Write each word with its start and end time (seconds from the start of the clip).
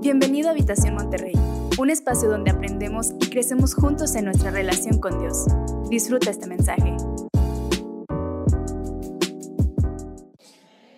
Bienvenido 0.00 0.46
a 0.46 0.52
Habitación 0.52 0.94
Monterrey, 0.94 1.32
un 1.76 1.90
espacio 1.90 2.30
donde 2.30 2.52
aprendemos 2.52 3.08
y 3.20 3.30
crecemos 3.30 3.74
juntos 3.74 4.14
en 4.14 4.26
nuestra 4.26 4.52
relación 4.52 5.00
con 5.00 5.18
Dios. 5.18 5.46
Disfruta 5.90 6.30
este 6.30 6.46
mensaje. 6.46 6.94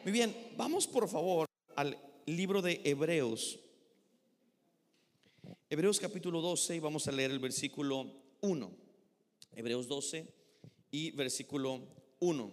Muy 0.05 0.13
bien, 0.13 0.37
vamos 0.59 0.87
por 0.87 1.09
favor 1.09 1.47
al 1.77 1.97
libro 2.27 2.61
de 2.61 2.83
Hebreos. 2.85 3.59
Hebreos 5.71 5.99
capítulo 5.99 6.43
12 6.43 6.77
y 6.77 6.81
vamos 6.81 7.09
a 7.09 7.13
leer 7.13 7.31
el 7.31 7.39
versículo 7.39 8.05
1. 8.43 8.71
Hebreos 9.57 9.89
12 9.89 10.29
y 10.91 11.13
versículo 11.13 11.89
1. 12.19 12.53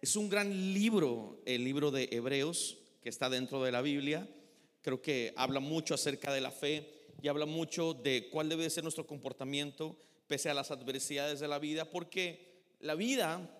Es 0.00 0.16
un 0.16 0.30
gran 0.30 0.50
libro, 0.72 1.42
el 1.44 1.62
libro 1.62 1.90
de 1.90 2.08
Hebreos, 2.10 2.78
que 3.02 3.10
está 3.10 3.28
dentro 3.28 3.62
de 3.62 3.70
la 3.70 3.82
Biblia 3.82 4.26
creo 4.84 5.00
que 5.00 5.32
habla 5.34 5.60
mucho 5.60 5.94
acerca 5.94 6.30
de 6.30 6.42
la 6.42 6.50
fe 6.50 7.06
y 7.22 7.28
habla 7.28 7.46
mucho 7.46 7.94
de 7.94 8.28
cuál 8.30 8.50
debe 8.50 8.68
ser 8.68 8.84
nuestro 8.84 9.06
comportamiento 9.06 9.98
pese 10.26 10.50
a 10.50 10.54
las 10.54 10.70
adversidades 10.70 11.40
de 11.40 11.48
la 11.48 11.58
vida, 11.58 11.90
porque 11.90 12.66
la 12.80 12.94
vida 12.94 13.50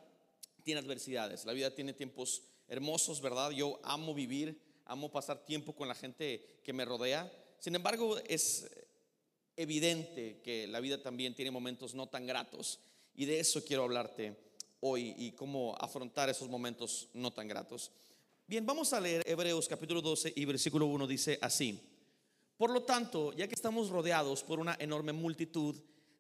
tiene 0.65 0.81
adversidades, 0.81 1.47
la 1.47 1.55
vida 1.55 1.75
tiene 1.75 1.95
tiempos 1.95 2.43
hermosos, 2.69 3.23
¿verdad? 3.23 3.53
Yo 3.53 3.81
amo 3.85 4.13
vivir, 4.13 4.61
amo 4.85 5.11
pasar 5.11 5.47
tiempo 5.47 5.75
con 5.75 5.89
la 5.89 5.95
gente 5.95 6.61
que 6.63 6.75
me 6.75 6.85
rodea. 6.85 7.33
Sin 7.59 7.75
embargo, 7.75 8.19
es 8.29 8.71
evidente 9.57 10.43
que 10.43 10.67
la 10.67 10.81
vida 10.81 11.03
también 11.03 11.35
tiene 11.35 11.51
momentos 11.51 11.95
no 11.95 12.07
tan 12.07 12.27
gratos 12.27 12.81
y 13.15 13.25
de 13.25 13.41
eso 13.41 13.65
quiero 13.65 13.85
hablarte 13.85 14.37
hoy 14.81 15.15
y 15.17 15.33
cómo 15.33 15.75
afrontar 15.81 16.29
esos 16.29 16.51
momentos 16.51 17.09
no 17.15 17.33
tan 17.33 17.49
gratos. 17.49 17.93
Bien, 18.47 18.67
vamos 18.67 18.93
a 18.93 19.01
leer 19.01 19.23
Hebreos 19.27 19.67
capítulo 19.67 20.03
12 20.03 20.35
y 20.37 20.45
versículo 20.45 20.85
1 20.85 21.07
dice 21.07 21.39
así. 21.41 21.81
Por 22.59 22.69
lo 22.69 22.83
tanto, 22.83 23.33
ya 23.33 23.49
que 23.49 23.55
estamos 23.55 23.89
rodeados 23.89 24.43
por 24.43 24.61
una 24.61 24.77
enorme 24.79 25.15
multitud 25.15 25.75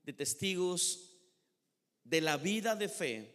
de 0.04 0.12
testigos 0.14 1.18
de 2.02 2.22
la 2.22 2.38
vida 2.38 2.76
de 2.76 2.88
fe, 2.88 3.30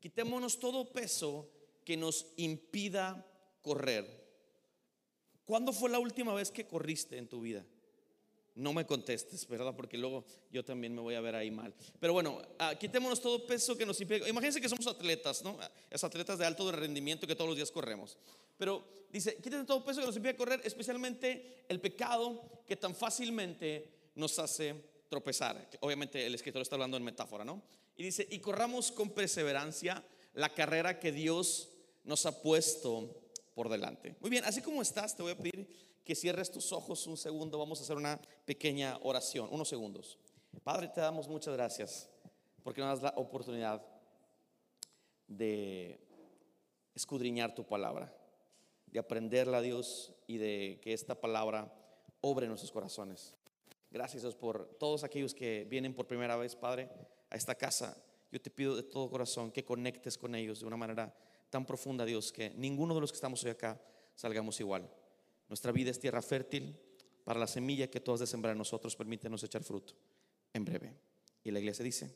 quitémonos 0.00 0.58
todo 0.58 0.90
peso 0.90 1.46
que 1.84 1.98
nos 1.98 2.32
impida 2.38 3.26
correr. 3.60 4.06
¿Cuándo 5.44 5.74
fue 5.74 5.90
la 5.90 5.98
última 5.98 6.32
vez 6.32 6.50
que 6.50 6.66
corriste 6.66 7.18
en 7.18 7.28
tu 7.28 7.42
vida? 7.42 7.66
No 8.54 8.72
me 8.72 8.84
contestes, 8.84 9.48
¿verdad? 9.48 9.74
Porque 9.74 9.96
luego 9.96 10.24
yo 10.50 10.64
también 10.64 10.94
me 10.94 11.00
voy 11.00 11.14
a 11.14 11.20
ver 11.20 11.34
ahí 11.34 11.50
mal. 11.50 11.74
Pero 11.98 12.12
bueno, 12.12 12.42
ah, 12.58 12.74
quitémonos 12.78 13.20
todo 13.20 13.46
peso 13.46 13.76
que 13.76 13.86
nos 13.86 14.00
impide. 14.00 14.28
Imagínense 14.28 14.60
que 14.60 14.68
somos 14.68 14.86
atletas, 14.86 15.42
¿no? 15.42 15.58
Es 15.90 16.04
atletas 16.04 16.38
de 16.38 16.44
alto 16.44 16.70
rendimiento 16.70 17.26
que 17.26 17.34
todos 17.34 17.48
los 17.48 17.56
días 17.56 17.70
corremos. 17.70 18.18
Pero 18.58 18.84
dice, 19.10 19.36
quítense 19.36 19.64
todo 19.64 19.84
peso 19.84 20.00
que 20.00 20.06
nos 20.06 20.16
impide 20.16 20.36
correr, 20.36 20.60
especialmente 20.64 21.64
el 21.68 21.80
pecado 21.80 22.62
que 22.66 22.76
tan 22.76 22.94
fácilmente 22.94 24.10
nos 24.14 24.38
hace 24.38 24.74
tropezar. 25.08 25.68
Obviamente 25.80 26.26
el 26.26 26.34
escritor 26.34 26.62
está 26.62 26.74
hablando 26.74 26.96
en 26.96 27.04
metáfora, 27.04 27.44
¿no? 27.44 27.62
Y 27.96 28.02
dice, 28.02 28.26
y 28.30 28.38
corramos 28.38 28.92
con 28.92 29.10
perseverancia 29.10 30.04
la 30.34 30.52
carrera 30.54 30.98
que 30.98 31.12
Dios 31.12 31.70
nos 32.04 32.26
ha 32.26 32.42
puesto 32.42 33.22
por 33.54 33.68
delante. 33.68 34.16
Muy 34.20 34.30
bien, 34.30 34.44
así 34.44 34.62
como 34.62 34.82
estás, 34.82 35.16
te 35.16 35.22
voy 35.22 35.32
a 35.32 35.36
pedir 35.36 35.68
que 36.04 36.14
cierres 36.14 36.50
tus 36.50 36.72
ojos 36.72 37.06
un 37.06 37.16
segundo. 37.16 37.58
Vamos 37.58 37.80
a 37.80 37.84
hacer 37.84 37.96
una 37.96 38.20
pequeña 38.44 38.98
oración, 39.02 39.48
unos 39.50 39.68
segundos. 39.68 40.18
Padre, 40.64 40.88
te 40.88 41.00
damos 41.00 41.28
muchas 41.28 41.54
gracias 41.54 42.08
porque 42.62 42.80
nos 42.80 43.00
das 43.00 43.14
la 43.14 43.20
oportunidad 43.20 43.82
de 45.26 45.98
escudriñar 46.94 47.54
tu 47.54 47.64
palabra, 47.64 48.14
de 48.86 48.98
aprenderla, 48.98 49.60
Dios, 49.60 50.12
y 50.26 50.36
de 50.36 50.78
que 50.82 50.92
esta 50.92 51.20
palabra 51.20 51.72
obre 52.20 52.44
en 52.44 52.50
nuestros 52.50 52.70
corazones. 52.70 53.34
Gracias 53.90 54.22
Dios 54.22 54.34
por 54.34 54.66
todos 54.78 55.04
aquellos 55.04 55.34
que 55.34 55.66
vienen 55.68 55.94
por 55.94 56.06
primera 56.06 56.36
vez, 56.36 56.56
Padre, 56.56 56.88
a 57.30 57.36
esta 57.36 57.54
casa. 57.54 57.96
Yo 58.30 58.40
te 58.40 58.50
pido 58.50 58.76
de 58.76 58.82
todo 58.82 59.10
corazón 59.10 59.50
que 59.50 59.64
conectes 59.64 60.16
con 60.16 60.34
ellos 60.34 60.60
de 60.60 60.66
una 60.66 60.76
manera 60.76 61.14
tan 61.50 61.66
profunda, 61.66 62.04
Dios, 62.04 62.32
que 62.32 62.50
ninguno 62.50 62.94
de 62.94 63.00
los 63.00 63.12
que 63.12 63.16
estamos 63.16 63.44
hoy 63.44 63.50
acá 63.50 63.80
salgamos 64.14 64.58
igual. 64.60 64.88
Nuestra 65.52 65.70
vida 65.70 65.90
es 65.90 66.00
tierra 66.00 66.22
fértil 66.22 66.74
para 67.24 67.38
la 67.38 67.46
semilla 67.46 67.90
que 67.90 68.00
tú 68.00 68.10
has 68.14 68.20
de 68.20 68.26
sembrar 68.26 68.52
en 68.52 68.58
nosotros. 68.58 68.96
Permítenos 68.96 69.44
echar 69.44 69.62
fruto 69.62 69.92
en 70.50 70.64
breve. 70.64 70.94
Y 71.44 71.50
la 71.50 71.58
iglesia 71.58 71.84
dice, 71.84 72.10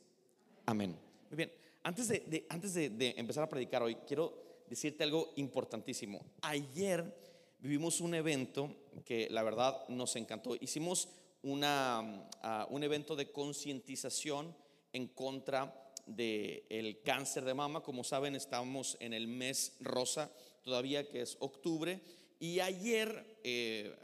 amén. 0.65 0.97
Muy 1.29 1.37
bien, 1.37 1.51
antes 1.83 2.07
de, 2.07 2.47
antes 2.49 2.73
de, 2.73 3.13
empezar 3.15 3.43
a 3.43 3.47
predicar 3.47 3.83
hoy, 3.83 3.93
quiero 4.07 4.63
decirte 4.67 5.03
algo 5.03 5.33
importantísimo. 5.35 6.19
Ayer 6.41 7.15
vivimos 7.59 8.01
un 8.01 8.15
evento 8.15 8.75
que 9.05 9.27
la 9.29 9.43
verdad 9.43 9.87
nos 9.87 10.15
encantó. 10.15 10.55
Hicimos 10.59 11.07
una, 11.43 12.27
ah, 12.41 12.65
un 12.71 12.83
evento 12.83 13.15
de 13.15 13.31
concientización 13.31 14.55
en 14.93 15.09
contra 15.09 15.93
del 16.07 17.01
cáncer 17.05 17.45
de 17.45 17.53
mama. 17.53 17.83
Como 17.83 18.03
saben, 18.03 18.35
estamos 18.35 18.97
en 18.99 19.13
el 19.13 19.27
mes 19.27 19.73
rosa 19.79 20.31
todavía, 20.63 21.07
que 21.07 21.21
es 21.21 21.37
octubre. 21.39 22.01
Y 22.39 22.59
ayer 22.59 23.39
eh, 23.43 23.95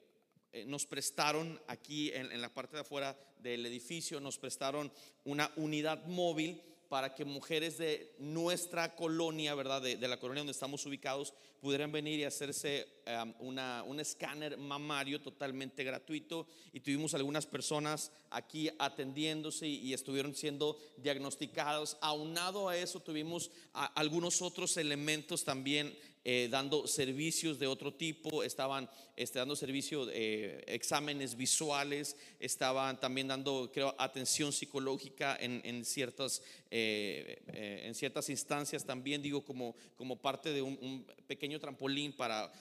eh, 0.51 0.65
nos 0.65 0.85
prestaron 0.85 1.59
aquí 1.67 2.11
en, 2.13 2.41
la 2.41 2.53
parte 2.53 2.75
de 2.75 2.81
afuera 2.81 3.17
del 3.39 3.65
edificio, 3.65 4.19
nos 4.19 4.37
prestaron 4.37 4.91
una 5.25 5.51
unidad 5.55 6.05
móvil 6.05 6.61
para 6.89 7.15
que 7.15 7.25
mujeres 7.25 7.79
de 7.79 8.13
nuestra 8.19 8.95
colonia, 8.95 9.55
¿verdad? 9.55 9.81
De, 9.81 9.97
la 10.07 10.19
colonia 10.19 10.41
donde 10.41 10.51
estamos 10.51 10.85
ubicados, 10.85 11.33
pudieran 11.59 11.91
venir 11.91 12.19
y 12.19 12.23
hacerse 12.23 12.87
una, 13.39 13.81
un 13.81 13.99
escáner 13.99 14.57
mamario 14.59 15.19
totalmente 15.19 15.83
gratuito. 15.83 16.45
Y 16.71 16.81
tuvimos 16.81 17.15
algunas 17.15 17.47
personas 17.47 18.11
aquí 18.29 18.69
atendiéndose 18.77 19.67
y, 19.67 19.91
estuvieron 19.91 20.35
siendo 20.35 20.77
diagnosticados. 20.97 21.97
Aunado 21.99 22.69
a 22.69 22.77
eso, 22.77 22.99
tuvimos 22.99 23.49
algunos 23.73 24.43
otros 24.43 24.77
elementos 24.77 25.43
también 25.43 25.97
eh, 26.25 26.47
dando 26.49 26.87
servicios 26.87 27.59
de 27.59 27.67
otro 27.67 27.93
tipo, 27.93 28.43
estaban 28.43 28.89
este, 29.15 29.39
dando 29.39 29.55
servicio 29.55 30.07
eh, 30.09 30.63
exámenes 30.67 31.35
visuales, 31.35 32.15
estaban 32.39 32.99
también 32.99 33.27
dando, 33.27 33.69
creo, 33.73 33.93
atención 33.97 34.53
psicológica 34.53 35.37
en, 35.39 35.83
ciertas, 35.83 36.41
eh, 36.75 37.83
en 37.85 37.93
ciertas 37.93 38.29
instancias 38.29 38.85
también, 38.85 39.21
digo, 39.21 39.45
como, 39.45 39.75
como 39.95 40.21
parte 40.21 40.51
de 40.51 40.61
un, 40.61 41.05
pequeño 41.27 41.59
trampolín 41.59 42.13
para 42.13 42.51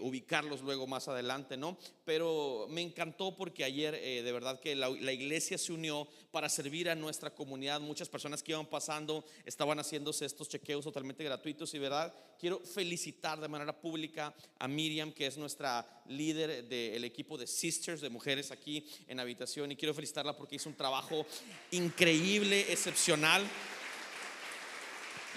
ubicarlos 0.00 0.60
luego 0.62 0.86
más 0.86 1.08
adelante, 1.08 1.56
¿no? 1.56 1.76
Pero 2.04 2.66
me 2.70 2.82
encantó 2.82 3.36
porque 3.36 3.64
ayer 3.64 3.92
de 3.94 4.32
verdad 4.32 4.60
que 4.60 4.74
la, 4.74 4.88
la 4.88 5.12
iglesia 5.12 5.58
se 5.58 5.72
unió 5.72 6.08
para 6.30 6.48
servir 6.48 6.88
a 6.88 6.94
nuestra 6.94 7.34
comunidad, 7.34 7.80
muchas 7.80 8.08
personas 8.08 8.42
que 8.42 8.52
iban 8.52 8.66
pasando 8.66 9.24
estaban 9.44 9.78
haciéndose 9.78 10.24
estos 10.24 10.48
chequeos 10.48 10.84
totalmente 10.84 11.24
gratuitos 11.24 11.74
y 11.74 11.78
verdad, 11.78 12.14
quiero 12.38 12.60
felicitar 12.60 13.40
de 13.40 13.48
manera 13.48 13.78
pública 13.78 14.34
a 14.58 14.68
Miriam, 14.68 15.12
que 15.12 15.26
es 15.26 15.36
nuestra 15.36 16.01
líder 16.06 16.64
del 16.68 17.04
equipo 17.04 17.38
de 17.38 17.46
Sisters, 17.46 18.00
de 18.00 18.10
mujeres 18.10 18.50
aquí 18.50 18.86
en 19.08 19.20
habitación. 19.20 19.72
Y 19.72 19.76
quiero 19.76 19.94
felicitarla 19.94 20.36
porque 20.36 20.56
hizo 20.56 20.68
un 20.68 20.76
trabajo 20.76 21.26
increíble, 21.70 22.72
excepcional. 22.72 23.44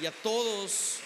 Y 0.02 0.06
a 0.06 0.12
todos, 0.12 0.98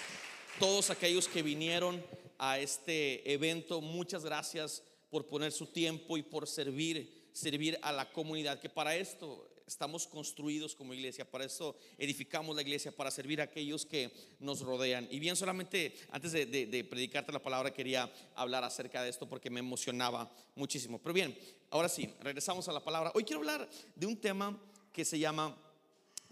todos 0.59 0.89
aquellos 0.89 1.27
que 1.27 1.43
vinieron 1.43 2.03
a 2.37 2.59
este 2.59 3.31
evento, 3.31 3.81
muchas 3.81 4.23
gracias 4.23 4.83
por 5.09 5.27
poner 5.27 5.51
su 5.51 5.67
tiempo 5.67 6.17
y 6.17 6.23
por 6.23 6.47
servir, 6.47 7.29
servir 7.33 7.77
a 7.81 7.91
la 7.91 8.11
comunidad, 8.11 8.59
que 8.59 8.69
para 8.69 8.95
esto 8.95 9.48
estamos 9.69 10.07
construidos 10.07 10.75
como 10.75 10.95
iglesia, 10.95 11.29
para 11.29 11.45
eso 11.45 11.75
edificamos 11.99 12.55
la 12.55 12.63
iglesia, 12.63 12.91
para 12.91 13.11
servir 13.11 13.39
a 13.39 13.43
aquellos 13.43 13.85
que 13.85 14.11
nos 14.39 14.61
rodean. 14.61 15.07
Y 15.11 15.19
bien, 15.19 15.35
solamente 15.35 15.95
antes 16.09 16.31
de, 16.31 16.87
predicarte 16.89 17.31
la 17.31 17.41
palabra 17.41 17.71
quería 17.71 18.11
hablar 18.35 18.63
acerca 18.63 19.03
de 19.03 19.09
esto 19.09 19.29
porque 19.29 19.51
me 19.51 19.59
emocionaba 19.59 20.31
muchísimo. 20.55 20.99
Pero 20.99 21.13
bien, 21.13 21.37
ahora 21.69 21.87
sí, 21.87 22.11
regresamos 22.19 22.67
a 22.67 22.73
la 22.73 22.83
palabra. 22.83 23.11
Hoy 23.13 23.23
quiero 23.23 23.41
hablar 23.41 23.69
de 23.95 24.05
un 24.07 24.17
tema 24.17 24.59
que 24.91 25.05
se 25.05 25.19
llama 25.19 25.55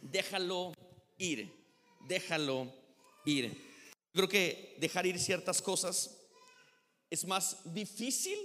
déjalo 0.02 0.74
ir, 1.20 1.54
déjalo 2.08 2.74
ir. 3.24 3.56
Creo 4.14 4.28
que 4.28 4.76
dejar 4.80 5.06
ir 5.06 5.20
ciertas 5.20 5.62
cosas 5.62 6.18
es 7.12 7.24
más 7.24 7.72
difícil 7.72 8.38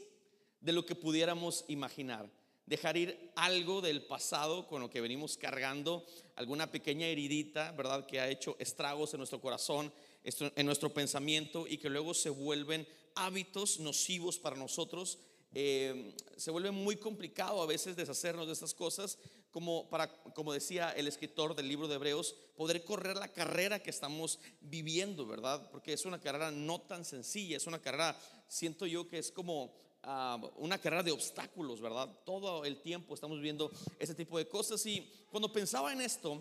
de 0.60 0.72
lo 0.72 0.84
que 0.84 0.94
pudiéramos 0.94 1.64
imaginar 1.66 2.30
dejar 2.72 2.96
ir 2.96 3.30
algo 3.36 3.82
del 3.82 4.02
pasado 4.06 4.66
con 4.66 4.80
lo 4.80 4.88
que 4.88 5.02
venimos 5.02 5.36
cargando, 5.36 6.06
alguna 6.36 6.70
pequeña 6.72 7.06
heridita, 7.06 7.70
¿verdad? 7.72 8.06
Que 8.06 8.18
ha 8.18 8.30
hecho 8.30 8.56
estragos 8.58 9.12
en 9.12 9.18
nuestro 9.18 9.42
corazón, 9.42 9.92
en 10.24 10.64
nuestro 10.64 10.88
pensamiento 10.88 11.66
y 11.68 11.76
que 11.76 11.90
luego 11.90 12.14
se 12.14 12.30
vuelven 12.30 12.88
hábitos 13.14 13.78
nocivos 13.78 14.38
para 14.38 14.56
nosotros. 14.56 15.18
Eh, 15.52 16.14
se 16.38 16.50
vuelve 16.50 16.70
muy 16.70 16.96
complicado 16.96 17.60
a 17.60 17.66
veces 17.66 17.94
deshacernos 17.94 18.46
de 18.46 18.54
estas 18.54 18.72
cosas, 18.72 19.18
como, 19.50 19.90
para, 19.90 20.08
como 20.32 20.54
decía 20.54 20.92
el 20.92 21.06
escritor 21.06 21.54
del 21.54 21.68
libro 21.68 21.88
de 21.88 21.96
Hebreos, 21.96 22.34
poder 22.56 22.84
correr 22.84 23.18
la 23.18 23.28
carrera 23.28 23.82
que 23.82 23.90
estamos 23.90 24.38
viviendo, 24.62 25.26
¿verdad? 25.26 25.68
Porque 25.70 25.92
es 25.92 26.06
una 26.06 26.22
carrera 26.22 26.50
no 26.50 26.80
tan 26.80 27.04
sencilla, 27.04 27.58
es 27.58 27.66
una 27.66 27.82
carrera, 27.82 28.18
siento 28.48 28.86
yo 28.86 29.06
que 29.10 29.18
es 29.18 29.30
como 29.30 29.74
ah, 30.02 30.40
una 30.56 30.78
carrera 30.78 31.02
de 31.02 31.12
obstáculos, 31.12 31.80
¿verdad? 31.80 32.08
Todo 32.24 32.64
el 32.64 32.80
tiempo 32.80 33.14
estamos 33.14 33.40
viendo 33.40 33.70
ese 33.98 34.14
tipo 34.14 34.38
de 34.38 34.48
cosas. 34.48 34.84
Y 34.86 35.08
cuando 35.30 35.52
pensaba 35.52 35.92
en 35.92 36.00
esto, 36.00 36.40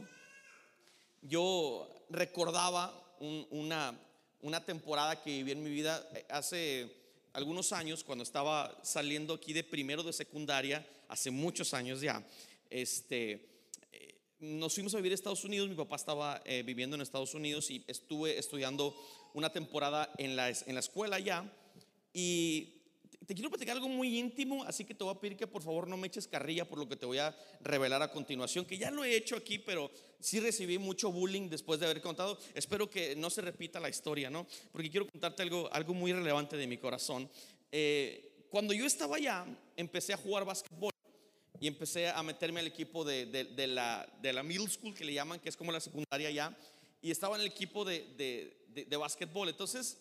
yo 1.22 1.88
recordaba 2.10 2.94
una, 3.20 3.98
una 4.42 4.66
temporada 4.66 5.22
que 5.22 5.30
viví 5.30 5.52
en 5.52 5.64
mi 5.64 5.70
vida 5.70 6.08
eh, 6.16 6.26
hace 6.30 7.02
algunos 7.34 7.72
años, 7.72 8.04
cuando 8.04 8.24
estaba 8.24 8.78
saliendo 8.84 9.36
aquí 9.36 9.54
de 9.54 9.64
primero 9.64 10.04
de 10.04 10.12
secundaria, 10.12 10.86
hace 11.08 11.32
muchos 11.32 11.74
años 11.74 12.02
ya, 12.02 12.26
este, 12.70 13.50
eh, 13.92 14.16
nos 14.40 14.74
fuimos 14.74 14.94
a 14.94 14.98
vivir 14.98 15.12
a 15.14 15.16
Estados 15.16 15.46
Unidos, 15.46 15.70
mi 15.70 15.76
papá 15.76 15.96
estaba 15.96 16.42
eh, 16.46 16.64
viviendo 16.64 16.96
en 16.96 17.02
Estados 17.02 17.34
Unidos 17.34 17.70
y 17.72 17.84
estuve 17.88 18.38
estudiando 18.38 18.96
una 19.34 19.52
temporada 19.52 20.12
en 20.18 20.36
la, 20.36 20.50
en 20.50 20.74
la 20.74 20.80
escuela 20.80 21.20
ya 21.20 21.50
y 22.14 22.81
te 23.26 23.36
quiero 23.36 23.50
platicar 23.50 23.76
algo 23.76 23.88
muy 23.88 24.18
íntimo, 24.18 24.64
así 24.64 24.84
que 24.84 24.96
te 24.96 25.04
voy 25.04 25.14
a 25.14 25.20
pedir 25.20 25.38
que 25.38 25.46
por 25.46 25.62
favor 25.62 25.88
no 25.88 25.96
me 25.96 26.08
eches 26.08 26.28
carrilla 26.28 26.68
por 26.68 26.80
lo 26.80 26.88
que 26.88 26.96
te 26.96 27.06
voy 27.06 27.20
a 27.20 27.36
revelar 27.62 28.02
a 28.02 28.12
continuación, 28.12 28.66
que 28.66 28.78
ya 28.78 28.90
lo 28.90 29.04
he 29.04 29.16
hecho 29.16 29.36
aquí, 29.36 29.60
pero 29.60 29.92
sí 30.20 30.40
recibí 30.40 30.78
mucho 30.78 31.12
bullying 31.12 31.48
después 31.48 31.80
de 31.80 31.86
haber 31.86 32.02
contado. 32.02 32.38
Espero 32.56 32.90
que 32.90 33.16
no 33.16 33.30
se 33.30 33.42
repita 33.42 33.80
la 33.80 33.90
historia, 33.90 34.30
¿no? 34.30 34.48
Porque 34.72 34.90
quiero 34.90 35.08
contarte 35.08 35.44
algo, 35.44 35.72
algo 35.72 35.94
muy 35.94 36.12
relevante 36.14 36.58
de 36.58 36.66
mi 36.66 36.78
corazón. 36.78 37.30
Eh, 37.72 38.48
cuando 38.50 38.74
yo 38.74 38.86
estaba 38.86 39.18
allá, 39.18 39.46
empecé 39.78 40.14
a 40.14 40.18
jugar 40.18 40.44
básquetbol 40.44 40.92
y 41.60 41.68
empecé 41.68 42.10
a 42.10 42.24
meterme 42.24 42.60
al 42.60 42.68
equipo 42.68 43.04
de, 43.04 43.28
de, 43.28 43.68
la, 43.68 44.12
de 44.20 44.34
la 44.34 44.42
middle 44.42 44.68
school, 44.68 44.96
que 44.96 45.06
le 45.06 45.14
llaman, 45.14 45.40
que 45.40 45.50
es 45.50 45.56
como 45.56 45.72
la 45.72 45.80
secundaria 45.80 46.28
allá, 46.28 46.58
y 47.04 47.12
estaba 47.12 47.36
en 47.36 47.42
el 47.42 47.48
equipo 47.48 47.86
de, 47.86 48.52
de 48.68 48.98
básquetbol. 48.98 49.48
Entonces, 49.48 50.00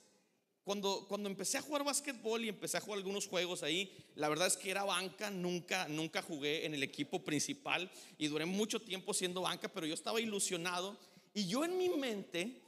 cuando, 0.65 1.07
cuando 1.09 1.29
empecé 1.29 1.59
a 1.59 1.63
jugar 1.63 1.85
básquetbol 1.85 2.45
y 2.45 2.49
empecé 2.49 2.77
a 2.77 2.81
jugar 2.81 2.99
algunos 2.99 3.27
juegos 3.27 3.63
ahí, 3.63 3.93
la 4.15 4.29
verdad 4.29 4.47
es 4.47 4.57
que 4.57 4.71
era 4.71 4.85
banca, 4.85 5.31
nunca, 5.31 5.89
nunca 5.89 6.23
jugué 6.23 6.67
en 6.67 6.75
el 6.75 6.83
equipo 6.83 7.23
principal 7.23 7.91
y 8.19 8.29
duré 8.29 8.45
mucho 8.45 8.81
tiempo 8.81 9.15
siendo 9.15 9.43
banca, 9.43 9.69
pero 9.69 9.87
yo 9.87 9.95
estaba 9.95 10.21
ilusionado 10.21 10.97
y 11.33 11.47
yo 11.47 11.65
en 11.65 11.79
mi 11.79 11.89
mente 11.89 12.61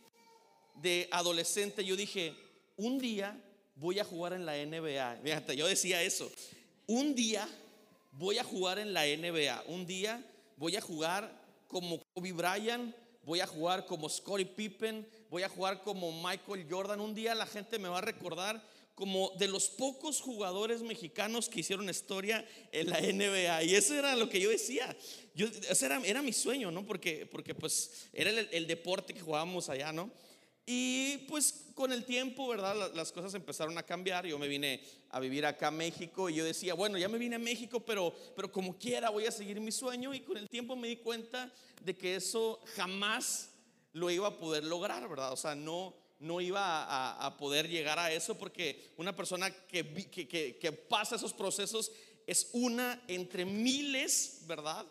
de 0.81 1.09
adolescente 1.11 1.85
yo 1.85 1.97
dije, 1.97 2.35
un 2.77 2.99
día 2.99 3.39
voy 3.77 3.99
a 3.99 4.05
jugar 4.05 4.33
en 4.33 4.47
la 4.47 4.55
NBA. 4.55 5.21
Fíjate, 5.23 5.57
yo 5.57 5.67
decía 5.67 6.03
eso, 6.03 6.31
un 6.87 7.15
día 7.15 7.49
voy 8.13 8.39
a 8.39 8.45
jugar 8.45 8.79
en 8.79 8.93
la 8.93 9.05
NBA, 9.05 9.65
un 9.67 9.87
día 9.87 10.25
voy 10.57 10.77
a 10.77 10.81
jugar 10.81 11.41
como 11.69 12.01
Kobe 12.15 12.33
Bryant, 12.33 12.95
voy 13.25 13.41
a 13.41 13.47
jugar 13.47 13.87
como 13.87 14.09
Scottie 14.09 14.47
Pippen, 14.47 15.07
voy 15.31 15.43
a 15.43 15.49
jugar 15.49 15.83
como 15.83 16.13
Michael 16.23 16.67
Jordan. 16.69 17.01
Un 17.01 17.15
día 17.15 17.35
la 17.35 17.47
gente 17.47 17.79
me 17.79 17.89
va 17.89 17.99
a 17.99 18.03
recordar 18.03 18.63
como 18.95 19.31
de 19.39 19.49
los 19.49 19.69
pocos 19.69 20.21
jugadores 20.21 20.83
mexicanos 20.83 21.49
que 21.49 21.61
hicieron 21.61 21.89
historia 21.89 22.47
en 22.73 22.91
la 22.91 23.01
NBA. 23.01 23.65
Y 23.65 23.75
eso 23.75 23.95
era 23.95 24.15
lo 24.17 24.29
que 24.29 24.41
yo 24.41 24.51
decía. 24.51 24.97
Yo, 25.35 25.47
era, 25.81 26.01
era 26.05 26.23
mi 26.23 26.33
sueño, 26.33 26.71
¿no? 26.71 26.85
Porque, 26.85 27.27
porque 27.27 27.55
pues 27.55 28.09
era 28.13 28.31
el, 28.31 28.49
el 28.53 28.67
deporte 28.67 29.15
que 29.15 29.21
jugábamos 29.21 29.69
allá, 29.69 29.93
¿no? 29.93 30.11
Y 30.65 31.19
pues 31.29 31.71
con 31.75 31.93
el 31.93 32.05
tiempo, 32.05 32.47
¿verdad? 32.49 32.93
Las 32.95 33.11
cosas 33.11 33.35
empezaron 33.35 33.77
a 33.79 33.83
cambiar. 33.83 34.27
Yo 34.27 34.39
me 34.39 34.47
vine 34.47 34.81
a 35.11 35.19
vivir 35.19 35.45
acá 35.45 35.69
a 35.69 35.73
México 35.73 36.31
y 36.31 36.35
yo 36.35 36.45
decía, 36.45 36.75
bueno, 36.75 36.99
ya 36.99 37.09
me 37.09 37.19
vine 37.19 37.37
a 37.37 37.41
México, 37.41 37.81
pero, 37.81 38.15
pero 38.37 38.53
como 38.53 38.79
quiera 38.79 39.11
voy 39.11 39.27
a 39.27 39.33
seguir 39.33 39.61
mi 39.61 39.73
sueño. 39.73 40.15
Y 40.15 40.21
con 40.21 40.37
el 40.37 40.49
tiempo 40.49 40.77
me 40.77 40.89
di 40.89 40.97
cuenta 40.97 41.53
de 41.83 41.97
que 41.97 42.15
eso 42.15 42.61
jamás 42.77 43.51
lo 43.93 44.11
iba 44.11 44.29
a 44.29 44.39
poder 44.39 44.65
lograr, 44.65 45.09
¿verdad? 45.09 45.33
O 45.33 45.37
sea, 45.37 45.55
no, 45.55 45.95
no 46.21 46.41
iba 46.41 47.27
a, 47.27 47.37
poder 47.37 47.69
llegar 47.69 47.99
a 47.99 48.13
eso 48.13 48.39
porque 48.39 48.93
una 48.97 49.15
persona 49.15 49.51
que, 49.51 49.85
que, 50.11 50.59
que, 50.59 50.73
pasa 50.73 51.17
esos 51.17 51.33
procesos 51.33 51.91
es 52.27 52.49
una 52.53 53.03
entre 53.09 53.45
miles, 53.45 54.43
¿verdad? 54.47 54.87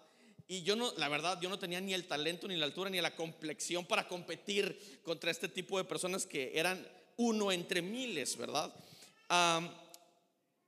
Y 0.52 0.64
yo 0.64 0.76
no, 0.76 0.92
la 0.98 1.08
verdad, 1.08 1.40
yo 1.40 1.48
no 1.48 1.58
tenía 1.58 1.80
ni 1.80 1.94
el 1.94 2.10
talento, 2.10 2.46
ni 2.46 2.58
la 2.58 2.66
altura, 2.66 2.90
ni 2.90 3.00
la 3.00 3.16
complexión 3.16 3.86
para 3.86 4.06
competir 4.06 5.00
contra 5.02 5.32
este 5.32 5.48
tipo 5.48 5.78
de 5.78 5.86
personas 5.86 6.26
que 6.26 6.52
eran 6.54 6.86
uno 7.16 7.54
entre 7.54 7.82
miles, 7.82 8.36
¿verdad? 8.36 8.70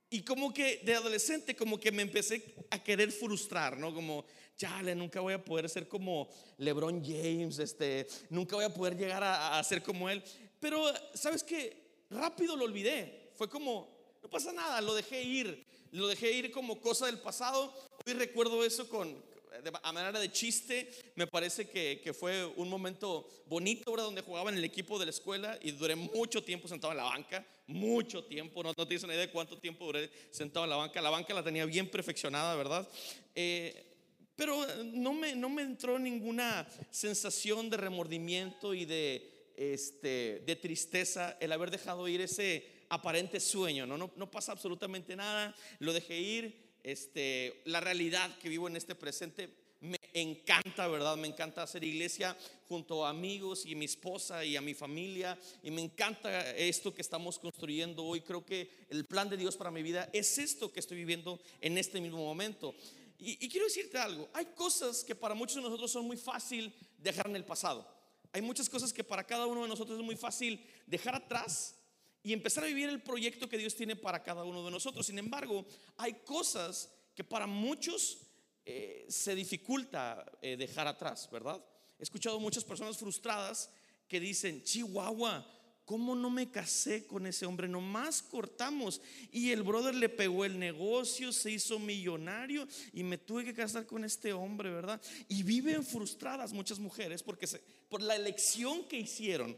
y 0.08 0.22
como 0.22 0.54
que 0.54 0.78
de 0.78 0.94
adolescente, 0.94 1.54
como 1.54 1.78
que 1.78 1.92
me 1.92 2.00
empecé 2.00 2.54
a 2.70 2.82
querer 2.82 3.12
frustrar, 3.12 3.76
¿no? 3.76 3.92
Como, 3.92 4.24
chale, 4.56 4.94
nunca 4.94 5.20
voy 5.20 5.34
a 5.34 5.44
poder 5.44 5.68
ser 5.68 5.86
como 5.86 6.30
LeBron 6.56 7.04
James, 7.04 7.58
este, 7.58 8.06
nunca 8.30 8.56
voy 8.56 8.64
a 8.64 8.72
poder 8.72 8.96
llegar 8.96 9.22
a, 9.22 9.58
a 9.58 9.64
ser 9.64 9.82
como 9.82 10.08
él. 10.08 10.24
Pero, 10.60 10.82
¿sabes 11.12 11.44
qué? 11.44 12.06
Rápido 12.08 12.56
lo 12.56 12.64
olvidé. 12.64 13.32
Fue 13.34 13.50
como, 13.50 13.94
no 14.22 14.30
pasa 14.30 14.50
nada, 14.50 14.80
lo 14.80 14.94
dejé 14.94 15.22
ir. 15.22 15.62
Lo 15.90 16.08
dejé 16.08 16.32
ir 16.32 16.50
como 16.52 16.80
cosa 16.80 17.04
del 17.04 17.18
pasado. 17.18 17.74
Hoy 18.06 18.14
recuerdo 18.14 18.64
eso 18.64 18.88
con, 18.88 19.33
a 19.82 19.92
manera 19.92 20.18
de 20.18 20.32
chiste, 20.32 20.90
me 21.16 21.26
parece 21.26 21.68
que, 21.68 22.00
que, 22.02 22.12
fue 22.12 22.44
un 22.44 22.68
momento 22.68 23.28
bonito, 23.46 23.90
¿verdad? 23.90 24.06
Donde 24.06 24.22
jugaba 24.22 24.50
en 24.50 24.56
el 24.56 24.64
equipo 24.64 24.98
de 24.98 25.06
la 25.06 25.10
escuela 25.10 25.58
y 25.62 25.70
duré 25.72 25.94
mucho 25.96 26.42
tiempo 26.42 26.68
sentado 26.68 26.92
en 26.92 26.98
la 26.98 27.04
banca, 27.04 27.46
mucho 27.66 28.24
tiempo, 28.24 28.62
no, 28.62 28.72
no 28.76 28.86
tienes 28.86 29.04
una 29.04 29.14
idea 29.14 29.26
de 29.26 29.32
cuánto 29.32 29.58
tiempo 29.58 29.86
duré 29.86 30.10
sentado 30.30 30.64
en 30.64 30.70
la 30.70 30.76
banca. 30.76 31.00
La 31.00 31.10
banca 31.10 31.34
la 31.34 31.42
tenía 31.42 31.64
bien 31.64 31.88
perfeccionada, 31.88 32.56
¿verdad? 32.56 32.88
Eh, 33.34 33.94
pero 34.36 34.66
no 34.84 35.12
me, 35.12 35.34
no 35.36 35.48
me 35.48 35.62
entró 35.62 35.98
ninguna 35.98 36.66
sensación 36.90 37.70
de 37.70 37.76
remordimiento 37.76 38.74
y 38.74 38.84
de, 38.84 39.52
este, 39.56 40.42
de 40.44 40.56
tristeza 40.56 41.36
el 41.40 41.52
haber 41.52 41.70
dejado 41.70 42.08
ir 42.08 42.20
ese 42.20 42.84
aparente 42.88 43.40
sueño, 43.40 43.86
¿no? 43.86 43.96
No, 43.96 44.10
no 44.16 44.30
pasa 44.30 44.52
absolutamente 44.52 45.16
nada, 45.16 45.54
lo 45.78 45.92
dejé 45.92 46.20
ir 46.20 46.73
este, 46.84 47.62
la 47.64 47.80
realidad 47.80 48.38
que 48.38 48.48
vivo 48.48 48.68
en 48.68 48.76
este 48.76 48.94
presente 48.94 49.48
me 49.80 49.98
encanta, 50.14 50.86
¿verdad? 50.88 51.16
Me 51.16 51.28
encanta 51.28 51.62
hacer 51.62 51.84
iglesia 51.84 52.36
junto 52.68 53.04
a 53.04 53.10
amigos 53.10 53.66
y 53.66 53.74
mi 53.74 53.84
esposa 53.84 54.44
y 54.44 54.56
a 54.56 54.62
mi 54.62 54.72
familia. 54.72 55.38
Y 55.62 55.70
me 55.70 55.82
encanta 55.82 56.50
esto 56.52 56.94
que 56.94 57.02
estamos 57.02 57.38
construyendo 57.38 58.04
hoy. 58.04 58.22
Creo 58.22 58.46
que 58.46 58.70
el 58.88 59.04
plan 59.04 59.28
de 59.28 59.36
Dios 59.36 59.56
para 59.56 59.70
mi 59.70 59.82
vida 59.82 60.08
es 60.12 60.38
esto 60.38 60.72
que 60.72 60.80
estoy 60.80 60.96
viviendo 60.96 61.38
en 61.60 61.76
este 61.76 62.00
mismo 62.00 62.18
momento. 62.18 62.74
Y, 63.18 63.44
y 63.44 63.48
quiero 63.48 63.66
decirte 63.66 63.98
algo, 63.98 64.28
hay 64.32 64.46
cosas 64.56 65.04
que 65.04 65.14
para 65.14 65.34
muchos 65.34 65.56
de 65.56 65.62
nosotros 65.62 65.90
son 65.90 66.06
muy 66.06 66.16
fácil 66.16 66.74
dejar 66.98 67.26
en 67.26 67.36
el 67.36 67.44
pasado. 67.44 67.86
Hay 68.32 68.42
muchas 68.42 68.68
cosas 68.68 68.92
que 68.92 69.04
para 69.04 69.24
cada 69.24 69.46
uno 69.46 69.62
de 69.62 69.68
nosotros 69.68 69.98
es 69.98 70.04
muy 70.04 70.16
fácil 70.16 70.64
dejar 70.86 71.14
atrás 71.14 71.76
y 72.24 72.32
empezar 72.32 72.64
a 72.64 72.66
vivir 72.66 72.88
el 72.88 73.02
proyecto 73.02 73.48
que 73.48 73.58
Dios 73.58 73.76
tiene 73.76 73.96
para 73.96 74.22
cada 74.22 74.44
uno 74.44 74.64
de 74.64 74.70
nosotros. 74.70 75.06
Sin 75.06 75.18
embargo, 75.18 75.66
hay 75.98 76.14
cosas 76.24 76.90
que 77.14 77.22
para 77.22 77.46
muchos 77.46 78.16
eh, 78.64 79.04
se 79.10 79.34
dificulta 79.34 80.24
eh, 80.40 80.56
dejar 80.56 80.86
atrás, 80.86 81.28
¿verdad? 81.30 81.62
He 81.98 82.02
escuchado 82.02 82.40
muchas 82.40 82.64
personas 82.64 82.96
frustradas 82.96 83.70
que 84.08 84.18
dicen, 84.20 84.64
Chihuahua, 84.64 85.46
¿cómo 85.84 86.14
no 86.14 86.30
me 86.30 86.50
casé 86.50 87.06
con 87.06 87.26
ese 87.26 87.44
hombre? 87.44 87.68
Nomás 87.68 88.22
cortamos 88.22 89.02
y 89.30 89.50
el 89.50 89.62
brother 89.62 89.94
le 89.94 90.08
pegó 90.08 90.46
el 90.46 90.58
negocio, 90.58 91.30
se 91.30 91.50
hizo 91.50 91.78
millonario 91.78 92.66
y 92.94 93.02
me 93.02 93.18
tuve 93.18 93.44
que 93.44 93.52
casar 93.52 93.84
con 93.84 94.02
este 94.02 94.32
hombre, 94.32 94.70
¿verdad? 94.70 94.98
Y 95.28 95.42
viven 95.42 95.84
frustradas 95.84 96.54
muchas 96.54 96.78
mujeres 96.78 97.22
porque 97.22 97.46
por 97.90 98.00
la 98.00 98.16
elección 98.16 98.88
que 98.88 98.98
hicieron 98.98 99.54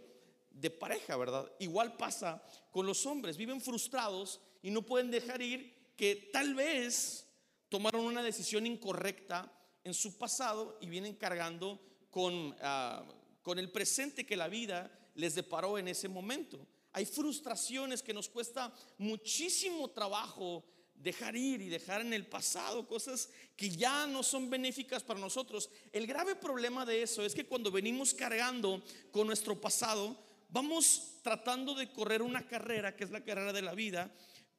de 0.61 0.71
pareja, 0.71 1.17
¿verdad? 1.17 1.51
Igual 1.59 1.97
pasa 1.97 2.43
con 2.71 2.87
los 2.87 3.05
hombres, 3.07 3.37
viven 3.37 3.61
frustrados 3.61 4.41
y 4.63 4.71
no 4.71 4.83
pueden 4.83 5.11
dejar 5.11 5.43
ir 5.43 5.93
que 5.97 6.31
tal 6.33 6.55
vez 6.55 7.27
tomaron 7.69 8.05
una 8.05 8.23
decisión 8.23 8.67
incorrecta 8.67 9.53
en 9.85 9.95
su 9.95 10.17
pasado 10.19 10.79
y 10.81 10.89
vienen 10.89 11.15
cargando 11.15 11.81
con, 12.11 12.57
ah, 12.63 13.05
con 13.43 13.59
el 13.59 13.71
presente 13.71 14.27
que 14.27 14.37
la 14.37 14.49
vida 14.49 14.91
les 15.15 15.35
deparó 15.35 15.79
en 15.79 15.89
ese 15.89 16.09
momento. 16.09 16.67
Hay 16.93 17.05
frustraciones 17.05 18.03
que 18.03 18.15
nos 18.15 18.29
cuesta 18.29 18.73
muchísimo 18.99 19.91
trabajo 19.91 20.65
dejar 20.95 21.37
ir 21.37 21.61
y 21.61 21.69
dejar 21.69 22.01
en 22.01 22.13
el 22.13 22.27
pasado 22.27 22.87
cosas 22.89 23.29
que 23.57 23.71
ya 23.71 24.07
no 24.07 24.23
son 24.23 24.49
benéficas 24.49 25.03
para 25.03 25.21
nosotros. 25.21 25.69
El 25.93 26.07
grave 26.07 26.35
problema 26.37 26.87
de 26.87 27.03
eso 27.03 27.23
es 27.23 27.35
que 27.35 27.47
cuando 27.47 27.71
venimos 27.71 28.15
cargando 28.15 28.83
con 29.11 29.27
nuestro 29.27 29.61
pasado, 29.61 30.17
vamos 30.49 31.19
tratando 31.23 31.75
de 31.75 31.91
correr 31.93 32.23
una 32.23 32.47
carrera, 32.47 32.95
que 32.95 33.05
es 33.05 33.11
la 33.11 33.25
carrera 33.25 33.53
de 33.53 33.63
la 33.63 33.75
vida, 33.75 34.11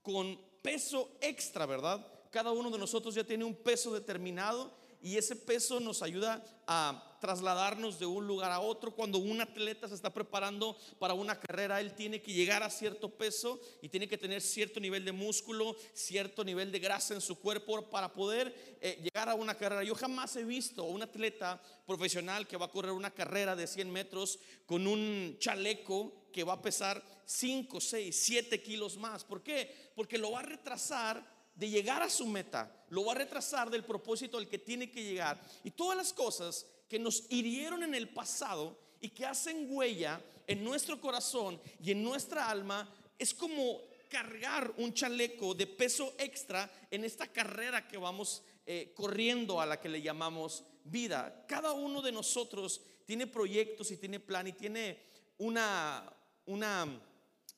con 0.01 0.39
peso 0.61 1.17
extra, 1.21 1.65
¿verdad? 1.65 2.05
Cada 2.31 2.51
uno 2.51 2.69
de 2.69 2.77
nosotros 2.77 3.15
ya 3.15 3.23
tiene 3.23 3.45
un 3.45 3.55
peso 3.55 3.93
determinado 3.93 4.75
y 5.01 5.17
ese 5.17 5.35
peso 5.35 5.79
nos 5.79 6.01
ayuda 6.01 6.43
a 6.67 7.06
trasladarnos 7.19 7.99
de 7.99 8.05
un 8.05 8.27
lugar 8.27 8.51
a 8.51 8.59
otro. 8.59 8.95
Cuando 8.95 9.17
un 9.17 9.41
atleta 9.41 9.87
se 9.87 9.95
está 9.95 10.13
preparando 10.13 10.77
para 10.99 11.13
una 11.13 11.39
carrera, 11.39 11.79
él 11.81 11.93
tiene 11.93 12.21
que 12.21 12.33
llegar 12.33 12.63
a 12.63 12.69
cierto 12.69 13.09
peso 13.09 13.59
y 13.81 13.89
tiene 13.89 14.07
que 14.07 14.17
tener 14.17 14.41
cierto 14.41 14.79
nivel 14.79 15.05
de 15.05 15.11
músculo, 15.11 15.75
cierto 15.93 16.43
nivel 16.43 16.71
de 16.71 16.79
grasa 16.79 17.13
en 17.13 17.21
su 17.21 17.39
cuerpo 17.39 17.89
para 17.89 18.11
poder 18.13 18.77
eh, 18.81 18.99
llegar 19.03 19.29
a 19.29 19.35
una 19.35 19.55
carrera. 19.55 19.83
Yo 19.83 19.95
jamás 19.95 20.35
he 20.35 20.43
visto 20.43 20.83
un 20.83 21.03
atleta 21.03 21.61
profesional 21.85 22.47
que 22.47 22.57
va 22.57 22.65
a 22.65 22.71
correr 22.71 22.91
una 22.91 23.11
carrera 23.11 23.55
de 23.55 23.67
100 23.67 23.91
metros 23.91 24.39
con 24.65 24.87
un 24.87 25.37
chaleco 25.39 26.29
que 26.31 26.43
va 26.43 26.53
a 26.53 26.61
pesar 26.61 27.03
5, 27.25 27.81
6, 27.81 28.15
7 28.15 28.61
kilos 28.61 28.97
más. 28.97 29.23
¿Por 29.23 29.41
qué? 29.41 29.91
Porque 29.95 30.17
lo 30.17 30.31
va 30.31 30.39
a 30.39 30.43
retrasar 30.43 31.37
de 31.57 31.69
llegar 31.69 32.03
a 32.03 32.09
su 32.09 32.27
meta, 32.27 32.71
lo 32.89 33.03
va 33.05 33.13
a 33.13 33.15
retrasar 33.15 33.71
del 33.71 33.83
propósito 33.83 34.37
al 34.37 34.47
que 34.47 34.59
tiene 34.59 34.91
que 34.91 35.03
llegar. 35.03 35.41
Y 35.63 35.71
todas 35.71 35.97
las 35.97 36.13
cosas 36.13 36.67
que 36.87 36.99
nos 36.99 37.25
hirieron 37.29 37.83
en 37.83 37.95
el 37.95 38.09
pasado 38.09 38.77
y 38.99 39.09
que 39.09 39.25
hacen 39.25 39.67
huella 39.69 40.21
en 40.47 40.63
nuestro 40.63 40.99
corazón 40.99 41.59
y 41.83 41.91
en 41.91 42.03
nuestra 42.03 42.49
alma, 42.49 42.89
es 43.19 43.33
como 43.33 43.81
cargar 44.09 44.73
un 44.77 44.93
chaleco 44.93 45.53
de 45.53 45.67
peso 45.67 46.13
extra 46.17 46.69
en 46.89 47.03
esta 47.03 47.27
carrera 47.27 47.87
que 47.87 47.97
vamos 47.97 48.43
eh, 48.65 48.93
corriendo 48.95 49.59
a 49.59 49.65
la 49.65 49.79
que 49.79 49.89
le 49.89 50.01
llamamos 50.01 50.63
vida. 50.85 51.45
Cada 51.47 51.73
uno 51.73 52.01
de 52.01 52.11
nosotros 52.11 52.81
tiene 53.05 53.27
proyectos 53.27 53.91
y 53.91 53.97
tiene 53.97 54.19
plan 54.19 54.47
y 54.47 54.53
tiene 54.53 54.99
una, 55.37 56.11
una 56.45 57.01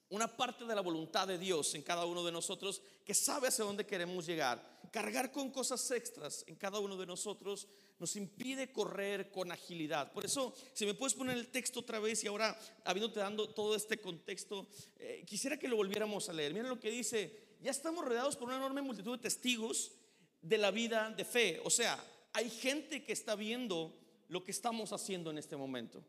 una 0.09 0.27
parte 0.27 0.65
de 0.65 0.75
la 0.75 0.81
voluntad 0.81 1.27
de 1.27 1.37
Dios 1.37 1.73
en 1.75 1.83
cada 1.83 2.05
uno 2.05 2.23
de 2.23 2.31
nosotros 2.31 2.81
que 3.05 3.13
sabe 3.13 3.47
hacia 3.47 3.65
dónde 3.65 3.85
queremos 3.85 4.25
llegar. 4.25 4.68
Cargar 4.91 5.31
con 5.31 5.51
cosas 5.51 5.89
extras 5.91 6.43
en 6.47 6.55
cada 6.55 6.79
uno 6.79 6.97
de 6.97 7.05
nosotros 7.05 7.67
nos 7.99 8.15
impide 8.15 8.71
correr 8.71 9.29
con 9.29 9.51
agilidad. 9.51 10.11
Por 10.11 10.25
eso, 10.25 10.53
si 10.73 10.85
me 10.85 10.93
puedes 10.93 11.13
poner 11.13 11.37
el 11.37 11.49
texto 11.49 11.81
otra 11.81 11.99
vez 11.99 12.23
y 12.23 12.27
ahora, 12.27 12.57
habiéndote 12.85 13.19
dando 13.19 13.49
todo 13.49 13.75
este 13.75 13.99
contexto, 13.99 14.67
eh, 14.97 15.23
quisiera 15.27 15.57
que 15.57 15.67
lo 15.67 15.75
volviéramos 15.75 16.29
a 16.29 16.33
leer. 16.33 16.53
Miren 16.53 16.69
lo 16.69 16.79
que 16.79 16.91
dice, 16.91 17.49
ya 17.61 17.71
estamos 17.71 18.05
rodeados 18.05 18.35
por 18.35 18.47
una 18.47 18.57
enorme 18.57 18.81
multitud 18.81 19.17
de 19.17 19.23
testigos 19.23 19.91
de 20.41 20.57
la 20.57 20.71
vida 20.71 21.09
de 21.11 21.25
fe. 21.25 21.61
O 21.65 21.69
sea, 21.69 22.03
hay 22.33 22.49
gente 22.49 23.03
que 23.03 23.13
está 23.13 23.35
viendo 23.35 23.93
lo 24.29 24.43
que 24.43 24.51
estamos 24.51 24.93
haciendo 24.93 25.29
en 25.29 25.37
este 25.37 25.57
momento. 25.57 26.03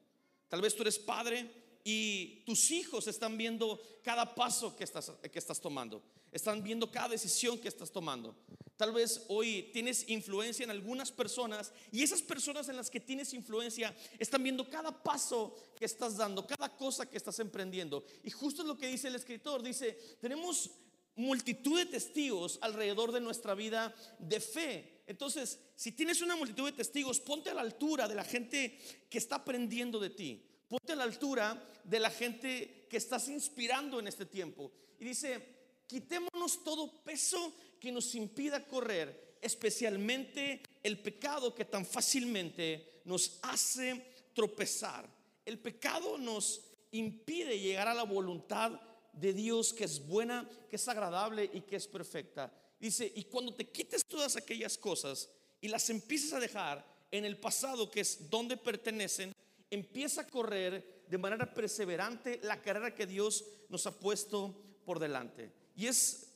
Tal 0.49 0.61
vez 0.61 0.75
tú 0.75 0.83
eres 0.83 0.99
padre 0.99 1.51
y 1.85 2.43
tus 2.45 2.71
hijos 2.71 3.07
están 3.07 3.37
viendo 3.37 3.81
cada 4.03 4.35
paso 4.35 4.77
que 4.77 4.85
estás, 4.85 5.11
que 5.33 5.39
estás 5.39 5.61
tomando, 5.61 6.03
están 6.31 6.63
viendo 6.63 6.91
cada 6.91 7.09
decisión 7.09 7.59
que 7.59 7.69
estás 7.69 7.91
tomando. 7.91 8.37
Tal 8.81 8.93
vez 8.93 9.27
hoy 9.29 9.69
tienes 9.75 10.09
influencia 10.09 10.65
en 10.65 10.71
algunas 10.71 11.13
personas 11.13 11.71
y 11.93 12.03
esas 12.03 12.23
personas 12.23 12.67
en 12.71 12.77
las 12.77 12.89
que 12.89 12.99
tienes 12.99 13.35
influencia 13.35 13.95
están 14.19 14.43
viendo 14.43 14.71
cada 14.71 15.03
paso 15.03 15.55
que 15.77 15.85
estás 15.85 16.17
dando, 16.17 16.47
cada 16.47 16.75
cosa 16.75 17.05
que 17.05 17.19
estás 17.19 17.39
emprendiendo. 17.41 18.07
Y 18.25 18.31
justo 18.31 18.65
lo 18.65 18.79
que 18.79 18.87
dice 18.87 19.09
el 19.09 19.17
escritor, 19.17 19.63
dice, 19.63 19.99
tenemos 20.19 20.71
multitud 21.17 21.77
de 21.79 21.85
testigos 21.85 22.59
alrededor 22.63 23.13
de 23.13 23.21
nuestra 23.21 23.55
vida 23.55 23.95
de 24.19 24.41
fe. 24.41 25.03
Entonces, 25.07 25.59
si 25.77 25.93
tienes 25.93 26.23
una 26.23 26.35
multitud 26.35 26.65
de 26.65 26.73
testigos, 26.79 27.21
ponte 27.21 27.51
a 27.51 27.55
la 27.55 27.61
altura 27.61 28.09
de 28.09 28.15
la 28.15 28.25
gente 28.25 28.79
que 29.11 29.19
está 29.19 29.37
aprendiendo 29.37 30.01
de 30.01 30.09
ti. 30.09 30.43
Ponte 30.71 30.95
a 30.95 30.97
la 30.97 31.05
altura 31.05 31.63
de 31.85 32.01
la 32.01 32.09
gente 32.09 32.87
que 32.89 32.97
estás 32.97 33.29
inspirando 33.29 34.01
en 34.01 34.09
este 34.09 34.25
tiempo. 34.25 34.73
Y 34.99 35.05
dice, 35.05 35.61
quitémonos 35.87 36.65
todo 36.65 37.03
peso 37.03 37.53
que 37.81 37.91
nos 37.91 38.15
impida 38.15 38.65
correr, 38.67 39.39
especialmente 39.41 40.63
el 40.83 40.99
pecado 41.01 41.55
que 41.55 41.65
tan 41.65 41.87
fácilmente 41.87 43.01
nos 43.05 43.39
hace 43.43 44.05
tropezar. 44.35 45.09
El 45.45 45.59
pecado 45.59 46.19
nos 46.19 46.61
impide 46.93 47.59
llegar 47.59 47.89
a 47.89 47.95
la 47.95 48.03
voluntad 48.03 48.79
de 49.13 49.33
Dios 49.33 49.73
que 49.73 49.85
es 49.85 50.07
buena, 50.07 50.49
que 50.69 50.77
es 50.77 50.89
agradable 50.89 51.51
y 51.53 51.63
que 51.63 51.77
es 51.77 51.87
perfecta. 51.87 52.53
Dice, 52.79 53.11
y 53.15 53.25
cuando 53.25 53.55
te 53.55 53.69
quites 53.69 54.05
todas 54.05 54.37
aquellas 54.37 54.79
cosas 54.79 55.29
y 55.61 55.69
las 55.69 55.89
empieces 55.91 56.33
a 56.33 56.41
dejar 56.41 56.85
en 57.11 57.25
el 57.25 57.39
pasado, 57.39 57.91
que 57.91 58.01
es 58.01 58.31
donde 58.31 58.57
pertenecen, 58.57 59.35
empieza 59.71 60.23
a 60.23 60.27
correr 60.27 61.05
de 61.09 61.19
manera 61.19 61.53
perseverante 61.53 62.41
la 62.43 62.61
carrera 62.63 62.95
que 62.95 63.07
Dios 63.07 63.45
nos 63.69 63.87
ha 63.87 63.99
puesto 63.99 64.55
por 64.85 64.99
delante. 64.99 65.51
Y 65.77 65.87
es 65.87 66.30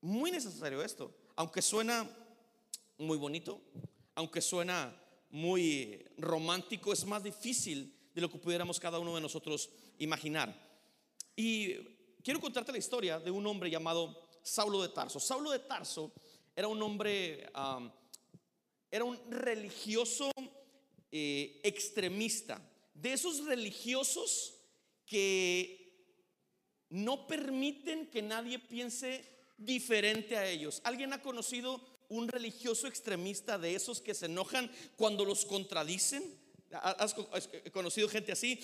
muy 0.00 0.30
necesario 0.30 0.82
esto, 0.82 1.14
aunque 1.36 1.62
suena 1.62 2.08
muy 2.98 3.16
bonito, 3.16 3.60
aunque 4.14 4.40
suena 4.40 4.94
muy 5.30 6.04
romántico, 6.16 6.92
es 6.92 7.04
más 7.04 7.22
difícil 7.22 7.94
de 8.14 8.20
lo 8.20 8.30
que 8.30 8.38
pudiéramos 8.38 8.80
cada 8.80 8.98
uno 8.98 9.14
de 9.14 9.20
nosotros 9.20 9.70
imaginar. 9.98 10.54
Y 11.36 11.74
quiero 12.22 12.40
contarte 12.40 12.72
la 12.72 12.78
historia 12.78 13.18
de 13.20 13.30
un 13.30 13.46
hombre 13.46 13.70
llamado 13.70 14.28
Saulo 14.42 14.82
de 14.82 14.88
Tarso. 14.88 15.20
Saulo 15.20 15.50
de 15.50 15.60
Tarso 15.60 16.12
era 16.56 16.66
un 16.66 16.82
hombre, 16.82 17.48
era 18.90 19.04
un 19.04 19.18
religioso 19.30 20.32
eh, 21.12 21.60
extremista, 21.62 22.60
de 22.94 23.12
esos 23.12 23.44
religiosos 23.44 24.54
que 25.06 25.78
no 26.90 27.26
permiten 27.26 28.10
que 28.10 28.22
nadie 28.22 28.58
piense 28.58 29.37
diferente 29.58 30.36
a 30.36 30.48
ellos. 30.48 30.80
¿Alguien 30.84 31.12
ha 31.12 31.20
conocido 31.20 31.80
un 32.08 32.28
religioso 32.28 32.86
extremista 32.86 33.58
de 33.58 33.74
esos 33.74 34.00
que 34.00 34.14
se 34.14 34.26
enojan 34.26 34.70
cuando 34.96 35.24
los 35.24 35.44
contradicen? 35.44 36.38
¿Has 36.70 37.14
conocido 37.72 38.08
gente 38.08 38.32
así? 38.32 38.60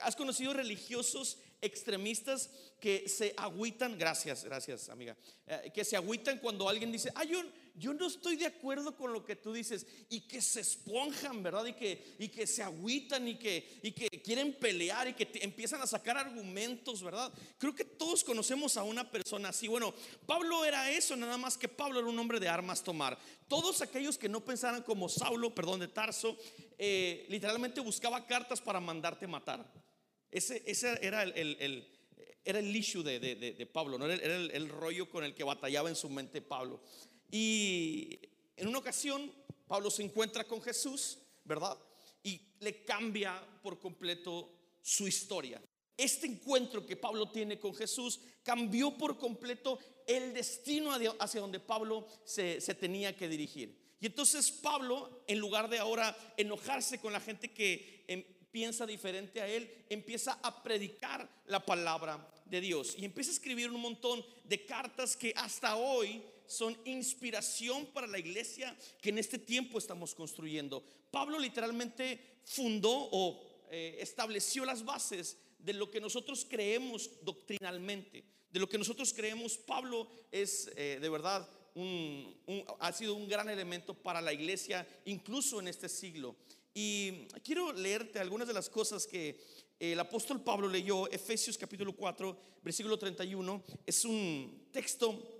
¿Has 0.00 0.14
conocido 0.14 0.52
religiosos 0.52 1.38
extremistas 1.60 2.50
que 2.80 3.08
se 3.08 3.34
agüitan? 3.36 3.98
Gracias, 3.98 4.44
gracias 4.44 4.88
amiga. 4.88 5.16
Eh, 5.46 5.72
que 5.74 5.84
se 5.84 5.96
agüitan 5.96 6.38
cuando 6.38 6.68
alguien 6.68 6.92
dice, 6.92 7.10
ay, 7.16 7.30
yo, 7.30 7.42
yo 7.78 7.94
no 7.94 8.06
estoy 8.06 8.36
de 8.36 8.46
acuerdo 8.46 8.96
con 8.96 9.12
lo 9.12 9.24
que 9.24 9.36
tú 9.36 9.52
dices 9.52 9.86
y 10.08 10.22
que 10.22 10.40
se 10.40 10.60
esponjan, 10.60 11.42
¿verdad? 11.42 11.66
Y 11.66 11.72
que, 11.72 12.16
y 12.18 12.28
que 12.28 12.46
se 12.46 12.62
agüitan 12.62 13.28
y 13.28 13.36
que, 13.36 13.80
y 13.82 13.92
que 13.92 14.08
quieren 14.22 14.54
pelear 14.54 15.08
y 15.08 15.14
que 15.14 15.28
empiezan 15.40 15.80
a 15.80 15.86
sacar 15.86 16.16
argumentos, 16.16 17.02
¿verdad? 17.02 17.32
Creo 17.58 17.74
que 17.74 17.84
todos 17.84 18.24
conocemos 18.24 18.76
a 18.76 18.82
una 18.82 19.10
persona 19.10 19.50
así. 19.50 19.68
Bueno, 19.68 19.94
Pablo 20.26 20.64
era 20.64 20.90
eso, 20.90 21.16
nada 21.16 21.36
más 21.36 21.56
que 21.56 21.68
Pablo 21.68 22.00
era 22.00 22.08
un 22.08 22.18
hombre 22.18 22.40
de 22.40 22.48
armas 22.48 22.82
tomar. 22.82 23.18
Todos 23.48 23.80
aquellos 23.80 24.18
que 24.18 24.28
no 24.28 24.44
pensaran 24.44 24.82
como 24.82 25.08
Saulo, 25.08 25.54
perdón, 25.54 25.80
de 25.80 25.88
Tarso, 25.88 26.36
eh, 26.76 27.26
literalmente 27.28 27.80
buscaba 27.80 28.26
cartas 28.26 28.60
para 28.60 28.80
mandarte 28.80 29.26
matar. 29.26 29.64
Ese, 30.30 30.62
ese 30.66 30.98
era 31.00 31.22
el, 31.22 31.86
era 32.44 32.58
el 32.58 32.74
issue 32.74 33.02
de, 33.02 33.70
Pablo, 33.72 33.98
¿no? 33.98 34.06
era, 34.06 34.36
el, 34.36 34.50
el 34.50 34.68
rollo 34.68 35.08
con 35.08 35.24
el 35.24 35.34
que 35.34 35.44
batallaba 35.44 35.88
en 35.88 35.96
su 35.96 36.08
mente 36.08 36.42
Pablo. 36.42 36.80
Y 37.30 38.18
en 38.56 38.68
una 38.68 38.78
ocasión, 38.78 39.32
Pablo 39.66 39.90
se 39.90 40.02
encuentra 40.02 40.44
con 40.44 40.62
Jesús, 40.62 41.18
¿verdad? 41.44 41.78
Y 42.22 42.40
le 42.60 42.84
cambia 42.84 43.40
por 43.62 43.78
completo 43.78 44.50
su 44.82 45.06
historia. 45.06 45.60
Este 45.96 46.26
encuentro 46.26 46.86
que 46.86 46.96
Pablo 46.96 47.30
tiene 47.30 47.58
con 47.58 47.74
Jesús 47.74 48.20
cambió 48.42 48.96
por 48.96 49.18
completo 49.18 49.78
el 50.06 50.32
destino 50.32 50.92
hacia 51.18 51.40
donde 51.40 51.60
Pablo 51.60 52.06
se, 52.24 52.60
tenía 52.60 53.16
que 53.16 53.28
dirigir. 53.28 53.76
Y 54.00 54.06
entonces 54.06 54.50
Pablo, 54.50 55.24
en 55.26 55.38
lugar 55.38 55.68
de 55.68 55.78
ahora 55.78 56.16
enojarse 56.36 57.00
con 57.00 57.12
la 57.12 57.20
gente 57.20 57.52
que 57.52 58.04
em, 58.06 58.24
piensa 58.50 58.86
diferente 58.86 59.40
a 59.40 59.48
él, 59.48 59.84
empieza 59.90 60.38
a 60.42 60.62
predicar 60.62 61.28
la 61.46 61.66
palabra 61.66 62.32
de 62.46 62.60
Dios 62.60 62.94
y 62.96 63.04
empieza 63.04 63.30
a 63.30 63.34
escribir 63.34 63.70
un 63.70 63.80
montón 63.80 64.24
de 64.44 64.64
cartas 64.64 65.16
que 65.16 65.34
hasta 65.36 65.76
hoy 65.76 66.22
son 66.48 66.76
inspiración 66.84 67.86
para 67.86 68.06
la 68.06 68.18
iglesia 68.18 68.76
que 69.00 69.10
en 69.10 69.18
este 69.18 69.38
tiempo 69.38 69.78
estamos 69.78 70.14
construyendo. 70.14 70.82
Pablo 71.10 71.38
literalmente 71.38 72.40
fundó 72.44 72.90
o 72.90 73.40
eh, 73.70 73.98
estableció 74.00 74.64
las 74.64 74.84
bases 74.84 75.36
de 75.58 75.74
lo 75.74 75.90
que 75.90 76.00
nosotros 76.00 76.46
creemos 76.48 77.10
doctrinalmente, 77.22 78.24
de 78.50 78.60
lo 78.60 78.68
que 78.68 78.78
nosotros 78.78 79.12
creemos. 79.12 79.58
Pablo 79.58 80.08
es 80.32 80.70
eh, 80.76 80.98
de 81.00 81.08
verdad 81.08 81.48
un, 81.74 82.34
ha 82.80 82.92
sido 82.92 83.14
un 83.14 83.28
gran 83.28 83.48
elemento 83.48 83.94
para 83.94 84.20
la 84.20 84.32
iglesia, 84.32 84.86
incluso 85.04 85.60
en 85.60 85.68
este 85.68 85.88
siglo. 85.88 86.36
Y 86.74 87.26
quiero 87.44 87.72
leerte 87.72 88.18
algunas 88.18 88.48
de 88.48 88.54
las 88.54 88.68
cosas 88.70 89.06
que 89.06 89.38
el 89.78 89.98
apóstol 90.00 90.42
Pablo 90.42 90.68
leyó, 90.68 91.08
Efesios 91.10 91.56
capítulo 91.56 91.94
4, 91.94 92.36
versículo 92.62 92.98
31. 92.98 93.62
Es 93.86 94.04
un 94.04 94.68
texto 94.72 95.37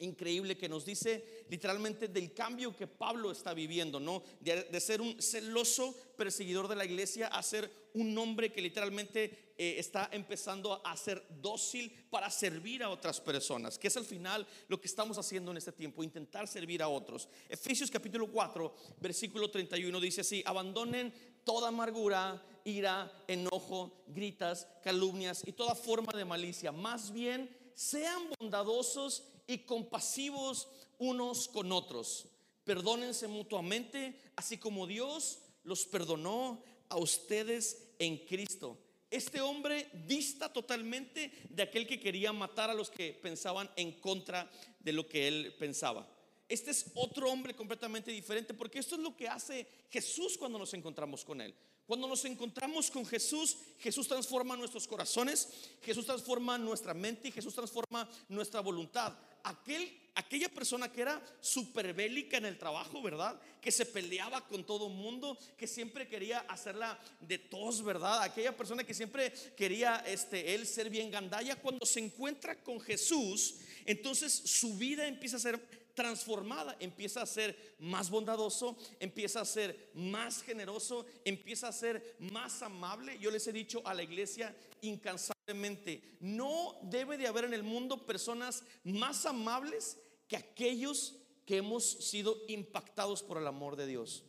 increíble 0.00 0.56
que 0.56 0.68
nos 0.68 0.84
dice 0.84 1.44
literalmente 1.48 2.08
del 2.08 2.32
cambio 2.32 2.76
que 2.76 2.86
Pablo 2.86 3.30
está 3.30 3.54
viviendo, 3.54 3.98
¿no? 3.98 4.22
De, 4.40 4.80
ser 4.80 5.00
un 5.00 5.20
celoso 5.20 5.94
perseguidor 6.16 6.68
de 6.68 6.76
la 6.76 6.84
iglesia 6.84 7.28
a 7.28 7.42
ser 7.42 7.70
un 7.94 8.16
hombre 8.16 8.52
que 8.52 8.60
literalmente 8.60 9.54
eh, 9.56 9.76
está 9.78 10.08
empezando 10.12 10.80
a 10.84 10.96
ser 10.96 11.22
dócil 11.40 11.90
para 12.10 12.30
servir 12.30 12.82
a 12.82 12.90
otras 12.90 13.20
personas, 13.20 13.78
que 13.78 13.88
es 13.88 13.96
al 13.96 14.04
final 14.04 14.46
lo 14.68 14.80
que 14.80 14.86
estamos 14.86 15.18
haciendo 15.18 15.50
en 15.50 15.56
este 15.56 15.72
tiempo, 15.72 16.02
intentar 16.02 16.46
servir 16.46 16.82
a 16.82 16.88
otros. 16.88 17.28
Efesios 17.48 17.90
capítulo 17.90 18.30
4, 18.30 18.74
versículo 19.00 19.50
31 19.50 20.00
dice 20.00 20.20
así, 20.20 20.42
abandonen 20.46 21.12
toda 21.44 21.68
amargura, 21.68 22.44
ira, 22.64 23.10
enojo, 23.26 24.04
gritas, 24.08 24.68
calumnias 24.82 25.42
y 25.46 25.52
toda 25.52 25.74
forma 25.74 26.12
de 26.12 26.24
malicia. 26.24 26.70
Más 26.70 27.10
bien, 27.10 27.48
sean 27.74 28.28
bondadosos 28.38 29.24
y 29.48 29.58
compasivos 29.58 30.68
unos 30.98 31.48
con 31.48 31.72
otros. 31.72 32.26
Perdónense 32.62 33.26
mutuamente, 33.26 34.20
así 34.36 34.58
como 34.58 34.86
Dios 34.86 35.40
los 35.64 35.86
perdonó 35.86 36.62
a 36.90 36.98
ustedes 36.98 37.88
en 37.98 38.18
Cristo. 38.18 38.78
Este 39.10 39.40
hombre 39.40 39.88
dista 40.06 40.52
totalmente 40.52 41.32
de 41.48 41.62
aquel 41.62 41.86
que 41.86 41.98
quería 41.98 42.32
matar 42.32 42.68
a 42.68 42.74
los 42.74 42.90
que 42.90 43.14
pensaban 43.14 43.70
en 43.74 43.92
contra 43.92 44.50
de 44.80 44.92
lo 44.92 45.08
que 45.08 45.26
él 45.26 45.56
pensaba. 45.58 46.06
Este 46.46 46.70
es 46.70 46.90
otro 46.94 47.30
hombre 47.30 47.56
completamente 47.56 48.10
diferente 48.10 48.52
porque 48.52 48.78
esto 48.78 48.96
es 48.96 49.00
lo 49.00 49.16
que 49.16 49.28
hace 49.28 49.66
Jesús 49.90 50.36
cuando 50.36 50.58
nos 50.58 50.74
encontramos 50.74 51.24
con 51.24 51.40
él. 51.40 51.54
Cuando 51.86 52.06
nos 52.06 52.22
encontramos 52.26 52.90
con 52.90 53.06
Jesús, 53.06 53.56
Jesús 53.78 54.06
transforma 54.06 54.56
nuestros 54.56 54.86
corazones, 54.86 55.48
Jesús 55.80 56.04
transforma 56.04 56.58
nuestra 56.58 56.92
mente 56.92 57.28
y 57.28 57.32
Jesús 57.32 57.54
transforma 57.54 58.06
nuestra 58.28 58.60
voluntad. 58.60 59.16
Aquel, 59.48 59.90
aquella 60.14 60.48
persona 60.48 60.92
que 60.92 61.00
era 61.00 61.22
superbélica 61.40 62.36
en 62.36 62.44
el 62.44 62.58
trabajo, 62.58 63.00
¿verdad? 63.00 63.40
Que 63.62 63.72
se 63.72 63.86
peleaba 63.86 64.46
con 64.46 64.64
todo 64.64 64.88
mundo, 64.90 65.38
que 65.56 65.66
siempre 65.66 66.06
quería 66.06 66.40
hacerla 66.40 66.98
de 67.20 67.38
tos, 67.38 67.82
¿verdad? 67.82 68.22
Aquella 68.22 68.54
persona 68.54 68.84
que 68.84 68.92
siempre 68.92 69.32
quería 69.56 70.04
este, 70.06 70.54
él 70.54 70.66
ser 70.66 70.90
bien 70.90 71.10
gandalla. 71.10 71.56
Cuando 71.56 71.86
se 71.86 72.00
encuentra 72.00 72.62
con 72.62 72.78
Jesús, 72.78 73.56
entonces 73.86 74.32
su 74.32 74.76
vida 74.76 75.06
empieza 75.06 75.36
a 75.36 75.40
ser 75.40 75.58
transformada, 75.98 76.76
empieza 76.78 77.22
a 77.22 77.26
ser 77.26 77.74
más 77.80 78.08
bondadoso, 78.08 78.76
empieza 79.00 79.40
a 79.40 79.44
ser 79.44 79.90
más 79.94 80.44
generoso, 80.44 81.04
empieza 81.24 81.66
a 81.66 81.72
ser 81.72 82.14
más 82.20 82.62
amable. 82.62 83.18
Yo 83.18 83.32
les 83.32 83.44
he 83.48 83.52
dicho 83.52 83.82
a 83.84 83.94
la 83.94 84.04
iglesia 84.04 84.54
incansablemente, 84.80 86.00
no 86.20 86.78
debe 86.84 87.18
de 87.18 87.26
haber 87.26 87.46
en 87.46 87.54
el 87.54 87.64
mundo 87.64 88.06
personas 88.06 88.62
más 88.84 89.26
amables 89.26 89.98
que 90.28 90.36
aquellos 90.36 91.16
que 91.44 91.56
hemos 91.56 91.84
sido 91.84 92.36
impactados 92.46 93.24
por 93.24 93.36
el 93.38 93.48
amor 93.48 93.74
de 93.74 93.88
Dios. 93.88 94.22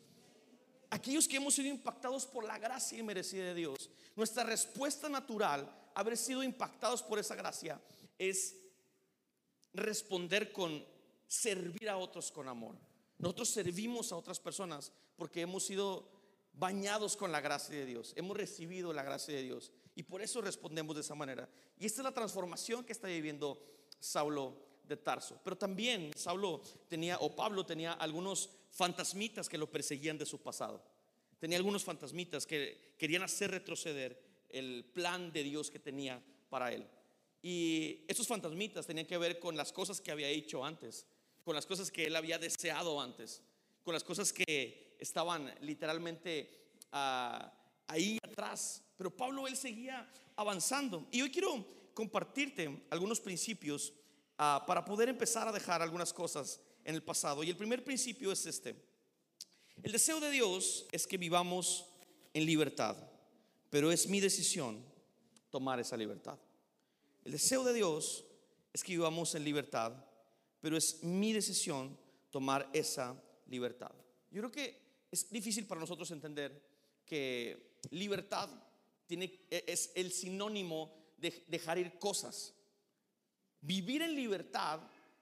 Aquellos 0.90 1.28
que 1.28 1.38
hemos 1.38 1.54
sido 1.54 1.68
impactados 1.68 2.26
por 2.26 2.46
la 2.46 2.58
gracia 2.58 2.98
y 2.98 3.04
merecida 3.04 3.44
de 3.44 3.54
Dios. 3.54 3.92
Nuestra 4.16 4.44
respuesta 4.44 5.08
natural, 5.08 5.72
haber 5.94 6.18
sido 6.18 6.42
impactados 6.42 7.04
por 7.04 7.20
esa 7.20 7.36
gracia, 7.36 7.80
es 8.18 8.56
responder 9.72 10.52
con 10.52 10.84
servir 11.30 11.88
a 11.88 11.98
otros 11.98 12.32
con 12.32 12.50
amor. 12.50 12.76
Nosotros 13.20 13.50
servimos 13.50 14.12
a 14.12 14.18
otras 14.18 14.40
personas 14.40 14.92
porque 15.16 15.42
hemos 15.42 15.64
sido 15.64 16.10
bañados 16.54 17.16
con 17.16 17.32
la 17.32 17.40
gracia 17.40 17.76
de 17.76 17.86
Dios, 17.86 18.14
hemos 18.18 18.36
recibido 18.36 18.92
la 18.92 19.04
gracia 19.04 19.34
de 19.34 19.44
Dios 19.44 19.72
y 19.96 20.04
por 20.04 20.22
eso 20.22 20.42
respondemos 20.42 20.96
de 20.96 21.02
esa 21.02 21.16
manera. 21.16 21.48
Y 21.78 21.86
esta 21.86 22.02
es 22.02 22.04
la 22.04 22.14
transformación 22.14 22.84
que 22.84 22.94
está 22.94 23.08
viviendo 23.08 23.62
Saulo 24.00 24.58
de 24.84 24.98
Tarso. 24.98 25.40
Pero 25.44 25.58
también 25.58 26.12
Saulo 26.16 26.62
tenía, 26.88 27.18
o 27.20 27.36
Pablo 27.36 27.66
tenía 27.66 27.94
algunos 27.94 28.50
fantasmitas 28.72 29.48
que 29.48 29.58
lo 29.58 29.72
perseguían 29.72 30.18
de 30.18 30.26
su 30.26 30.42
pasado. 30.42 30.84
Tenía 31.38 31.58
algunos 31.58 31.84
fantasmitas 31.84 32.46
que 32.46 32.96
querían 32.98 33.22
hacer 33.24 33.52
retroceder 33.52 34.20
el 34.50 34.84
plan 34.94 35.32
de 35.32 35.44
Dios 35.44 35.70
que 35.70 35.80
tenía 35.80 36.22
para 36.50 36.74
él. 36.74 36.86
Y 37.42 38.04
esos 38.08 38.28
fantasmitas 38.28 38.86
tenían 38.86 39.06
que 39.06 39.18
ver 39.18 39.40
con 39.40 39.56
las 39.56 39.72
cosas 39.72 40.02
que 40.02 40.12
había 40.12 40.28
hecho 40.28 40.66
antes 40.66 41.06
con 41.50 41.56
las 41.56 41.66
cosas 41.66 41.90
que 41.90 42.06
él 42.06 42.16
había 42.16 42.38
deseado 42.38 43.02
antes, 43.02 43.42
con 43.84 43.96
las 43.96 44.04
cosas 44.04 44.32
que 44.32 44.96
estaban 45.00 45.52
literalmente 45.62 46.48
ah, 46.92 47.52
ahí 47.88 48.20
atrás. 48.22 48.84
Pero 48.96 49.10
Pablo, 49.10 49.48
él 49.48 49.58
seguía 49.58 50.08
avanzando. 50.36 51.08
Y 51.12 51.24
hoy 51.24 51.32
quiero 51.32 51.66
compartirte 51.96 52.86
algunos 52.92 53.20
principios 53.20 53.92
ah, 54.38 54.64
para 54.68 54.86
poder 54.86 55.10
empezar 55.10 55.48
a 55.48 55.52
dejar 55.52 55.82
algunas 55.82 56.14
cosas 56.14 56.62
en 56.86 56.94
el 56.94 57.02
pasado. 57.02 57.44
Y 57.44 57.50
el 57.50 57.58
primer 57.58 57.84
principio 57.84 58.32
es 58.32 58.46
este. 58.46 58.76
El 59.82 59.92
deseo 59.92 60.20
de 60.20 60.30
Dios 60.30 60.86
es 60.92 61.08
que 61.08 61.18
vivamos 61.18 61.88
en 62.36 62.46
libertad, 62.46 62.96
pero 63.72 63.92
es 63.92 64.08
mi 64.08 64.20
decisión 64.20 64.86
tomar 65.50 65.80
esa 65.80 65.98
libertad. 65.98 66.38
El 67.26 67.32
deseo 67.32 67.64
de 67.64 67.74
Dios 67.74 68.24
es 68.72 68.84
que 68.84 68.92
vivamos 68.92 69.34
en 69.34 69.44
libertad, 69.44 69.94
pero 70.62 70.78
es 70.78 71.04
mi 71.04 71.34
decisión 71.34 71.98
tomar 72.30 72.70
esa 72.74 73.22
libertad. 73.48 73.92
Yo 74.32 74.42
creo 74.42 74.52
que 74.52 74.90
es 75.12 75.30
difícil 75.30 75.66
para 75.66 75.82
nosotros 75.82 76.10
entender 76.12 76.62
que 77.06 77.78
libertad 77.92 78.50
tiene, 79.08 79.48
e, 79.50 79.64
es 79.68 79.92
el 79.96 80.12
sinónimo 80.12 80.94
de 81.18 81.44
dejar 81.48 81.78
ir 81.78 81.98
cosas. 81.98 82.54
Vivir 83.62 84.02
en 84.02 84.16
libertad 84.16 84.82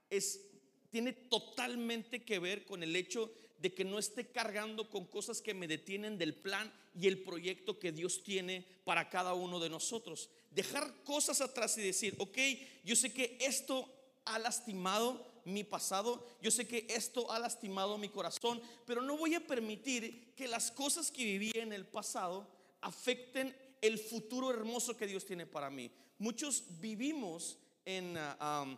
es, 0.10 0.42
tiene 0.90 1.14
totalmente 1.14 2.24
que 2.24 2.40
ver 2.40 2.66
con 2.66 2.84
el 2.84 2.96
hecho 2.96 3.32
de 3.60 3.74
que 3.74 3.86
no 3.86 3.98
esté 3.98 4.28
cargando 4.32 4.90
con 4.90 5.06
cosas 5.06 5.42
que 5.42 5.54
me 5.54 5.68
detienen 5.68 6.18
del 6.18 6.36
plan 6.36 6.72
y 6.94 7.08
el 7.08 7.24
proyecto 7.24 7.80
que 7.80 7.92
Dios 7.92 8.24
tiene 8.24 8.68
para 8.84 9.10
cada 9.10 9.34
uno 9.34 9.60
de 9.60 9.70
nosotros. 9.70 10.30
Dejar 10.52 11.04
cosas 11.04 11.42
atrás 11.42 11.78
y 11.78 11.82
decir, 11.82 12.16
ok, 12.20 12.38
yo 12.84 12.96
sé 12.96 13.12
que 13.14 13.38
esto 13.40 13.92
ha 14.26 14.38
lastimado 14.38 15.37
mi 15.48 15.64
pasado, 15.64 16.26
yo 16.42 16.52
sé 16.52 16.68
que 16.68 16.86
esto 16.90 17.32
ha 17.32 17.40
lastimado 17.40 17.98
mi 17.98 18.10
corazón, 18.10 18.62
pero 18.86 19.02
no 19.02 19.18
voy 19.18 19.36
a 19.36 19.48
permitir 19.48 20.34
que 20.36 20.48
las 20.48 20.72
cosas 20.72 21.10
que 21.10 21.24
viví 21.24 21.52
en 21.56 21.74
el 21.74 21.86
pasado 21.86 22.48
afecten 22.82 23.56
el 23.82 23.98
futuro 23.98 24.52
hermoso 24.52 24.98
que 24.98 25.08
Dios 25.08 25.26
tiene 25.26 25.46
para 25.46 25.70
mí. 25.70 25.90
Muchos 26.18 26.64
vivimos 26.80 27.58
en, 27.86 28.16
ah, 28.18 28.78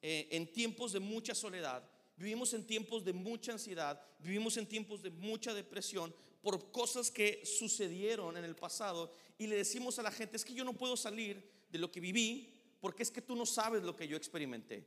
eh, 0.00 0.28
en 0.30 0.52
tiempos 0.52 0.92
de 0.92 1.00
mucha 1.00 1.34
soledad, 1.34 1.82
vivimos 2.16 2.54
en 2.54 2.66
tiempos 2.66 3.04
de 3.04 3.12
mucha 3.12 3.52
ansiedad, 3.52 4.00
vivimos 4.20 4.56
en 4.56 4.66
tiempos 4.66 5.02
de 5.02 5.10
mucha 5.10 5.52
depresión 5.52 6.14
por 6.42 6.70
cosas 6.70 7.10
que 7.10 7.44
sucedieron 7.44 8.36
en 8.36 8.44
el 8.44 8.54
pasado 8.54 9.10
y 9.38 9.46
le 9.46 9.56
decimos 9.56 9.98
a 9.98 10.02
la 10.02 10.12
gente, 10.12 10.36
es 10.36 10.44
que 10.44 10.54
yo 10.54 10.64
no 10.64 10.74
puedo 10.74 10.96
salir 10.96 11.42
de 11.70 11.78
lo 11.78 11.90
que 11.90 12.00
viví 12.00 12.54
porque 12.80 13.02
es 13.02 13.10
que 13.10 13.22
tú 13.22 13.34
no 13.34 13.46
sabes 13.46 13.82
lo 13.82 13.96
que 13.96 14.06
yo 14.06 14.14
experimenté. 14.14 14.84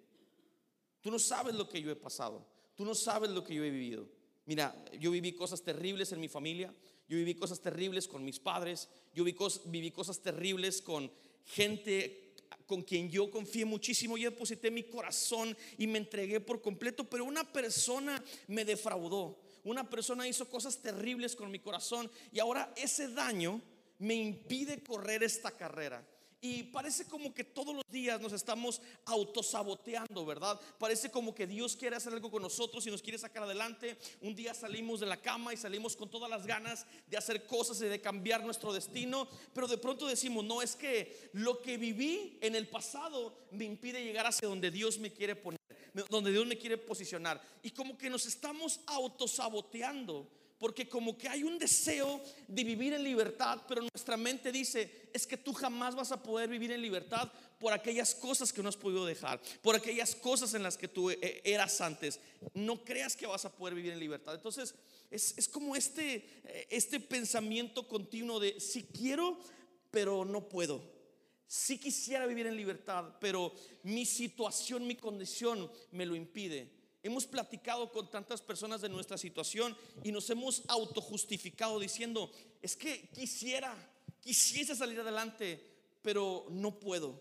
Tú 1.07 1.11
no 1.11 1.19
sabes 1.19 1.55
lo 1.55 1.69
que 1.69 1.81
yo 1.81 1.89
he 1.89 1.95
pasado. 1.95 2.45
Tú 2.75 2.83
no 2.83 2.93
sabes 2.93 3.29
lo 3.29 3.41
que 3.41 3.55
yo 3.55 3.63
he 3.63 3.69
vivido. 3.69 4.09
Mira, 4.45 4.75
yo 4.99 5.09
viví 5.09 5.31
cosas 5.31 5.63
terribles 5.63 6.11
en 6.11 6.19
mi 6.19 6.27
familia. 6.27 6.75
Yo 7.07 7.15
viví 7.15 7.33
cosas 7.33 7.61
terribles 7.61 8.09
con 8.09 8.25
mis 8.25 8.41
padres. 8.41 8.89
Yo 9.15 9.23
viví 9.23 9.89
cosas, 9.91 10.19
terribles 10.19 10.81
con 10.81 11.09
gente 11.45 12.33
con 12.65 12.81
quien 12.81 13.09
yo 13.09 13.31
confié 13.31 13.63
muchísimo. 13.63 14.17
Yo 14.17 14.31
deposité 14.31 14.69
mi 14.69 14.83
corazón 14.83 15.55
y 15.77 15.87
me 15.87 15.99
entregué 15.99 16.41
por 16.41 16.61
completo. 16.61 17.05
Pero 17.05 17.23
una 17.23 17.49
persona 17.53 18.21
me 18.49 18.65
defraudó. 18.65 19.39
Una 19.63 19.89
persona 19.89 20.27
hizo 20.27 20.49
cosas 20.49 20.81
terribles 20.81 21.37
con 21.37 21.49
mi 21.49 21.59
corazón. 21.59 22.11
Y 22.33 22.39
ahora 22.39 22.73
ese 22.75 23.07
daño 23.07 23.61
me 23.97 24.15
impide 24.15 24.83
correr 24.83 25.23
esta 25.23 25.51
carrera. 25.51 26.05
Y 26.39 26.63
parece 26.63 27.05
como 27.05 27.33
que 27.33 27.43
todos 27.43 27.75
los 27.75 27.83
días 27.89 28.21
nos 28.21 28.31
estamos 28.31 28.79
autosaboteando, 29.05 30.23
¿verdad? 30.23 30.59
Parece 30.77 31.09
como 31.09 31.33
que 31.33 31.47
Dios 31.47 31.75
quiere 31.75 31.95
hacer 31.95 32.13
algo 32.13 32.29
con 32.29 32.43
nosotros 32.43 32.85
y 32.85 32.91
nos 32.91 33.01
quiere 33.01 33.17
sacar 33.17 33.43
adelante. 33.43 33.97
Un 34.21 34.35
día 34.35 34.53
salimos 34.53 34.99
de 34.99 35.07
la 35.07 35.17
cama 35.17 35.53
y 35.53 35.57
salimos 35.57 35.95
con 35.95 36.11
todas 36.11 36.29
las 36.29 36.45
ganas 36.45 36.85
de 37.07 37.17
hacer 37.17 37.47
cosas 37.47 37.81
y 37.81 37.85
de 37.85 38.01
cambiar 38.01 38.43
nuestro 38.43 38.71
destino, 38.71 39.27
pero 39.53 39.67
de 39.67 39.79
pronto 39.79 40.05
decimos, 40.05 40.43
no, 40.43 40.61
es 40.61 40.75
que 40.75 41.31
lo 41.33 41.59
que 41.61 41.77
viví 41.77 42.37
en 42.41 42.55
el 42.55 42.67
pasado 42.67 43.47
me 43.51 43.65
impide 43.65 44.03
llegar 44.03 44.27
hacia 44.27 44.47
donde 44.47 44.69
Dios 44.69 44.99
me 44.99 45.11
quiere 45.11 45.35
poner, 45.35 45.59
donde 46.09 46.31
Dios 46.31 46.45
me 46.45 46.57
quiere 46.57 46.77
posicionar. 46.77 47.41
Y 47.63 47.71
como 47.71 47.97
que 47.97 48.11
nos 48.11 48.27
estamos 48.27 48.79
autosaboteando 48.85 50.29
porque 50.59 50.89
como 50.89 51.17
que 51.17 51.27
hay 51.27 51.43
un 51.43 51.59
deseo 51.59 52.21
de 52.47 52.63
vivir 52.63 52.93
en 52.93 53.03
libertad, 53.03 53.61
pero 53.67 53.81
nuestra 53.81 54.17
mente 54.17 54.51
dice, 54.51 55.09
es 55.13 55.27
que 55.27 55.37
tú 55.37 55.53
jamás 55.53 55.95
vas 55.95 56.11
a 56.11 56.21
poder 56.21 56.49
vivir 56.49 56.71
en 56.71 56.81
libertad 56.81 57.31
por 57.59 57.73
aquellas 57.73 58.13
cosas 58.15 58.53
que 58.53 58.61
no 58.61 58.69
has 58.69 58.77
podido 58.77 59.05
dejar, 59.05 59.41
por 59.61 59.75
aquellas 59.75 60.15
cosas 60.15 60.53
en 60.53 60.63
las 60.63 60.77
que 60.77 60.87
tú 60.87 61.09
eh, 61.09 61.41
eras 61.43 61.81
antes. 61.81 62.19
No 62.53 62.83
creas 62.83 63.15
que 63.15 63.27
vas 63.27 63.45
a 63.45 63.55
poder 63.55 63.75
vivir 63.75 63.91
en 63.91 63.99
libertad. 63.99 64.35
Entonces, 64.35 64.75
es, 65.09 65.47
como 65.47 65.75
este, 65.75 66.15
eh, 66.43 66.67
este 66.69 66.99
pensamiento 66.99 67.87
continuo 67.87 68.39
de, 68.39 68.59
si 68.59 68.83
quiero, 68.83 69.39
pero 69.91 70.25
no 70.25 70.47
puedo. 70.49 70.97
Si 71.47 71.77
quisiera 71.77 72.25
vivir 72.25 72.45
en 72.47 72.57
libertad, 72.57 73.15
pero 73.21 73.53
mi 73.83 74.05
situación, 74.05 74.85
mi 74.85 74.95
condición 74.95 75.71
me 75.91 76.05
lo 76.05 76.15
impide. 76.15 76.76
Hemos 77.07 77.25
platicado 77.25 77.89
con 77.89 78.11
tantas 78.11 78.41
personas 78.41 78.81
de 78.81 78.89
nuestra 78.89 79.17
situación 79.17 79.77
y 80.03 80.11
nos 80.11 80.29
hemos 80.29 80.63
autojustificado 80.67 81.79
diciendo, 81.79 82.29
es 82.61 82.75
que 82.75 83.07
quisiera, 83.11 83.73
quisiese 84.19 84.75
salir 84.75 84.99
adelante, 84.99 85.63
pero 86.01 86.47
no 86.49 86.77
puedo. 86.77 87.17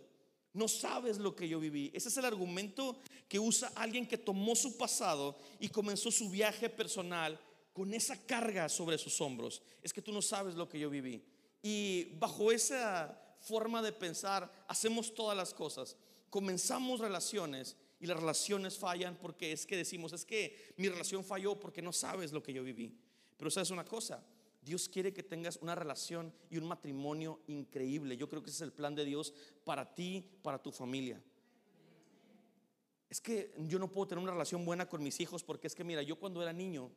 No 0.55 0.67
sabes 0.67 1.19
lo 1.19 1.37
que 1.37 1.49
yo 1.49 1.61
viví. 1.61 1.93
Ese 1.95 2.09
es 2.09 2.17
el 2.17 2.25
argumento 2.25 2.99
que 3.29 3.39
usa 3.39 3.71
alguien 3.77 4.09
que 4.09 4.19
tomó 4.19 4.57
su 4.57 4.77
pasado 4.77 5.39
y 5.61 5.69
comenzó 5.69 6.11
su 6.11 6.31
viaje 6.31 6.69
personal 6.69 7.39
con 7.73 7.95
esa 7.95 8.21
carga 8.27 8.69
sobre 8.69 8.99
sus 8.99 9.21
hombros. 9.21 9.63
Es 9.85 9.93
que 9.93 10.03
tú 10.03 10.11
no 10.11 10.21
sabes 10.21 10.57
lo 10.57 10.69
que 10.69 10.81
yo 10.81 10.91
viví. 10.91 11.23
Y 11.63 12.07
bajo 12.19 12.51
esa 12.51 13.17
forma 13.39 13.81
de 13.83 13.93
pensar 13.93 14.53
hacemos 14.67 15.15
todas 15.15 15.37
las 15.37 15.55
cosas. 15.55 15.95
Comenzamos 16.29 16.99
relaciones 16.99 17.77
y 17.99 18.07
las 18.07 18.19
relaciones 18.19 18.79
fallan 18.79 19.17
porque 19.17 19.53
es 19.53 19.67
que 19.67 19.77
decimos, 19.77 20.13
es 20.13 20.25
que 20.25 20.75
mi 20.77 20.89
relación 20.89 21.25
falló 21.25 21.59
porque 21.59 21.83
no 21.83 21.93
sabes 21.93 22.33
lo 22.33 22.43
que 22.43 22.53
yo 22.53 22.63
viví. 22.63 22.95
Pero 23.37 23.51
sabes 23.51 23.71
una 23.71 23.85
cosa, 23.85 24.25
Dios 24.63 24.89
quiere 24.89 25.13
que 25.13 25.23
tengas 25.23 25.57
una 25.59 25.75
relación 25.75 26.33
y 26.51 26.59
un 26.59 26.67
matrimonio 26.67 27.41
increíble. 27.47 28.17
Yo 28.17 28.29
creo 28.29 28.43
que 28.43 28.51
ese 28.51 28.57
es 28.59 28.63
el 28.63 28.73
plan 28.73 28.95
de 28.95 29.05
Dios 29.05 29.33
para 29.65 29.95
ti, 29.95 30.25
para 30.43 30.63
tu 30.63 30.73
familia. 30.73 31.23
Es 33.09 33.21
que 33.21 33.55
yo 33.59 33.79
no 33.79 33.91
puedo 33.91 34.09
tener 34.09 34.23
una 34.23 34.33
relación 34.33 34.65
buena 34.65 34.89
con 34.89 35.03
mis 35.03 35.21
hijos 35.21 35.45
porque 35.45 35.69
es 35.69 35.75
que 35.75 35.85
mira, 35.85 36.03
yo 36.03 36.19
cuando 36.19 36.43
era 36.43 36.53
niño, 36.53 36.91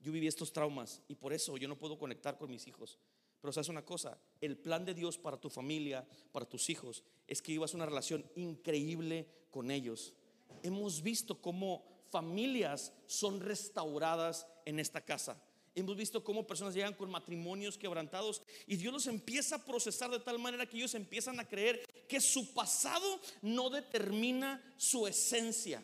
yo 0.00 0.12
viví 0.12 0.26
estos 0.26 0.52
traumas 0.52 1.02
y 1.08 1.14
por 1.14 1.32
eso 1.32 1.56
yo 1.58 1.68
no 1.68 1.78
puedo 1.78 1.98
conectar 1.98 2.38
con 2.38 2.50
mis 2.50 2.66
hijos. 2.66 2.98
Pero 3.40 3.52
sabes 3.52 3.68
una 3.68 3.84
cosa, 3.84 4.18
el 4.40 4.56
plan 4.56 4.84
de 4.84 4.94
Dios 4.94 5.18
para 5.18 5.38
tu 5.38 5.48
familia, 5.48 6.06
para 6.32 6.46
tus 6.46 6.68
hijos, 6.70 7.04
es 7.26 7.40
que 7.40 7.52
vivas 7.52 7.74
una 7.74 7.86
relación 7.86 8.24
increíble 8.34 9.28
con 9.50 9.70
ellos. 9.70 10.14
Hemos 10.62 11.02
visto 11.02 11.40
cómo 11.40 11.84
familias 12.10 12.92
son 13.06 13.40
restauradas 13.40 14.46
en 14.64 14.78
esta 14.78 15.00
casa. 15.00 15.40
Hemos 15.74 15.96
visto 15.96 16.24
cómo 16.24 16.46
personas 16.46 16.74
llegan 16.74 16.94
con 16.94 17.10
matrimonios 17.10 17.78
quebrantados 17.78 18.42
y 18.66 18.76
Dios 18.76 18.92
los 18.92 19.06
empieza 19.06 19.56
a 19.56 19.64
procesar 19.64 20.10
de 20.10 20.18
tal 20.18 20.38
manera 20.38 20.66
que 20.66 20.76
ellos 20.76 20.94
empiezan 20.94 21.38
a 21.38 21.46
creer 21.48 21.80
que 22.08 22.20
su 22.20 22.52
pasado 22.52 23.20
no 23.40 23.70
determina 23.70 24.62
su 24.76 25.06
esencia. 25.06 25.82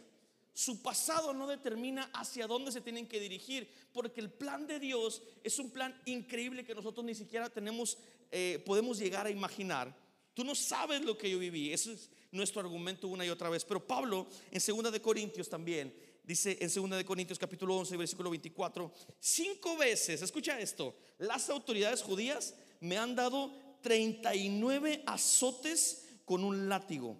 Su 0.52 0.82
pasado 0.82 1.32
no 1.34 1.46
determina 1.46 2.10
hacia 2.14 2.46
dónde 2.46 2.72
se 2.72 2.80
tienen 2.80 3.06
que 3.06 3.20
dirigir, 3.20 3.70
porque 3.92 4.20
el 4.20 4.30
plan 4.30 4.66
de 4.66 4.80
Dios 4.80 5.22
es 5.44 5.58
un 5.58 5.70
plan 5.70 5.94
increíble 6.06 6.64
que 6.64 6.74
nosotros 6.74 7.04
ni 7.04 7.14
siquiera 7.14 7.50
tenemos, 7.50 7.98
eh, 8.30 8.62
podemos 8.64 8.98
llegar 8.98 9.26
a 9.26 9.30
imaginar. 9.30 9.94
Tú 10.32 10.44
no 10.44 10.54
sabes 10.54 11.02
lo 11.02 11.16
que 11.16 11.30
yo 11.30 11.38
viví, 11.38 11.72
ese 11.72 11.92
es 11.92 12.10
nuestro 12.36 12.60
argumento 12.60 13.08
una 13.08 13.24
y 13.24 13.30
otra 13.30 13.48
vez. 13.48 13.64
Pero 13.64 13.86
Pablo 13.86 14.26
en 14.50 14.60
2 14.60 14.92
de 14.92 15.00
Corintios 15.00 15.48
también 15.48 15.92
dice 16.22 16.58
en 16.60 16.72
2 16.72 16.98
de 16.98 17.04
Corintios 17.04 17.38
capítulo 17.38 17.76
11 17.76 17.96
versículo 17.96 18.30
24, 18.30 18.92
cinco 19.20 19.76
veces, 19.76 20.22
escucha 20.22 20.58
esto, 20.58 20.96
las 21.18 21.48
autoridades 21.50 22.02
judías 22.02 22.54
me 22.80 22.98
han 22.98 23.14
dado 23.14 23.52
39 23.82 25.04
azotes 25.06 26.06
con 26.24 26.44
un 26.44 26.68
látigo. 26.68 27.16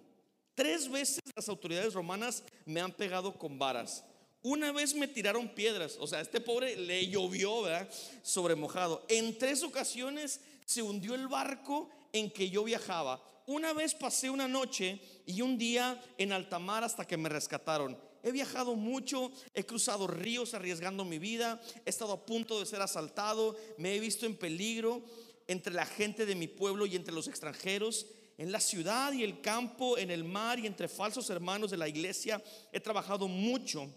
Tres 0.53 0.89
veces 0.89 1.21
las 1.35 1.47
autoridades 1.49 1.93
romanas 1.93 2.43
me 2.65 2.81
han 2.81 2.91
pegado 2.91 3.37
con 3.37 3.57
varas. 3.57 4.03
Una 4.41 4.71
vez 4.71 4.93
me 4.93 5.07
tiraron 5.07 5.49
piedras, 5.49 5.97
o 5.99 6.07
sea, 6.07 6.21
este 6.21 6.41
pobre 6.41 6.75
le 6.75 7.07
llovió, 7.07 7.61
¿verdad? 7.63 7.89
Sobre 8.21 8.55
mojado. 8.55 9.05
En 9.07 9.37
tres 9.37 9.63
ocasiones 9.63 10.41
se 10.67 10.83
hundió 10.83 11.15
el 11.15 11.29
barco 11.29 11.89
en 12.11 12.29
que 12.29 12.49
yo 12.49 12.65
viajaba. 12.65 13.23
Una 13.45 13.71
vez 13.71 13.95
pasé 13.95 14.29
una 14.29 14.49
noche 14.49 14.99
y 15.25 15.41
un 15.41 15.57
día 15.57 15.99
en 16.17 16.33
alta 16.33 16.59
mar 16.59 16.83
hasta 16.83 17.07
que 17.07 17.15
me 17.15 17.29
rescataron. 17.29 17.97
He 18.21 18.33
viajado 18.33 18.75
mucho, 18.75 19.31
he 19.53 19.63
cruzado 19.63 20.07
ríos 20.07 20.53
arriesgando 20.53 21.05
mi 21.05 21.19
vida, 21.19 21.61
he 21.85 21.89
estado 21.89 22.11
a 22.11 22.25
punto 22.25 22.59
de 22.59 22.65
ser 22.65 22.81
asaltado, 22.81 23.55
me 23.77 23.95
he 23.95 23.99
visto 24.01 24.25
en 24.25 24.35
peligro 24.35 25.01
entre 25.47 25.73
la 25.73 25.85
gente 25.85 26.25
de 26.25 26.35
mi 26.35 26.49
pueblo 26.49 26.85
y 26.85 26.97
entre 26.97 27.13
los 27.13 27.29
extranjeros 27.29 28.05
en 28.37 28.51
la 28.51 28.59
ciudad 28.59 29.13
y 29.13 29.23
el 29.23 29.39
campo, 29.39 29.97
en 29.97 30.11
el 30.11 30.25
mar 30.25 30.59
y 30.59 30.67
entre 30.67 30.89
falsos 30.89 31.29
hermanos 31.29 31.71
de 31.71 31.77
la 31.77 31.87
iglesia. 31.87 32.43
He 32.73 32.81
trabajado 32.81 33.29
mucho 33.29 33.89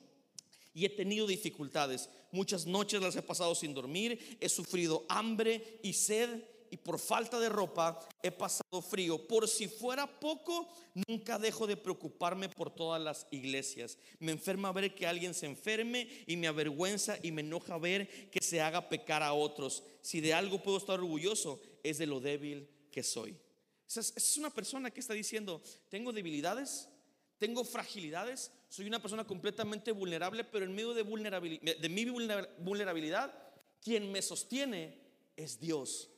y 0.73 0.85
he 0.85 0.89
tenido 0.89 1.27
dificultades. 1.27 2.09
Muchas 2.31 2.65
noches 2.65 3.03
las 3.03 3.17
he 3.17 3.23
pasado 3.23 3.57
sin 3.57 3.75
dormir, 3.75 4.39
he 4.41 4.49
sufrido 4.49 5.05
hambre 5.09 5.81
y 5.83 5.93
sed 5.93 6.45
y 6.71 6.77
por 6.77 6.99
falta 6.99 7.39
de 7.41 7.49
ropa 7.49 7.99
he 8.23 8.31
pasado 8.31 8.81
frío. 8.81 9.27
Por 9.27 9.49
si 9.49 9.69
fuera 9.69 10.07
poco, 10.21 10.69
nunca 11.09 11.39
dejo 11.39 11.67
de 11.67 11.77
preocuparme 11.77 12.49
por 12.49 12.71
todas 12.71 13.01
las 13.01 13.27
iglesias. 13.31 13.99
Me 14.19 14.33
enferma 14.33 14.73
ver 14.73 14.95
que 14.95 15.07
alguien 15.07 15.35
se 15.35 15.47
enferme 15.47 16.09
y 16.27 16.37
me 16.37 16.47
avergüenza 16.47 17.19
y 17.23 17.33
me 17.33 17.41
enoja 17.41 17.79
ver 17.79 18.31
que 18.31 18.43
se 18.43 18.61
haga 18.61 18.89
pecar 18.89 19.23
a 19.23 19.33
otros. 19.33 19.83
Si 20.01 20.21
de 20.21 20.35
algo 20.35 20.63
puedo 20.63 20.79
estar 20.79 20.99
orgulloso, 20.99 21.61
es 21.83 21.99
de 21.99 22.07
lo 22.07 22.21
débil 22.21 22.69
que 22.91 23.03
soy. 23.03 23.37
Es 23.87 24.37
una 24.37 24.51
persona 24.51 24.91
que 24.91 25.01
está 25.01 25.15
diciendo, 25.15 25.61
tengo 25.89 26.13
debilidades, 26.13 26.89
tengo 27.39 27.65
fragilidades, 27.65 28.53
soy 28.69 28.87
una 28.87 29.01
persona 29.01 29.27
completamente 29.27 29.91
vulnerable, 29.91 30.45
pero 30.45 30.65
en 30.65 30.73
medio 30.73 30.95
de, 30.95 31.03
vulnerabilidad, 31.03 31.77
de 31.77 31.89
mi 31.89 32.05
vulnerabilidad, 32.05 33.35
quien 33.81 34.13
me 34.13 34.23
sostiene 34.23 35.01
es 35.37 35.59
Dios. 35.59 36.10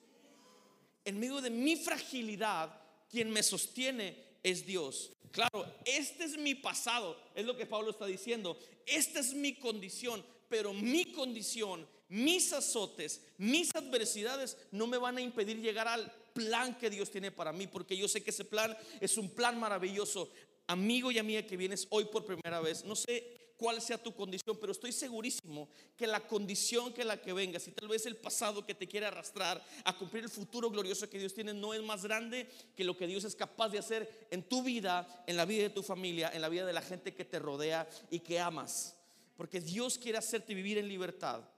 En 1.04 1.18
medio 1.18 1.40
de 1.40 1.50
mi 1.50 1.76
fragilidad, 1.76 2.80
quien 3.10 3.30
me 3.30 3.42
sostiene 3.42 4.16
es 4.42 4.64
Dios. 4.64 5.12
Claro, 5.30 5.66
este 5.84 6.24
es 6.24 6.36
mi 6.36 6.54
pasado, 6.54 7.16
es 7.34 7.44
lo 7.44 7.56
que 7.56 7.66
Pablo 7.66 7.90
está 7.90 8.06
diciendo. 8.06 8.58
Esta 8.86 9.20
es 9.20 9.34
mi 9.34 9.54
condición, 9.54 10.24
pero 10.48 10.72
mi 10.74 11.06
condición, 11.12 11.86
mis 12.08 12.52
azotes, 12.52 13.22
mis 13.38 13.74
adversidades 13.74 14.58
no 14.70 14.86
me 14.86 14.98
van 14.98 15.16
a 15.16 15.22
impedir 15.22 15.60
llegar 15.60 15.88
al 15.88 16.12
plan 16.34 16.76
que 16.78 16.90
Dios 16.90 17.10
tiene 17.10 17.30
para 17.30 17.52
mí, 17.52 17.66
porque 17.66 17.96
yo 17.96 18.08
sé 18.08 18.22
que 18.22 18.30
ese 18.30 18.44
plan 18.44 18.76
es 19.00 19.16
un 19.16 19.30
plan 19.30 19.58
maravilloso. 19.58 20.30
Amigo 20.66 21.10
y 21.10 21.18
amiga 21.18 21.42
que 21.42 21.56
vienes 21.56 21.86
hoy 21.90 22.04
por 22.04 22.24
primera 22.24 22.60
vez, 22.60 22.84
no 22.84 22.94
sé 22.94 23.41
cuál 23.62 23.80
sea 23.80 23.96
tu 23.96 24.12
condición, 24.12 24.58
pero 24.60 24.72
estoy 24.72 24.90
segurísimo 24.90 25.68
que 25.96 26.08
la 26.08 26.18
condición 26.26 26.92
que 26.92 27.04
la 27.04 27.22
que 27.22 27.32
vengas 27.32 27.68
y 27.68 27.70
tal 27.70 27.86
vez 27.86 28.04
el 28.06 28.16
pasado 28.16 28.66
que 28.66 28.74
te 28.74 28.88
quiere 28.88 29.06
arrastrar 29.06 29.64
a 29.84 29.96
cumplir 29.96 30.24
el 30.24 30.30
futuro 30.30 30.68
glorioso 30.68 31.08
que 31.08 31.20
Dios 31.20 31.32
tiene 31.32 31.54
no 31.54 31.72
es 31.72 31.80
más 31.80 32.02
grande 32.02 32.50
que 32.74 32.82
lo 32.82 32.96
que 32.96 33.06
Dios 33.06 33.22
es 33.22 33.36
capaz 33.36 33.68
de 33.68 33.78
hacer 33.78 34.26
en 34.32 34.42
tu 34.42 34.64
vida, 34.64 35.22
en 35.28 35.36
la 35.36 35.44
vida 35.44 35.62
de 35.62 35.70
tu 35.70 35.84
familia, 35.84 36.32
en 36.34 36.42
la 36.42 36.48
vida 36.48 36.66
de 36.66 36.72
la 36.72 36.82
gente 36.82 37.14
que 37.14 37.24
te 37.24 37.38
rodea 37.38 37.88
y 38.10 38.18
que 38.18 38.40
amas. 38.40 38.96
Porque 39.36 39.60
Dios 39.60 39.96
quiere 39.96 40.18
hacerte 40.18 40.54
vivir 40.54 40.78
en 40.78 40.88
libertad. 40.88 41.48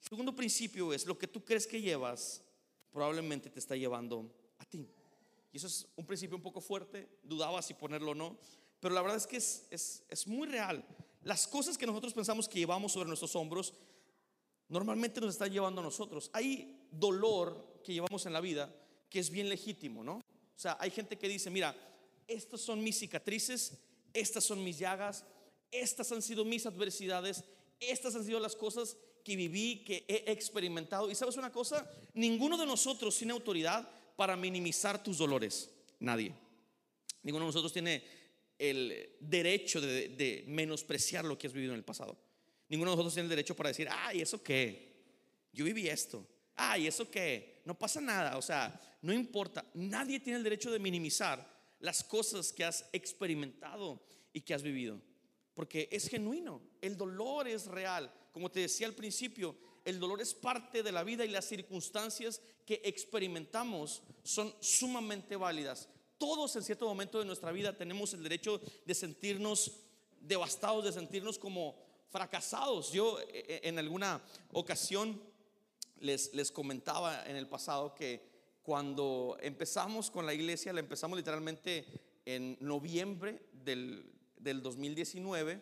segundo 0.00 0.34
principio 0.34 0.92
es 0.92 1.06
lo 1.06 1.16
que 1.16 1.28
tú 1.28 1.44
crees 1.44 1.68
que 1.68 1.80
llevas 1.80 2.42
probablemente 2.90 3.48
te 3.48 3.60
está 3.60 3.76
llevando 3.76 4.28
a 4.58 4.64
ti. 4.64 4.88
Y 5.52 5.58
eso 5.58 5.68
es 5.68 5.86
un 5.94 6.04
principio 6.04 6.36
un 6.36 6.42
poco 6.42 6.60
fuerte, 6.60 7.08
dudaba 7.22 7.62
si 7.62 7.74
ponerlo 7.74 8.10
o 8.10 8.14
no, 8.16 8.38
pero 8.82 8.96
la 8.96 9.00
verdad 9.00 9.16
es 9.16 9.28
que 9.28 9.36
es, 9.36 9.64
es, 9.70 10.02
es 10.08 10.26
muy 10.26 10.48
real. 10.48 10.84
Las 11.22 11.46
cosas 11.46 11.78
que 11.78 11.86
nosotros 11.86 12.12
pensamos 12.12 12.48
que 12.48 12.58
llevamos 12.58 12.90
sobre 12.90 13.06
nuestros 13.06 13.36
hombros, 13.36 13.74
normalmente 14.68 15.20
nos 15.20 15.34
están 15.34 15.52
llevando 15.52 15.80
a 15.80 15.84
nosotros. 15.84 16.30
Hay 16.32 16.88
dolor 16.90 17.80
que 17.84 17.92
llevamos 17.92 18.26
en 18.26 18.32
la 18.32 18.40
vida 18.40 18.74
que 19.08 19.20
es 19.20 19.30
bien 19.30 19.48
legítimo, 19.48 20.02
¿no? 20.02 20.14
O 20.14 20.58
sea, 20.58 20.76
hay 20.80 20.90
gente 20.90 21.16
que 21.16 21.28
dice, 21.28 21.48
mira, 21.48 21.76
estas 22.26 22.60
son 22.60 22.82
mis 22.82 22.98
cicatrices, 22.98 23.78
estas 24.12 24.42
son 24.42 24.64
mis 24.64 24.80
llagas, 24.80 25.24
estas 25.70 26.10
han 26.10 26.20
sido 26.20 26.44
mis 26.44 26.66
adversidades, 26.66 27.44
estas 27.78 28.16
han 28.16 28.24
sido 28.24 28.40
las 28.40 28.56
cosas 28.56 28.96
que 29.22 29.36
viví, 29.36 29.84
que 29.84 30.04
he 30.08 30.32
experimentado. 30.32 31.08
Y 31.08 31.14
sabes 31.14 31.36
una 31.36 31.52
cosa, 31.52 31.88
ninguno 32.14 32.58
de 32.58 32.66
nosotros 32.66 33.16
tiene 33.16 33.32
autoridad 33.32 33.88
para 34.16 34.36
minimizar 34.36 35.00
tus 35.00 35.18
dolores. 35.18 35.70
Nadie. 36.00 36.34
Ninguno 37.22 37.44
de 37.44 37.50
nosotros 37.50 37.72
tiene 37.72 38.21
el 38.62 39.16
derecho 39.18 39.80
de, 39.80 40.44
menospreciar 40.46 41.24
lo 41.24 41.36
que 41.36 41.48
has 41.48 41.52
vivido 41.52 41.72
en 41.72 41.78
el 41.78 41.84
pasado. 41.84 42.16
Ninguno 42.68 42.92
de 42.92 42.96
nosotros 42.96 43.14
tiene 43.14 43.24
el 43.24 43.30
derecho 43.30 43.56
para 43.56 43.70
decir, 43.70 43.88
ay, 43.90 44.20
¿eso 44.20 44.40
qué? 44.40 44.92
Yo 45.52 45.64
viví 45.64 45.88
esto. 45.88 46.24
Ay, 46.54 46.86
¿eso 46.86 47.10
qué? 47.10 47.60
No 47.64 47.76
pasa 47.76 48.00
nada. 48.00 48.38
O 48.38 48.42
sea, 48.42 48.80
no 49.02 49.12
importa. 49.12 49.64
Nadie 49.74 50.20
tiene 50.20 50.36
el 50.38 50.44
derecho 50.44 50.70
de 50.70 50.78
minimizar 50.78 51.44
las 51.80 52.04
cosas 52.04 52.52
que 52.52 52.64
has 52.64 52.88
experimentado 52.92 54.00
y 54.32 54.42
que 54.42 54.54
has 54.54 54.62
vivido. 54.62 55.02
Porque 55.54 55.88
es 55.90 56.08
genuino. 56.08 56.62
El 56.80 56.96
dolor 56.96 57.48
es 57.48 57.66
real. 57.66 58.14
Como 58.30 58.48
te 58.48 58.60
decía 58.60 58.86
al 58.86 58.94
principio, 58.94 59.56
el 59.84 59.98
dolor 59.98 60.20
es 60.20 60.34
parte 60.34 60.84
de 60.84 60.92
la 60.92 61.02
vida 61.02 61.24
y 61.24 61.28
las 61.28 61.46
circunstancias 61.46 62.40
que 62.64 62.80
experimentamos 62.84 64.04
son 64.22 64.54
sumamente 64.60 65.34
válidas. 65.34 65.88
Todos 66.22 66.54
en 66.54 66.62
cierto 66.62 66.86
momento 66.86 67.18
de 67.18 67.24
nuestra 67.24 67.50
vida 67.50 67.76
tenemos 67.76 68.14
el 68.14 68.22
derecho 68.22 68.60
de 68.86 68.94
sentirnos 68.94 69.72
devastados, 70.20 70.84
de 70.84 70.92
sentirnos 70.92 71.36
como 71.36 71.74
fracasados. 72.10 72.92
Yo 72.92 73.18
eh, 73.18 73.26
eh, 73.32 73.60
en 73.64 73.76
alguna 73.76 74.22
ocasión 74.52 75.20
les, 75.98 76.32
les 76.32 76.52
comentaba 76.52 77.26
en 77.26 77.34
el 77.34 77.48
pasado 77.48 77.92
que 77.96 78.22
cuando 78.62 79.36
empezamos 79.40 80.12
con 80.12 80.24
la 80.24 80.32
iglesia, 80.32 80.72
la 80.72 80.78
empezamos 80.78 81.16
literalmente 81.16 81.86
en 82.24 82.56
noviembre 82.60 83.42
del, 83.52 84.08
del 84.36 84.62
2019 84.62 85.60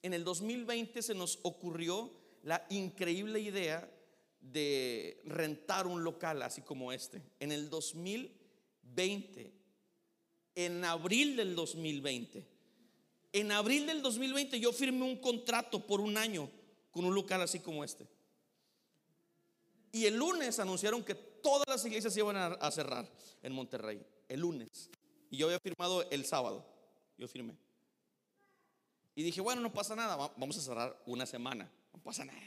en 0.00 0.14
el 0.14 0.24
2020 0.24 1.02
se 1.02 1.14
nos 1.14 1.38
ocurrió 1.42 2.10
la 2.44 2.64
increíble 2.70 3.40
idea 3.40 3.92
de 4.40 5.20
rentar 5.26 5.86
un 5.86 6.02
local 6.02 6.40
así 6.40 6.62
como 6.62 6.92
este. 6.94 7.20
En 7.40 7.52
el 7.52 7.68
2000, 7.68 8.38
2020, 8.82 9.61
en 10.54 10.84
abril 10.84 11.36
del 11.36 11.54
2020, 11.54 12.46
en 13.32 13.52
abril 13.52 13.86
del 13.86 14.02
2020 14.02 14.60
yo 14.60 14.72
firmé 14.72 15.04
un 15.04 15.16
contrato 15.16 15.86
por 15.86 16.00
un 16.00 16.16
año 16.16 16.50
con 16.90 17.04
un 17.04 17.14
local 17.14 17.40
así 17.40 17.60
como 17.60 17.82
este. 17.82 18.06
Y 19.90 20.06
el 20.06 20.16
lunes 20.16 20.58
anunciaron 20.58 21.02
que 21.02 21.14
todas 21.14 21.66
las 21.68 21.84
iglesias 21.84 22.16
iban 22.16 22.36
a, 22.36 22.70
cerrar 22.70 23.10
en 23.42 23.52
Monterrey. 23.52 24.00
El 24.28 24.40
lunes. 24.40 24.90
Y 25.30 25.36
yo 25.36 25.46
había 25.46 25.60
firmado 25.60 26.08
el 26.10 26.24
sábado. 26.24 26.64
Yo 27.18 27.28
firmé. 27.28 27.56
Y 29.14 29.22
dije, 29.22 29.40
bueno, 29.42 29.60
no 29.60 29.72
pasa 29.72 29.94
nada. 29.94 30.16
Vamos 30.36 30.56
a 30.56 30.62
cerrar 30.62 31.02
una 31.06 31.26
semana. 31.26 31.70
No 31.92 32.00
pasa 32.00 32.24
nada. 32.24 32.40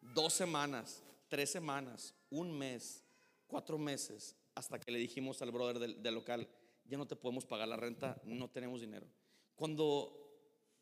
Dos 0.00 0.32
semanas, 0.32 1.02
tres 1.28 1.50
semanas, 1.50 2.14
un 2.30 2.56
mes, 2.56 3.02
cuatro 3.46 3.76
meses, 3.76 4.34
hasta 4.54 4.80
que 4.80 4.90
le 4.90 4.98
dijimos 4.98 5.42
al 5.42 5.50
brother 5.50 5.78
del, 5.78 6.14
local, 6.14 6.48
ya 6.90 6.98
no 6.98 7.06
te 7.06 7.16
podemos 7.16 7.46
pagar 7.46 7.68
la 7.68 7.76
renta, 7.76 8.20
no 8.24 8.50
tenemos 8.50 8.80
dinero. 8.80 9.06
Cuando 9.54 10.20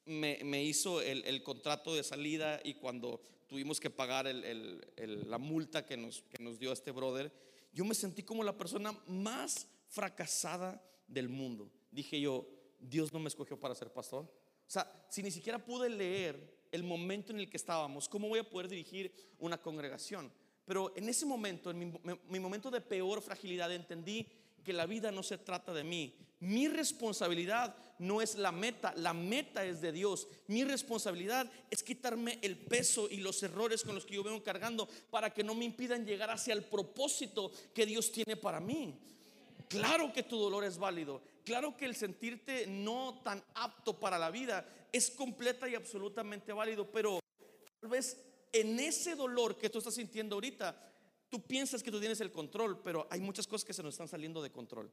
me, 0.07 0.65
hizo 0.65 1.03
el, 1.03 1.43
contrato 1.43 1.95
de 1.95 2.03
salida 2.03 2.61
y 2.65 2.75
cuando 2.75 3.21
tuvimos 3.47 3.79
que 3.79 3.91
pagar 3.91 4.27
la 4.27 5.39
multa 5.39 5.85
que 5.85 5.99
nos, 5.99 6.23
que 6.23 6.43
nos 6.43 6.59
dio 6.59 6.73
este 6.73 6.93
brother, 6.93 7.31
yo 7.73 7.85
me 7.85 7.95
sentí 7.95 8.23
como 8.23 8.43
la 8.43 8.57
persona 8.57 8.93
más 9.07 9.69
fracasada 9.89 10.83
del 11.07 11.29
mundo. 11.29 11.71
Dije 11.91 12.19
yo, 12.19 12.49
Dios 12.81 13.13
no 13.13 13.19
me 13.19 13.29
escogió 13.29 13.61
para 13.61 13.75
ser 13.75 13.93
pastor. 13.93 14.25
O 14.25 14.71
sea, 14.71 14.91
si 15.11 15.23
ni 15.23 15.31
siquiera 15.31 15.63
pude 15.63 15.91
leer 15.91 16.67
el 16.73 16.83
momento 16.83 17.33
en 17.33 17.41
el 17.41 17.51
que 17.51 17.59
estábamos, 17.59 18.09
¿cómo 18.09 18.29
voy 18.29 18.39
a 18.39 18.49
poder 18.49 18.69
dirigir 18.69 19.13
una 19.39 19.61
congregación? 19.61 20.33
Pero 20.69 20.93
en 20.97 21.09
ese 21.09 21.25
momento, 21.25 21.71
en 21.71 21.79
mi, 22.29 22.39
momento 22.39 22.71
de 22.71 22.83
peor 22.83 23.23
fragilidad, 23.23 23.73
entendí 23.73 24.29
que 24.65 24.73
la 24.73 24.87
vida 24.87 25.11
no 25.11 25.23
se 25.23 25.39
trata 25.39 25.73
de 25.73 25.85
mí. 25.85 26.15
Mi 26.41 26.69
responsabilidad 26.69 27.75
no 27.99 28.23
es 28.23 28.37
la 28.37 28.53
meta, 28.53 28.93
la 28.97 29.13
meta 29.13 29.65
es 29.65 29.81
de 29.81 29.91
Dios. 29.91 30.29
Mi 30.47 30.63
responsabilidad 30.65 31.51
es 31.71 31.83
quitarme 31.83 32.39
el 32.43 32.57
peso 32.57 33.09
y 33.11 33.19
los 33.19 33.43
errores 33.43 33.83
con 33.83 33.95
los 33.95 34.07
que 34.07 34.15
yo 34.15 34.23
vengo 34.23 34.43
cargando 34.43 34.89
para 35.11 35.33
que 35.33 35.43
no 35.43 35.55
me 35.55 35.65
impidan 35.65 36.07
llegar 36.07 36.31
hacia 36.31 36.55
el 36.55 36.63
propósito 36.63 37.51
que 37.75 37.87
Dios 37.87 38.13
tiene 38.13 38.37
para 38.37 38.61
mí. 38.61 38.95
Claro 39.69 40.13
que 40.13 40.23
tu 40.23 40.39
dolor 40.39 40.65
es 40.65 40.79
válido. 40.79 41.21
Claro 41.45 41.77
que 41.77 41.87
el 41.87 41.97
sentirte 41.97 42.67
no 42.67 43.21
tan 43.25 43.43
apto 43.55 43.99
para 43.99 44.19
la 44.19 44.31
vida 44.31 44.67
es 44.93 45.11
completa 45.11 45.69
y 45.69 45.75
absolutamente 45.75 46.53
válido, 46.53 46.91
pero 46.91 47.21
tal 47.81 47.91
vez 47.91 48.17
en 48.53 48.79
ese 48.81 49.15
dolor 49.15 49.59
que 49.59 49.69
tú 49.69 49.79
estás 49.79 49.95
sintiendo 49.95 50.37
ahorita, 50.37 50.88
tú 51.29 51.43
piensas 51.43 51.83
que 51.83 51.91
tú 51.91 52.01
tienes 52.01 52.21
el 52.21 52.33
control, 52.33 52.81
pero 52.83 53.07
hay 53.11 53.21
muchas 53.21 53.47
cosas 53.47 53.65
que 53.65 53.73
se 53.73 53.83
nos 53.83 53.95
están 53.95 54.09
saliendo 54.09 54.43
de 54.43 54.51
control. 54.51 54.91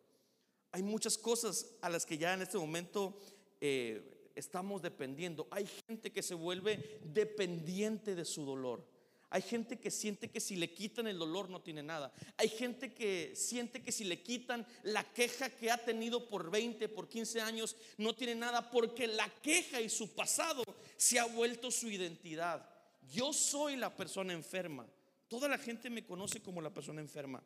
Hay 0.72 0.84
muchas 0.84 1.18
cosas 1.18 1.68
a 1.82 1.90
las 1.90 2.06
que 2.06 2.18
ya 2.18 2.34
en 2.34 2.42
este 2.42 2.58
momento 2.58 3.18
eh, 3.62 4.32
estamos 4.36 4.82
dependiendo. 4.82 5.48
Hay 5.52 5.68
gente 5.88 6.12
que 6.12 6.22
se 6.22 6.36
vuelve 6.36 7.00
dependiente 7.04 8.16
de 8.16 8.26
su 8.26 8.46
dolor. 8.46 8.86
Hay 9.30 9.42
gente 9.42 9.80
que 9.80 9.92
siente 9.92 10.30
que 10.30 10.40
si 10.40 10.56
le 10.56 10.72
quitan 10.74 11.08
el 11.08 11.18
dolor 11.18 11.50
no 11.50 11.62
tiene 11.62 11.84
nada. 11.84 12.14
Hay 12.38 12.48
gente 12.48 12.94
que 12.94 13.34
siente 13.36 13.82
que 13.82 13.92
si 13.92 14.04
le 14.04 14.22
quitan 14.22 14.66
la 14.84 15.04
queja 15.14 15.50
que 15.50 15.72
ha 15.72 15.78
tenido 15.78 16.30
por 16.30 16.52
20, 16.52 16.88
por 16.90 17.10
15 17.10 17.42
años, 17.42 17.76
no 17.98 18.14
tiene 18.16 18.36
nada 18.36 18.70
porque 18.70 19.08
la 19.08 19.30
queja 19.42 19.82
y 19.82 19.90
su 19.90 20.14
pasado 20.14 20.64
se 20.96 21.20
ha 21.20 21.26
vuelto 21.26 21.72
su 21.72 21.90
identidad. 21.90 22.70
Yo 23.12 23.34
soy 23.34 23.76
la 23.76 23.96
persona 23.96 24.34
enferma. 24.34 24.88
Toda 25.28 25.48
la 25.48 25.58
gente 25.58 25.90
me 25.90 26.06
conoce 26.06 26.42
como 26.42 26.62
la 26.62 26.74
persona 26.74 27.02
enferma. 27.02 27.44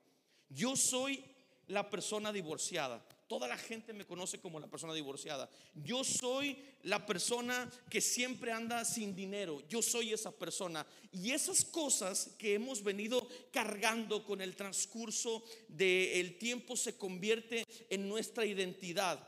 Yo 0.50 0.76
soy 0.76 1.24
la 1.68 1.90
persona 1.90 2.34
divorciada. 2.34 3.06
Toda 3.28 3.48
la 3.48 3.58
gente 3.58 3.94
me 3.94 4.06
conoce 4.06 4.40
como 4.40 4.60
la 4.60 4.68
persona 4.68 4.92
divorciada. 4.92 5.48
Yo 5.76 6.04
soy 6.04 6.58
la 6.82 7.06
persona 7.06 7.70
que 7.88 8.02
siempre 8.02 8.52
anda 8.52 8.84
sin 8.84 9.16
dinero. 9.16 9.62
Yo 9.70 9.84
soy 9.84 10.12
esa 10.12 10.32
persona. 10.32 10.86
Y 11.12 11.30
esas 11.32 11.64
cosas 11.64 12.32
que 12.40 12.56
hemos 12.56 12.84
venido 12.84 13.28
cargando 13.52 14.26
con 14.26 14.42
el 14.42 14.56
transcurso 14.56 15.44
del 15.68 16.40
tiempo 16.40 16.76
se 16.76 16.98
convierte 16.98 17.66
en 17.90 18.10
nuestra 18.10 18.46
identidad. 18.46 19.24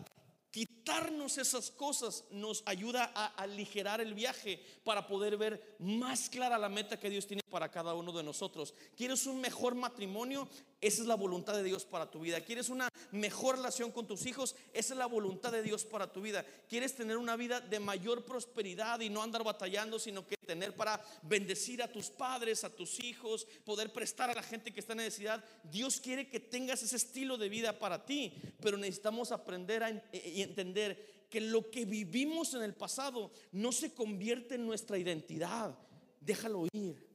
Quitarnos 0.51 1.37
esas 1.37 1.71
cosas 1.71 2.25
nos 2.29 2.61
ayuda 2.65 3.11
a 3.15 3.27
aligerar 3.27 4.01
el 4.01 4.13
viaje 4.13 4.61
para 4.83 5.07
poder 5.07 5.37
ver 5.37 5.77
más 5.79 6.29
clara 6.29 6.57
la 6.57 6.67
meta 6.67 6.99
que 6.99 7.09
Dios 7.09 7.25
tiene 7.25 7.41
para 7.49 7.71
cada 7.71 7.93
uno 7.93 8.11
de 8.11 8.21
nosotros. 8.21 8.73
¿Quieres 8.97 9.25
un 9.27 9.39
mejor 9.39 9.75
matrimonio? 9.75 10.49
Esa 10.81 11.03
es 11.03 11.07
la 11.07 11.15
voluntad 11.15 11.53
de 11.53 11.63
Dios 11.63 11.85
para 11.85 12.09
tu 12.09 12.21
vida. 12.21 12.41
¿Quieres 12.41 12.69
una 12.69 12.89
mejor 13.11 13.57
relación 13.57 13.91
con 13.91 14.07
tus 14.07 14.25
hijos? 14.25 14.55
Esa 14.73 14.95
es 14.95 14.97
la 14.97 15.05
voluntad 15.05 15.51
de 15.51 15.61
Dios 15.61 15.85
para 15.85 16.11
tu 16.11 16.21
vida. 16.21 16.43
¿Quieres 16.67 16.95
tener 16.95 17.17
una 17.17 17.35
vida 17.35 17.61
de 17.61 17.79
mayor 17.79 18.25
prosperidad 18.25 18.99
y 18.99 19.09
no 19.11 19.21
andar 19.21 19.43
batallando, 19.43 19.99
sino 19.99 20.25
que 20.25 20.35
tener 20.37 20.75
para 20.75 20.99
bendecir 21.21 21.83
a 21.83 21.91
tus 21.91 22.09
padres, 22.09 22.63
a 22.63 22.75
tus 22.75 22.99
hijos, 23.03 23.45
poder 23.63 23.93
prestar 23.93 24.31
a 24.31 24.33
la 24.33 24.41
gente 24.41 24.73
que 24.73 24.79
está 24.79 24.93
en 24.93 24.97
necesidad? 24.97 25.45
Dios 25.65 26.01
quiere 26.01 26.27
que 26.27 26.39
tengas 26.39 26.81
ese 26.81 26.95
estilo 26.95 27.37
de 27.37 27.49
vida 27.49 27.77
para 27.77 28.03
ti, 28.03 28.33
pero 28.59 28.75
necesitamos 28.75 29.31
aprender 29.31 29.83
a, 29.83 29.91
y 30.11 30.41
entender 30.41 31.27
que 31.29 31.41
lo 31.41 31.69
que 31.69 31.85
vivimos 31.85 32.55
en 32.55 32.63
el 32.63 32.73
pasado 32.73 33.31
no 33.51 33.71
se 33.71 33.93
convierte 33.93 34.55
en 34.55 34.65
nuestra 34.65 34.97
identidad. 34.97 35.77
Déjalo 36.19 36.65
ir. 36.73 37.07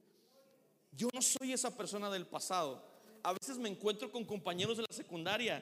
Yo 0.93 1.09
no 1.13 1.21
soy 1.21 1.51
esa 1.51 1.75
persona 1.75 2.09
del 2.09 2.25
pasado 2.25 2.96
a 3.27 3.33
veces 3.33 3.57
me 3.57 3.67
encuentro 3.67 4.09
con 4.09 4.23
compañeros 4.23 4.77
de 4.77 4.83
la 4.83 4.95
secundaria 4.95 5.61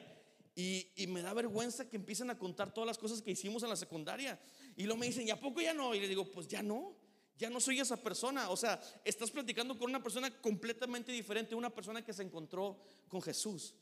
y, 0.54 0.86
me 1.08 1.20
da 1.20 1.34
vergüenza 1.34 1.88
que 1.88 1.96
empiecen 1.96 2.30
a 2.30 2.38
contar 2.38 2.72
todas 2.72 2.86
las 2.86 2.96
cosas 2.96 3.20
que 3.20 3.32
hicimos 3.32 3.60
en 3.64 3.68
la 3.68 3.74
secundaria. 3.74 4.40
Y 4.76 4.84
luego 4.84 5.00
me 5.00 5.06
dicen, 5.06 5.26
¿y 5.26 5.30
a 5.30 5.40
poco 5.40 5.60
ya 5.60 5.74
no? 5.74 5.92
Y 5.92 5.98
le 5.98 6.06
digo, 6.06 6.30
pues 6.30 6.46
ya 6.46 6.62
no, 6.62 6.94
ya 7.36 7.50
no 7.50 7.58
soy 7.58 7.80
esa 7.80 7.96
persona. 8.00 8.50
O 8.50 8.56
sea, 8.56 8.80
estás 9.04 9.32
platicando 9.32 9.76
con 9.76 9.90
una 9.90 10.00
persona 10.00 10.30
completamente 10.40 11.10
diferente, 11.10 11.56
una 11.56 11.74
persona 11.74 12.04
que 12.04 12.12
se 12.12 12.22
encontró 12.22 12.78
con 13.08 13.20
Jesús. 13.20 13.74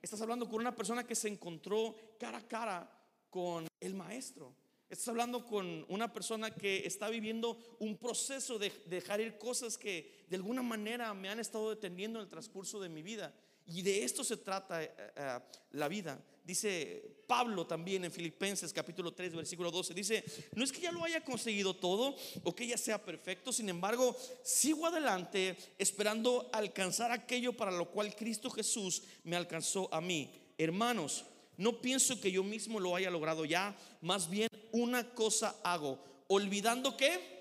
Estás 0.00 0.22
hablando 0.22 0.48
con 0.48 0.58
una 0.58 0.74
persona 0.74 1.06
que 1.06 1.14
se 1.14 1.28
encontró 1.28 1.94
cara 2.18 2.38
a 2.38 2.48
cara 2.48 2.90
con 3.28 3.66
el 3.78 3.94
maestro. 3.94 4.54
Estás 4.90 5.06
hablando 5.06 5.46
con 5.46 5.86
una 5.88 6.12
persona 6.12 6.50
que 6.50 6.84
está 6.84 7.08
viviendo 7.08 7.56
un 7.78 7.96
proceso 7.96 8.58
de 8.58 8.72
dejar 8.86 9.20
ir 9.20 9.38
cosas 9.38 9.78
que 9.78 10.24
de 10.28 10.34
alguna 10.34 10.62
manera 10.62 11.14
me 11.14 11.28
han 11.28 11.38
estado 11.38 11.70
deteniendo 11.70 12.18
en 12.18 12.24
el 12.24 12.28
transcurso 12.28 12.80
de 12.80 12.88
mi 12.88 13.00
vida. 13.00 13.32
Y 13.66 13.82
de 13.82 14.02
esto 14.02 14.24
se 14.24 14.36
trata 14.38 14.82
eh, 14.82 14.90
eh, 15.14 15.38
la 15.70 15.86
vida. 15.86 16.20
Dice 16.44 17.22
Pablo 17.28 17.68
también 17.68 18.04
en 18.04 18.10
Filipenses 18.10 18.72
capítulo 18.72 19.12
3 19.12 19.36
versículo 19.36 19.70
12. 19.70 19.94
Dice, 19.94 20.24
no 20.56 20.64
es 20.64 20.72
que 20.72 20.80
ya 20.80 20.90
lo 20.90 21.04
haya 21.04 21.22
conseguido 21.22 21.76
todo 21.76 22.16
o 22.42 22.52
que 22.52 22.66
ya 22.66 22.76
sea 22.76 23.00
perfecto, 23.00 23.52
sin 23.52 23.68
embargo, 23.68 24.16
sigo 24.42 24.86
adelante 24.86 25.56
esperando 25.78 26.50
alcanzar 26.52 27.12
aquello 27.12 27.52
para 27.52 27.70
lo 27.70 27.92
cual 27.92 28.16
Cristo 28.16 28.50
Jesús 28.50 29.04
me 29.22 29.36
alcanzó 29.36 29.88
a 29.94 30.00
mí. 30.00 30.32
Hermanos, 30.58 31.24
no 31.56 31.80
pienso 31.80 32.20
que 32.20 32.32
yo 32.32 32.42
mismo 32.42 32.80
lo 32.80 32.96
haya 32.96 33.10
logrado 33.10 33.44
ya, 33.44 33.76
más 34.00 34.28
bien 34.28 34.49
una 34.72 35.14
cosa 35.14 35.56
hago, 35.62 35.98
olvidando 36.28 36.96
que 36.96 37.40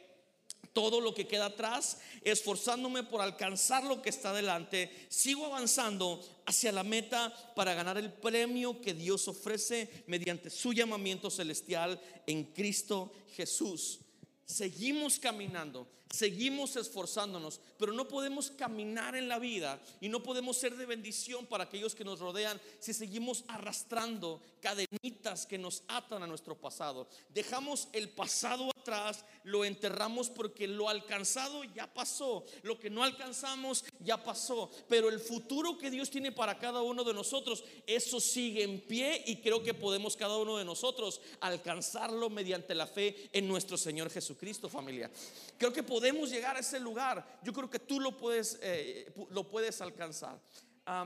todo 0.73 1.01
lo 1.01 1.13
que 1.13 1.27
queda 1.27 1.47
atrás, 1.47 1.99
esforzándome 2.23 3.03
por 3.03 3.21
alcanzar 3.21 3.83
lo 3.83 4.01
que 4.01 4.09
está 4.09 4.33
delante, 4.33 5.07
sigo 5.09 5.45
avanzando 5.45 6.21
hacia 6.45 6.71
la 6.71 6.83
meta 6.83 7.33
para 7.55 7.73
ganar 7.73 7.97
el 7.97 8.11
premio 8.13 8.79
que 8.81 8.93
Dios 8.93 9.27
ofrece 9.27 10.03
mediante 10.07 10.49
su 10.49 10.73
llamamiento 10.73 11.29
celestial 11.29 11.99
en 12.27 12.45
Cristo 12.45 13.11
Jesús. 13.35 13.99
Seguimos 14.45 15.19
caminando, 15.19 15.87
seguimos 16.11 16.75
esforzándonos, 16.75 17.59
pero 17.77 17.93
no 17.93 18.07
podemos 18.07 18.49
caminar 18.51 19.15
en 19.15 19.27
la 19.27 19.39
vida 19.39 19.79
y 20.01 20.09
no 20.09 20.23
podemos 20.23 20.57
ser 20.57 20.75
de 20.75 20.85
bendición 20.85 21.45
para 21.45 21.65
aquellos 21.65 21.93
que 21.93 22.03
nos 22.03 22.19
rodean 22.19 22.59
si 22.79 22.93
seguimos 22.93 23.43
arrastrando 23.47 24.41
cadenitas 24.59 25.45
que 25.45 25.57
nos 25.57 25.83
atan 25.87 26.23
a 26.23 26.27
nuestro 26.27 26.55
pasado. 26.55 27.07
Dejamos 27.29 27.87
el 27.93 28.09
pasado 28.09 28.69
atrás, 28.71 29.23
lo 29.43 29.63
enterramos 29.63 30.29
porque 30.29 30.67
lo 30.67 30.89
alcanzado 30.89 31.63
ya 31.63 31.91
pasó, 31.93 32.43
lo 32.63 32.79
que 32.79 32.89
no 32.89 33.03
alcanzamos 33.03 33.85
ya 33.99 34.21
pasó, 34.23 34.69
pero 34.87 35.09
el 35.09 35.19
futuro 35.19 35.77
que 35.77 35.91
Dios 35.91 36.09
tiene 36.09 36.31
para 36.31 36.57
cada 36.57 36.81
uno 36.81 37.03
de 37.03 37.13
nosotros, 37.13 37.63
eso 37.85 38.19
sigue 38.19 38.63
en 38.63 38.81
pie 38.81 39.23
y 39.27 39.37
creo 39.37 39.63
que 39.63 39.73
podemos 39.73 40.15
cada 40.15 40.37
uno 40.37 40.57
de 40.57 40.65
nosotros 40.65 41.21
alcanzarlo 41.39 42.29
mediante 42.29 42.75
la 42.75 42.87
fe 42.87 43.29
en 43.31 43.47
nuestro 43.47 43.77
Señor 43.77 44.09
Jesucristo, 44.09 44.69
familia. 44.69 45.09
Creo 45.57 45.71
que 45.71 45.83
llegar 46.29 46.55
a 46.55 46.59
ese 46.59 46.79
lugar. 46.79 47.39
Yo 47.43 47.53
creo 47.53 47.69
que 47.69 47.79
tú 47.79 47.99
lo 47.99 48.17
puedes, 48.17 48.59
eh, 48.61 49.13
lo 49.29 49.49
puedes 49.49 49.81
alcanzar. 49.81 50.39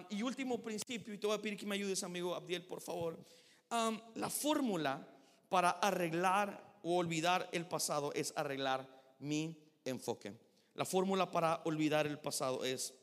y 0.10 0.22
último 0.22 0.62
principio, 0.62 1.14
y 1.14 1.18
te 1.18 1.28
voy 1.28 1.36
a 1.36 1.42
pedir 1.42 1.58
que 1.58 1.66
me 1.66 1.76
ayudes, 1.76 2.04
amigo 2.04 2.34
Abdiel, 2.36 2.66
por 2.66 2.80
favor. 2.80 3.20
la 4.16 4.30
fórmula 4.30 5.06
para 5.50 5.72
arreglar 5.72 6.80
o 6.84 6.98
olvidar 6.98 7.50
el 7.52 7.66
pasado 7.66 8.14
es 8.14 8.34
arreglar 8.36 8.88
mi 9.20 9.58
enfoque. 9.86 10.34
La 10.76 10.86
fórmula 10.86 11.30
para 11.30 11.62
olvidar 11.66 12.08
el 12.08 12.20
pasado 12.20 12.64
es 12.64 12.94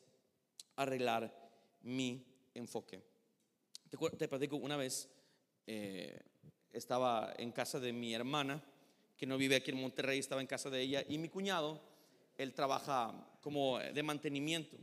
arreglar 0.75 1.33
mi 1.81 2.25
enfoque. 2.53 3.01
Te, 3.89 3.97
te 4.17 4.27
platico 4.27 4.57
una 4.57 4.77
vez, 4.77 5.09
eh, 5.67 6.19
estaba 6.71 7.33
en 7.37 7.51
casa 7.51 7.79
de 7.79 7.93
mi 7.93 8.13
hermana, 8.13 8.63
que 9.21 9.27
no 9.27 9.37
vive 9.37 9.55
aquí 9.55 9.69
en 9.69 9.79
Monterrey, 9.79 10.17
estaba 10.17 10.41
en 10.41 10.47
casa 10.47 10.71
de 10.71 10.81
ella, 10.81 11.05
y 11.07 11.19
mi 11.19 11.29
cuñado, 11.29 11.79
él 12.39 12.55
trabaja 12.55 13.13
como 13.39 13.77
de 13.77 14.01
mantenimiento. 14.01 14.75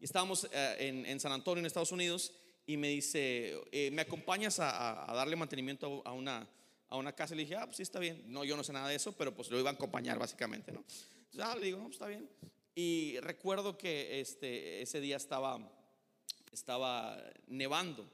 Y 0.00 0.04
estábamos 0.06 0.48
eh, 0.52 0.76
en, 0.80 1.06
en 1.06 1.20
San 1.20 1.30
Antonio, 1.30 1.60
en 1.60 1.66
Estados 1.66 1.92
Unidos, 1.92 2.32
y 2.66 2.76
me 2.76 2.88
dice, 2.88 3.60
eh, 3.70 3.92
¿me 3.92 4.02
acompañas 4.02 4.58
a, 4.58 5.08
a- 5.08 5.14
darle 5.14 5.36
mantenimiento 5.36 6.02
a 6.04 6.10
una, 6.10 6.48
a 6.88 6.96
una 6.96 7.12
casa? 7.12 7.34
Y 7.34 7.36
le 7.36 7.42
dije, 7.44 7.54
ah, 7.54 7.66
pues 7.66 7.76
sí, 7.76 7.84
está 7.84 8.00
bien. 8.00 8.24
No, 8.26 8.42
yo 8.42 8.56
no 8.56 8.64
sé 8.64 8.72
nada 8.72 8.88
de 8.88 8.96
eso, 8.96 9.12
pero 9.12 9.32
pues 9.32 9.52
lo 9.52 9.60
iba 9.60 9.70
a 9.70 9.74
acompañar 9.74 10.18
básicamente, 10.18 10.72
¿no? 10.72 10.82
Ah, 11.38 11.54
le 11.54 11.66
digo, 11.66 11.78
no, 11.78 11.84
pues 11.84 11.94
está 11.94 12.08
bien. 12.08 12.28
Y 12.74 13.20
recuerdo 13.20 13.78
que 13.78 14.18
este, 14.20 14.82
ese 14.82 15.00
día 15.00 15.16
estaba, 15.16 15.60
estaba 16.50 17.22
nevando 17.46 18.10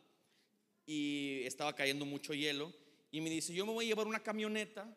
y 0.85 1.45
estaba 1.45 1.75
cayendo 1.75 2.05
mucho 2.05 2.35
hielo. 2.35 2.75
Y 3.13 3.21
me 3.21 3.31
dice, 3.31 3.55
yo 3.55 3.65
me 3.65 3.73
voy 3.73 3.85
a 3.85 3.89
llevar 3.89 4.09
una 4.09 4.21
camioneta 4.21 4.93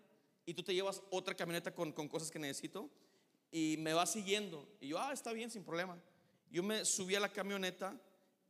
y 0.45 0.56
tú 0.56 0.63
te 0.63 0.73
llevas 0.73 1.04
otra 1.12 1.36
camioneta 1.36 1.75
con, 1.75 1.91
con 1.91 2.08
cosas 2.08 2.32
que 2.32 2.39
necesito 2.39 2.89
y 3.51 3.75
me 3.80 3.93
va 3.93 4.08
siguiendo. 4.08 4.67
Y 4.82 4.88
yo, 4.88 4.99
ah, 4.99 5.13
está 5.13 5.32
bien, 5.32 5.51
sin 5.51 5.63
problema. 5.63 6.01
Yo 6.49 6.63
me 6.63 6.86
subí 6.86 7.13
a 7.13 7.19
la 7.19 7.30
camioneta 7.30 7.95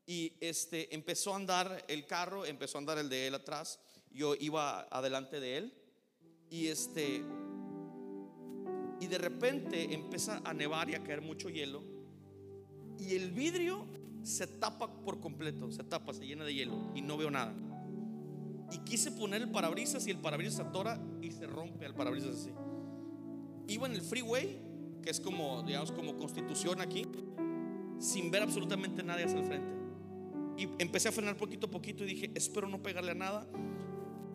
y 0.06 0.34
este, 0.40 0.94
empezó 0.96 1.34
a 1.34 1.38
andar 1.38 1.84
el 1.88 2.06
carro, 2.06 2.46
empezó 2.46 2.78
a 2.78 2.80
andar 2.80 2.98
el 3.00 3.10
de 3.10 3.28
él 3.28 3.36
atrás. 3.36 3.80
Yo 4.12 4.36
iba 4.36 4.84
adelante 4.84 5.40
de 5.40 5.58
él 5.58 5.74
y 6.50 6.68
este 6.68 7.24
y 9.00 9.08
de 9.08 9.18
repente 9.18 9.94
empieza 9.94 10.42
a 10.46 10.54
nevar 10.54 10.90
y 10.90 10.96
a 10.96 11.04
caer 11.04 11.22
mucho 11.22 11.50
hielo 11.50 11.84
y 12.98 13.16
el 13.16 13.32
vidrio 13.32 13.86
se 14.24 14.48
tapa 14.48 14.88
por 15.04 15.20
completo, 15.20 15.72
se 15.72 15.84
tapa, 15.84 16.14
se 16.14 16.26
llena 16.26 16.46
de 16.46 16.54
hielo 16.54 16.92
y 16.96 17.02
no 17.02 17.18
veo 17.18 17.30
nada. 17.30 17.54
Y 18.72 18.80
quise 18.80 19.12
poner 19.12 19.42
el 19.42 19.52
parabrisas 19.52 20.06
y 20.08 20.12
el 20.12 20.18
parabrisas 20.18 20.56
se 20.56 20.62
atora 20.64 21.00
y 21.22 21.32
se 21.32 21.46
rompe 21.48 21.86
el 21.86 21.94
parabrisas 21.94 22.36
así. 22.36 22.52
Iba 23.68 23.88
en 23.88 23.94
el 23.94 24.02
freeway, 24.02 24.60
que 25.02 25.10
es 25.10 25.20
como, 25.20 25.64
digamos, 25.64 25.92
como 25.92 26.18
constitución 26.18 26.82
aquí, 26.82 27.06
sin 28.00 28.32
ver 28.32 28.44
absolutamente 28.44 29.04
nadie 29.04 29.26
hacia 29.26 29.40
el 29.40 29.46
frente. 29.46 29.74
Y 30.58 30.70
empecé 30.80 31.10
a 31.10 31.12
frenar 31.12 31.36
poquito 31.38 31.68
a 31.68 31.72
poquito 31.72 32.04
y 32.04 32.08
dije, 32.08 32.32
espero 32.34 32.68
no 32.68 32.82
pegarle 32.82 33.12
a 33.12 33.16
nada. 33.16 33.48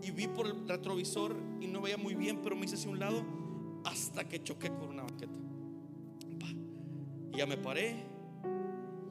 Y 0.02 0.10
vi 0.12 0.28
por 0.28 0.46
el 0.46 0.66
retrovisor 0.66 1.36
y 1.60 1.66
no 1.66 1.80
veía 1.80 1.96
muy 1.98 2.14
bien, 2.14 2.40
pero 2.42 2.56
me 2.56 2.64
hice 2.66 2.76
hacia 2.76 2.90
un 2.90 2.98
lado 2.98 3.22
hasta 3.84 4.28
que 4.28 4.42
choqué 4.42 4.68
con 4.70 4.88
una 4.88 5.02
banqueta. 5.02 5.32
Y 7.32 7.36
ya 7.38 7.46
me 7.46 7.56
paré. 7.56 7.96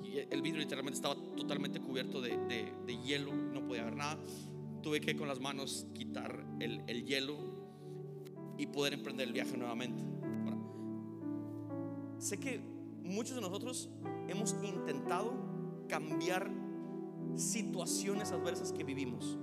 Y 0.04 0.18
el 0.30 0.42
vidrio 0.42 0.60
literalmente 0.62 0.96
estaba 0.96 1.16
totalmente 1.36 1.80
cubierto 1.80 2.22
de, 2.22 2.38
de- 2.38 2.74
de 2.86 2.98
hielo, 3.04 3.34
no 3.34 3.66
podía 3.68 3.84
ver 3.86 3.96
nada. 3.96 4.18
Tuve 4.82 5.02
que 5.02 5.16
con 5.16 5.28
las 5.28 5.40
manos 5.40 5.88
quitar 5.94 6.46
el, 6.60 6.82
el 6.88 7.06
hielo 7.06 7.38
y 8.58 8.68
poder 8.68 8.94
emprender 8.94 9.28
el 9.28 9.34
viaje 9.34 9.58
nuevamente. 9.58 10.04
Sé 12.18 12.40
que 12.40 12.60
muchos 13.04 13.36
de 13.36 13.42
nosotros 13.42 13.90
hemos 14.28 14.56
intentado 14.64 15.34
cambiar 15.88 16.52
situaciones 17.36 18.32
adversas 18.32 18.72
que 18.72 18.84
vivimos. 18.84 19.38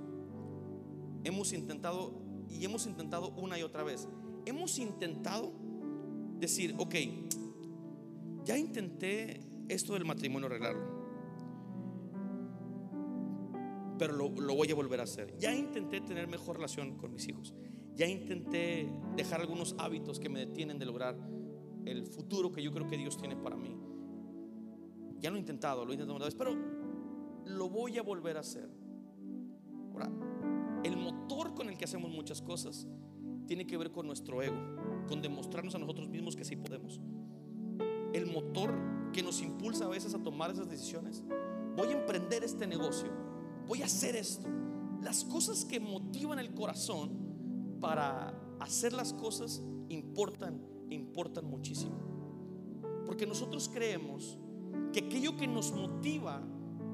Hemos 1.23 1.53
intentado 1.53 2.21
y 2.49 2.63
hemos 2.63 2.85
intentado 2.85 3.31
una 3.31 3.59
y 3.59 3.63
otra 3.63 3.83
vez. 3.83 4.07
Hemos 4.45 4.79
intentado 4.79 5.51
decir, 6.39 6.75
ok, 6.77 6.95
ya 8.45 8.57
intenté 8.57 9.41
esto 9.67 9.93
del 9.93 10.05
matrimonio 10.05 10.47
arreglarlo, 10.47 10.96
pero 13.97 14.13
lo, 14.13 14.29
voy 14.29 14.71
a 14.71 14.75
volver 14.75 14.99
a 14.99 15.03
hacer. 15.03 15.37
Ya 15.37 15.53
intenté 15.53 16.01
tener 16.01 16.27
mejor 16.27 16.57
relación 16.57 16.97
con 16.97 17.13
mis 17.13 17.27
hijos. 17.27 17.53
Ya 17.95 18.07
intenté 18.07 18.91
dejar 19.15 19.41
algunos 19.41 19.75
hábitos 19.79 20.19
que 20.19 20.29
me 20.29 20.39
detienen 20.39 20.77
de 20.77 20.85
lograr 20.85 21.17
el 21.85 22.05
futuro 22.05 22.51
que 22.51 22.61
yo 22.61 22.71
creo 22.71 22.87
que 22.87 22.97
Dios 22.97 23.17
tiene 23.17 23.35
para 23.35 23.55
mí. 23.55 23.75
Ya 25.19 25.31
lo 25.31 25.37
he 25.37 25.39
intentado, 25.39 25.83
lo 25.83 25.91
he 25.91 25.95
intentado 25.95 26.15
una 26.15 26.25
vez, 26.25 26.35
pero 26.35 26.55
lo 27.45 27.69
voy 27.69 27.97
a 27.97 28.03
volver 28.03 28.37
a 28.37 28.41
hacer. 28.41 28.69
Ahora, 29.91 30.11
el 30.83 30.95
motor 30.95 31.55
con 31.55 31.69
el 31.69 31.77
que 31.77 31.85
hacemos 31.85 32.11
muchas 32.11 32.41
cosas 32.41 32.87
tiene 33.47 33.65
que 33.65 33.77
ver 33.77 33.91
con 33.91 34.05
nuestro 34.05 34.43
ego, 34.43 34.57
con 35.07 35.21
demostrarnos 35.21 35.73
a 35.73 35.79
nosotros 35.79 36.07
mismos 36.09 36.35
que 36.35 36.45
sí 36.45 36.55
podemos. 36.55 36.99
El 38.13 38.27
motor 38.27 38.73
que 39.11 39.23
nos 39.23 39.41
impulsa 39.41 39.85
a 39.85 39.89
veces 39.89 40.13
a 40.13 40.21
tomar 40.21 40.51
esas 40.51 40.69
decisiones. 40.69 41.23
Voy 41.75 41.87
a 41.89 41.99
emprender 41.99 42.43
este 42.43 42.67
negocio, 42.67 43.09
voy 43.67 43.81
a 43.81 43.85
hacer 43.85 44.15
esto. 44.15 44.47
Las 45.01 45.23
cosas 45.25 45.65
que 45.65 45.79
motivan 45.79 46.39
el 46.39 46.53
corazón 46.53 47.11
para 47.79 48.33
hacer 48.59 48.93
las 48.93 49.13
cosas 49.13 49.61
importan, 49.89 50.61
importan 50.89 51.45
muchísimo. 51.45 51.95
Porque 53.05 53.25
nosotros 53.25 53.69
creemos 53.71 54.37
que 54.91 54.99
aquello 54.99 55.37
que 55.37 55.47
nos 55.47 55.71
motiva 55.71 56.41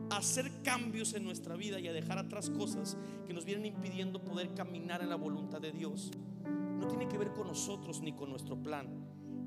a 0.09 0.17
hacer 0.17 0.51
cambios 0.63 1.13
en 1.13 1.23
nuestra 1.23 1.55
vida 1.55 1.79
y 1.79 1.87
a 1.87 1.93
dejar 1.93 2.17
atrás 2.17 2.49
cosas 2.49 2.97
que 3.25 3.33
nos 3.33 3.45
vienen 3.45 3.65
impidiendo 3.65 4.23
poder 4.23 4.53
caminar 4.53 5.01
en 5.01 5.09
la 5.09 5.15
voluntad 5.15 5.61
de 5.61 5.71
Dios, 5.71 6.11
no 6.79 6.87
tiene 6.87 7.07
que 7.07 7.17
ver 7.17 7.31
con 7.31 7.47
nosotros 7.47 8.01
ni 8.01 8.13
con 8.13 8.29
nuestro 8.29 8.61
plan, 8.61 8.87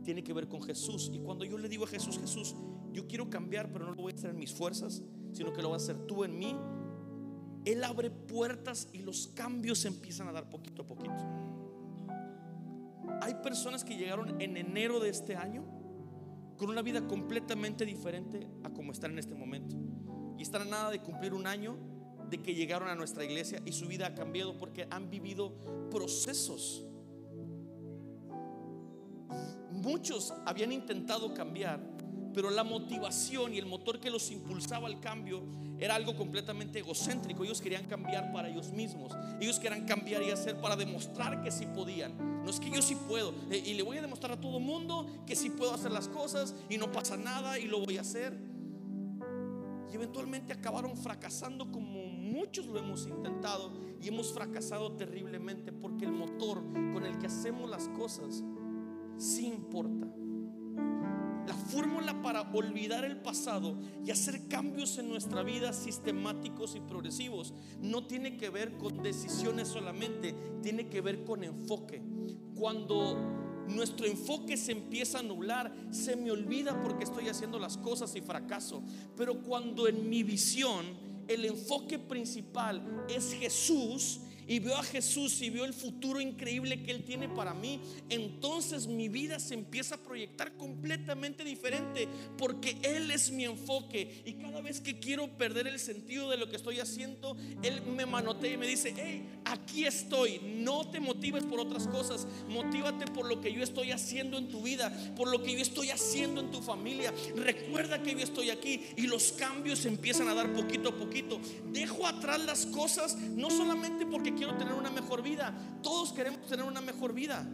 tiene 0.03 0.25
que 0.25 0.33
ver 0.33 0.49
con 0.49 0.63
Jesús. 0.63 1.11
Y 1.13 1.19
cuando 1.19 1.45
yo 1.45 1.59
le 1.59 1.69
digo 1.69 1.85
a 1.85 1.89
Jesús, 1.89 2.19
Jesús, 2.19 2.57
yo 2.93 3.07
quiero 3.07 3.29
cambiar, 3.29 3.73
pero 3.73 3.85
no 3.85 3.95
lo 3.95 4.03
voy 4.03 4.13
a 4.13 4.15
hacer 4.15 4.31
en 4.31 4.39
mis 4.39 4.53
fuerzas, 4.53 5.03
sino 5.33 5.53
que 5.53 5.61
lo 5.61 5.71
vas 5.71 5.83
a 5.83 5.93
hacer 5.93 6.07
tú 6.07 6.25
en 6.25 6.39
mí, 6.39 6.57
Él 7.67 7.83
abre 7.85 8.11
puertas 8.11 8.89
y 8.93 8.99
los 8.99 9.27
cambios 9.27 9.81
se 9.81 9.89
empiezan 9.89 10.29
a 10.29 10.33
dar 10.33 10.49
poquito 10.49 10.83
a 10.83 10.87
poquito. 10.87 11.17
Hay 13.21 13.35
personas 13.43 13.85
que 13.85 13.97
llegaron 13.97 14.41
en 14.41 14.57
enero 14.57 15.01
de 15.01 15.11
este 15.11 15.35
año 15.35 15.65
con 16.57 16.71
una 16.71 16.81
vida 16.81 17.07
completamente 17.07 17.85
diferente 17.85 18.49
a 18.63 18.71
como 18.71 18.93
están 18.93 19.13
en 19.13 19.19
este 19.19 19.35
momento. 19.35 19.77
Y 20.39 20.43
están 20.43 20.63
a 20.63 20.67
nada 20.67 20.91
de 20.91 21.01
cumplir 21.01 21.35
un 21.35 21.47
año 21.47 21.77
de 22.31 22.41
que 22.41 22.55
llegaron 22.55 22.89
a 22.89 22.95
nuestra 22.95 23.25
iglesia 23.25 23.61
y 23.65 23.73
su 23.73 23.89
vida 23.89 24.07
ha 24.07 24.15
cambiado 24.15 24.57
porque 24.59 24.87
han 24.91 25.11
vivido 25.11 25.53
procesos. 25.91 26.85
Muchos 29.73 30.33
habían 30.47 30.73
intentado 30.73 31.35
cambiar, 31.35 31.81
pero 32.37 32.51
la 32.51 32.65
motivación 32.65 33.55
y 33.55 33.59
el 33.59 33.65
motor 33.65 33.99
que 33.99 34.11
los 34.11 34.31
impulsaba 34.31 34.89
al 34.89 35.01
cambio 35.01 35.43
era 35.79 35.95
algo 35.95 36.15
completamente 36.15 36.81
egocéntrico. 36.81 37.45
Ellos 37.45 37.63
querían 37.63 37.87
cambiar 37.87 38.31
para 38.31 38.51
ellos 38.51 38.73
mismos. 38.73 39.17
Ellos 39.41 39.59
querían 39.59 39.87
cambiar 39.87 40.23
y 40.23 40.31
hacer 40.31 40.61
para 40.61 40.77
demostrar 40.77 41.43
que 41.43 41.51
sí 41.51 41.65
podían. 41.65 42.45
No 42.45 42.51
es 42.51 42.61
que 42.61 42.71
yo 42.71 42.83
sí 42.83 42.95
puedo. 43.09 43.33
eh, 43.51 43.63
Y 43.65 43.73
le 43.73 43.83
voy 43.83 43.97
a 43.97 44.03
demostrar 44.03 44.33
a 44.33 44.39
todo 44.39 44.61
mundo 44.61 45.07
que 45.27 45.35
sí 45.35 45.49
puedo 45.49 45.73
hacer 45.73 45.91
las 45.91 46.09
cosas 46.09 46.55
y 46.69 46.77
no 46.77 46.93
pasa 46.93 47.17
nada 47.17 47.59
y 47.59 47.69
lo 47.69 47.81
voy 47.81 47.97
a 47.97 48.03
hacer. 48.03 48.39
Y 49.91 49.95
eventualmente 49.95 50.53
acabaron 50.53 50.95
fracasando 50.95 51.73
como 51.73 52.05
muchos 52.05 52.67
lo 52.67 52.79
hemos 52.79 53.07
intentado 53.07 53.73
y 54.03 54.09
hemos 54.09 54.35
fracasado 54.35 54.93
terriblemente 54.93 55.73
porque 55.73 56.05
el 56.05 56.13
motor 56.13 56.63
con 56.93 57.03
el 57.07 57.17
que 57.19 57.29
hacemos 57.29 57.71
las 57.71 57.89
cosas 57.89 58.45
sí 59.17 59.47
importa. 59.47 60.07
La 61.67 61.73
fórmula 61.73 62.23
para 62.23 62.43
olvidar 62.53 63.05
el 63.05 63.17
pasado 63.17 63.77
y 64.05 64.13
hacer 64.13 64.47
cambios 64.47 64.99
en 64.99 65.09
nuestra 65.09 65.43
vida 65.43 65.73
sistemáticos 65.73 66.77
y 66.77 66.81
progresivos 66.81 67.55
no 67.81 68.07
tiene 68.07 68.37
que 68.37 68.51
ver 68.51 68.79
con 68.79 69.03
decisiones 69.03 69.67
solamente, 69.67 70.33
tiene 70.63 70.89
que 70.89 71.01
ver 71.01 71.25
con 71.25 71.43
enfoque. 71.43 72.01
Cuando 72.55 73.17
nuestro 73.67 74.07
enfoque 74.07 74.57
se 74.57 74.71
empieza 74.71 75.19
a 75.19 75.23
nublar, 75.25 75.75
se 75.91 76.15
me 76.15 76.31
olvida 76.31 76.81
porque 76.85 77.03
estoy 77.03 77.29
haciendo 77.29 77.59
las 77.59 77.77
cosas 77.79 78.15
y 78.15 78.21
fracaso. 78.21 78.85
Pero 79.17 79.43
cuando 79.43 79.89
en 79.89 80.09
mi 80.09 80.23
visión 80.23 80.87
el 81.27 81.47
enfoque 81.47 81.99
principal 81.99 83.05
es 83.09 83.35
Jesús 83.35 84.21
y 84.47 84.59
veo 84.59 84.77
a 84.77 84.83
Jesús 84.83 85.41
y 85.43 85.51
veo 85.51 85.65
el 85.65 85.75
futuro 85.75 86.21
increíble 86.21 86.83
que 86.83 86.93
Él 86.93 87.05
tiene 87.05 87.29
para 87.29 87.55
mí, 87.55 87.81
entonces 88.09 88.87
mi 88.87 89.09
vida 89.09 89.39
se 89.39 89.55
empieza 89.55 89.97
a 89.97 89.99
proyectar 89.99 90.57
completamente 90.57 91.45
diferente 91.45 92.09
porque 92.39 92.77
Él 92.83 93.11
es 93.11 93.31
mi 93.31 93.45
enfoque. 93.45 94.23
Y 94.25 94.35
cada 94.35 94.61
vez 94.61 94.81
que 94.81 94.99
quiero 94.99 95.29
perder 95.37 95.67
el 95.67 95.79
sentido 95.79 96.31
de 96.31 96.37
lo 96.37 96.49
que 96.49 96.57
estoy 96.57 96.81
haciendo, 96.81 97.37
Él 97.63 97.83
me 97.83 98.07
manotea 98.07 98.53
y 98.53 98.57
me 98.57 98.67
dice, 98.67 98.95
hey, 98.97 99.27
aquí 99.45 99.85
estoy, 99.85 100.41
no 100.43 100.89
te 100.91 101.01
motives 101.01 101.45
por 101.45 101.61
otras 101.61 101.87
cosas, 101.89 102.27
motívate 102.49 103.07
por 103.07 103.27
lo 103.27 103.41
que 103.41 103.53
yo 103.53 103.63
estoy 103.63 103.91
haciendo 103.91 104.39
en 104.39 104.49
tu 104.49 104.63
vida, 104.63 104.93
por 105.17 105.29
lo 105.29 105.43
que 105.43 105.53
yo 105.53 105.61
estoy 105.61 105.91
haciendo 105.91 106.41
en 106.41 106.51
tu 106.51 106.63
familia, 106.63 107.13
recuerda 107.35 108.03
que 108.03 108.13
yo 108.13 108.21
estoy 108.21 108.51
aquí 108.51 108.83
y 108.97 109.07
los 109.07 109.33
cambios 109.33 109.85
empiezan 109.87 110.29
a 110.29 110.35
dar 110.35 110.53
poquito 110.53 110.91
a 110.91 110.97
poquito, 110.97 111.41
dejo 111.73 112.07
atrás 112.07 112.45
las 112.45 112.67
cosas, 112.67 113.17
no 113.17 113.51
solamente 113.51 114.07
porque 114.07 114.36
quiero 114.37 114.55
tener 114.57 114.75
una 114.75 114.91
mejor 114.91 115.23
vida, 115.23 115.53
todos 115.83 116.13
queremos 116.13 116.47
tener 116.47 116.65
una 116.65 116.81
mejor 116.81 117.13
vida. 117.13 117.45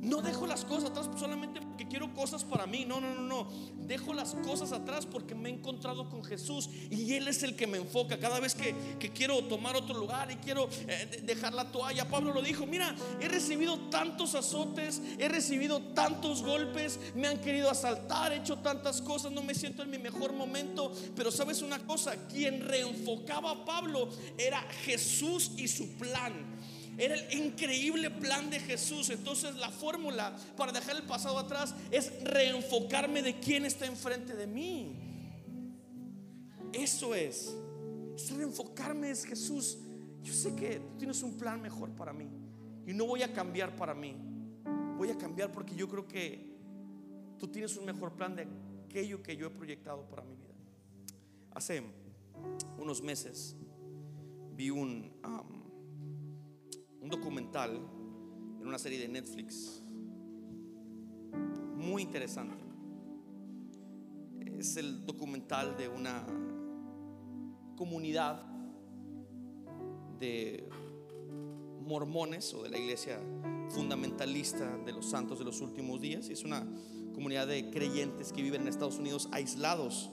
No 0.00 0.22
dejo 0.22 0.46
las 0.46 0.64
cosas 0.64 0.90
atrás 0.90 1.10
solamente 1.18 1.60
porque 1.60 1.86
quiero 1.86 2.12
cosas 2.14 2.42
para 2.42 2.66
mí. 2.66 2.86
No, 2.86 3.00
no, 3.00 3.14
no, 3.14 3.22
no. 3.22 3.50
Dejo 3.86 4.14
las 4.14 4.34
cosas 4.34 4.72
atrás 4.72 5.04
porque 5.04 5.34
me 5.34 5.50
he 5.50 5.52
encontrado 5.52 6.08
con 6.08 6.24
Jesús 6.24 6.70
y 6.90 7.14
Él 7.14 7.28
es 7.28 7.42
el 7.42 7.54
que 7.54 7.66
me 7.66 7.76
enfoca. 7.76 8.18
Cada 8.18 8.40
vez 8.40 8.54
que, 8.54 8.74
quiero 9.12 9.42
tomar 9.44 9.76
otro 9.76 9.98
lugar 9.98 10.30
y 10.30 10.36
quiero 10.36 10.68
eh, 10.88 11.22
dejar 11.24 11.52
la 11.52 11.70
toalla, 11.70 12.08
Pablo 12.08 12.32
lo 12.32 12.40
dijo, 12.40 12.64
mira, 12.64 12.94
he 13.20 13.28
recibido 13.28 13.78
tantos 13.90 14.34
azotes, 14.34 15.02
he 15.18 15.28
recibido 15.28 15.80
tantos 15.94 16.42
golpes, 16.42 16.98
me 17.14 17.28
han 17.28 17.38
querido 17.38 17.68
asaltar, 17.68 18.32
he 18.32 18.36
hecho 18.36 18.58
tantas 18.58 19.02
cosas, 19.02 19.32
no 19.32 19.42
me 19.42 19.54
siento 19.54 19.82
en 19.82 19.90
mi 19.90 19.98
mejor 19.98 20.32
momento. 20.32 20.92
Pero 21.14 21.30
sabes 21.30 21.60
una 21.60 21.78
cosa, 21.80 22.26
quien 22.28 22.66
reenfocaba 22.66 23.50
a 23.50 23.64
Pablo 23.66 24.08
era 24.38 24.60
Jesús 24.84 25.52
y 25.58 25.68
su 25.68 25.90
plan. 25.98 26.59
Era 27.00 27.14
el 27.14 27.32
increíble 27.32 28.10
plan 28.10 28.50
de 28.50 28.60
Jesús. 28.60 29.08
Entonces 29.08 29.54
la 29.56 29.70
fórmula 29.70 30.36
para 30.54 30.70
dejar 30.70 30.96
el 30.96 31.04
pasado 31.04 31.38
atrás 31.38 31.74
es 31.90 32.12
reenfocarme 32.22 33.22
de 33.22 33.40
quién 33.40 33.64
está 33.64 33.86
enfrente 33.86 34.36
de 34.36 34.46
mí. 34.46 34.94
Eso 36.74 37.14
es. 37.14 37.56
Reenfocarme 38.36 39.10
es 39.10 39.24
Jesús. 39.24 39.78
Yo 40.22 40.34
sé 40.34 40.54
que 40.54 40.78
tú 40.78 40.98
tienes 40.98 41.22
un 41.22 41.38
plan 41.38 41.62
mejor 41.62 41.88
para 41.92 42.12
mí. 42.12 42.28
Y 42.86 42.92
no 42.92 43.06
voy 43.06 43.22
a 43.22 43.32
cambiar 43.32 43.74
para 43.76 43.94
mí. 43.94 44.14
Voy 44.98 45.08
a 45.08 45.16
cambiar 45.16 45.50
porque 45.50 45.74
yo 45.74 45.88
creo 45.88 46.06
que 46.06 46.54
tú 47.38 47.48
tienes 47.48 47.74
un 47.78 47.86
mejor 47.86 48.12
plan 48.12 48.36
de 48.36 48.46
aquello 48.84 49.22
que 49.22 49.34
yo 49.34 49.46
he 49.46 49.50
proyectado 49.50 50.06
para 50.06 50.22
mi 50.22 50.34
vida. 50.34 50.52
Hace 51.52 51.82
unos 52.76 53.00
meses 53.00 53.56
vi 54.54 54.68
un... 54.68 55.18
un 57.00 57.08
documental 57.08 57.80
en 58.60 58.66
una 58.66 58.78
serie 58.78 58.98
de 58.98 59.08
Netflix 59.08 59.82
muy 61.76 62.02
interesante. 62.02 62.56
Es 64.58 64.76
el 64.76 65.06
documental 65.06 65.76
de 65.76 65.88
una 65.88 66.26
comunidad 67.76 68.44
de 70.18 70.68
mormones 71.80 72.52
o 72.52 72.62
de 72.62 72.68
la 72.68 72.78
iglesia 72.78 73.18
fundamentalista 73.70 74.76
de 74.78 74.92
los 74.92 75.06
santos 75.06 75.38
de 75.38 75.46
los 75.46 75.60
últimos 75.62 76.00
días. 76.00 76.28
Es 76.28 76.44
una 76.44 76.66
comunidad 77.14 77.46
de 77.46 77.70
creyentes 77.70 78.32
que 78.32 78.42
viven 78.42 78.62
en 78.62 78.68
Estados 78.68 78.98
Unidos 78.98 79.28
aislados 79.32 80.10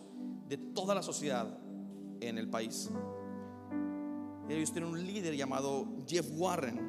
de 0.47 0.57
toda 0.57 0.95
la 0.95 1.03
sociedad 1.03 1.59
en 2.21 2.37
el 2.37 2.49
país. 2.49 2.89
Ellos 4.49 4.71
tienen 4.71 4.89
un 4.91 5.05
líder 5.05 5.35
llamado 5.35 5.87
Jeff 6.07 6.27
Warren. 6.33 6.79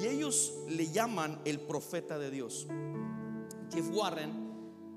Y 0.00 0.06
ellos 0.06 0.52
le 0.68 0.90
llaman 0.90 1.40
el 1.44 1.60
profeta 1.60 2.18
de 2.18 2.30
Dios. 2.30 2.66
Jeff 3.72 3.90
Warren, 3.92 4.32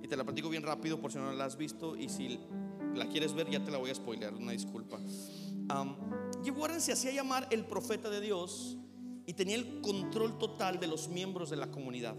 y 0.01 0.07
te 0.07 0.15
la 0.15 0.23
platico 0.23 0.49
bien 0.49 0.63
rápido 0.63 0.99
por 0.99 1.11
si 1.11 1.17
no 1.17 1.31
la 1.31 1.45
has 1.45 1.57
visto, 1.57 1.95
y 1.95 2.09
si 2.09 2.39
la 2.93 3.07
quieres 3.07 3.33
ver 3.33 3.49
ya 3.49 3.63
te 3.63 3.71
la 3.71 3.77
voy 3.77 3.89
a 3.89 3.95
spoiler, 3.95 4.33
una 4.33 4.51
disculpa. 4.51 4.99
Jeff 6.43 6.57
Warren 6.57 6.81
se 6.81 6.93
hacía 6.93 7.11
llamar 7.11 7.47
el 7.51 7.65
profeta 7.65 8.09
de 8.09 8.21
Dios 8.21 8.77
y 9.25 9.33
tenía 9.33 9.55
el 9.55 9.81
control 9.81 10.37
total 10.37 10.79
de 10.79 10.87
los 10.87 11.09
miembros 11.09 11.49
de 11.49 11.57
la 11.57 11.69
comunidad. 11.69 12.15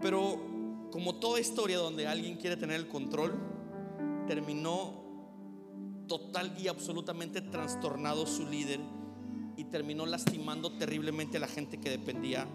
Pero 0.00 0.88
como 0.90 1.16
toda 1.16 1.38
historia 1.38 1.78
donde 1.78 2.06
alguien 2.06 2.36
quiere 2.36 2.56
tener 2.56 2.76
el 2.76 2.88
control, 2.88 3.34
terminó 4.26 5.07
total 6.08 6.56
y 6.58 6.68
absolutamente 6.68 7.40
trastornado 7.40 8.26
su 8.26 8.48
líder 8.48 8.80
y 9.56 9.64
terminó 9.64 10.06
lastimando 10.06 10.72
terriblemente 10.78 11.36
a 11.36 11.40
la 11.40 11.48
gente 11.48 11.78
que 11.78 11.90
dependía 11.90 12.48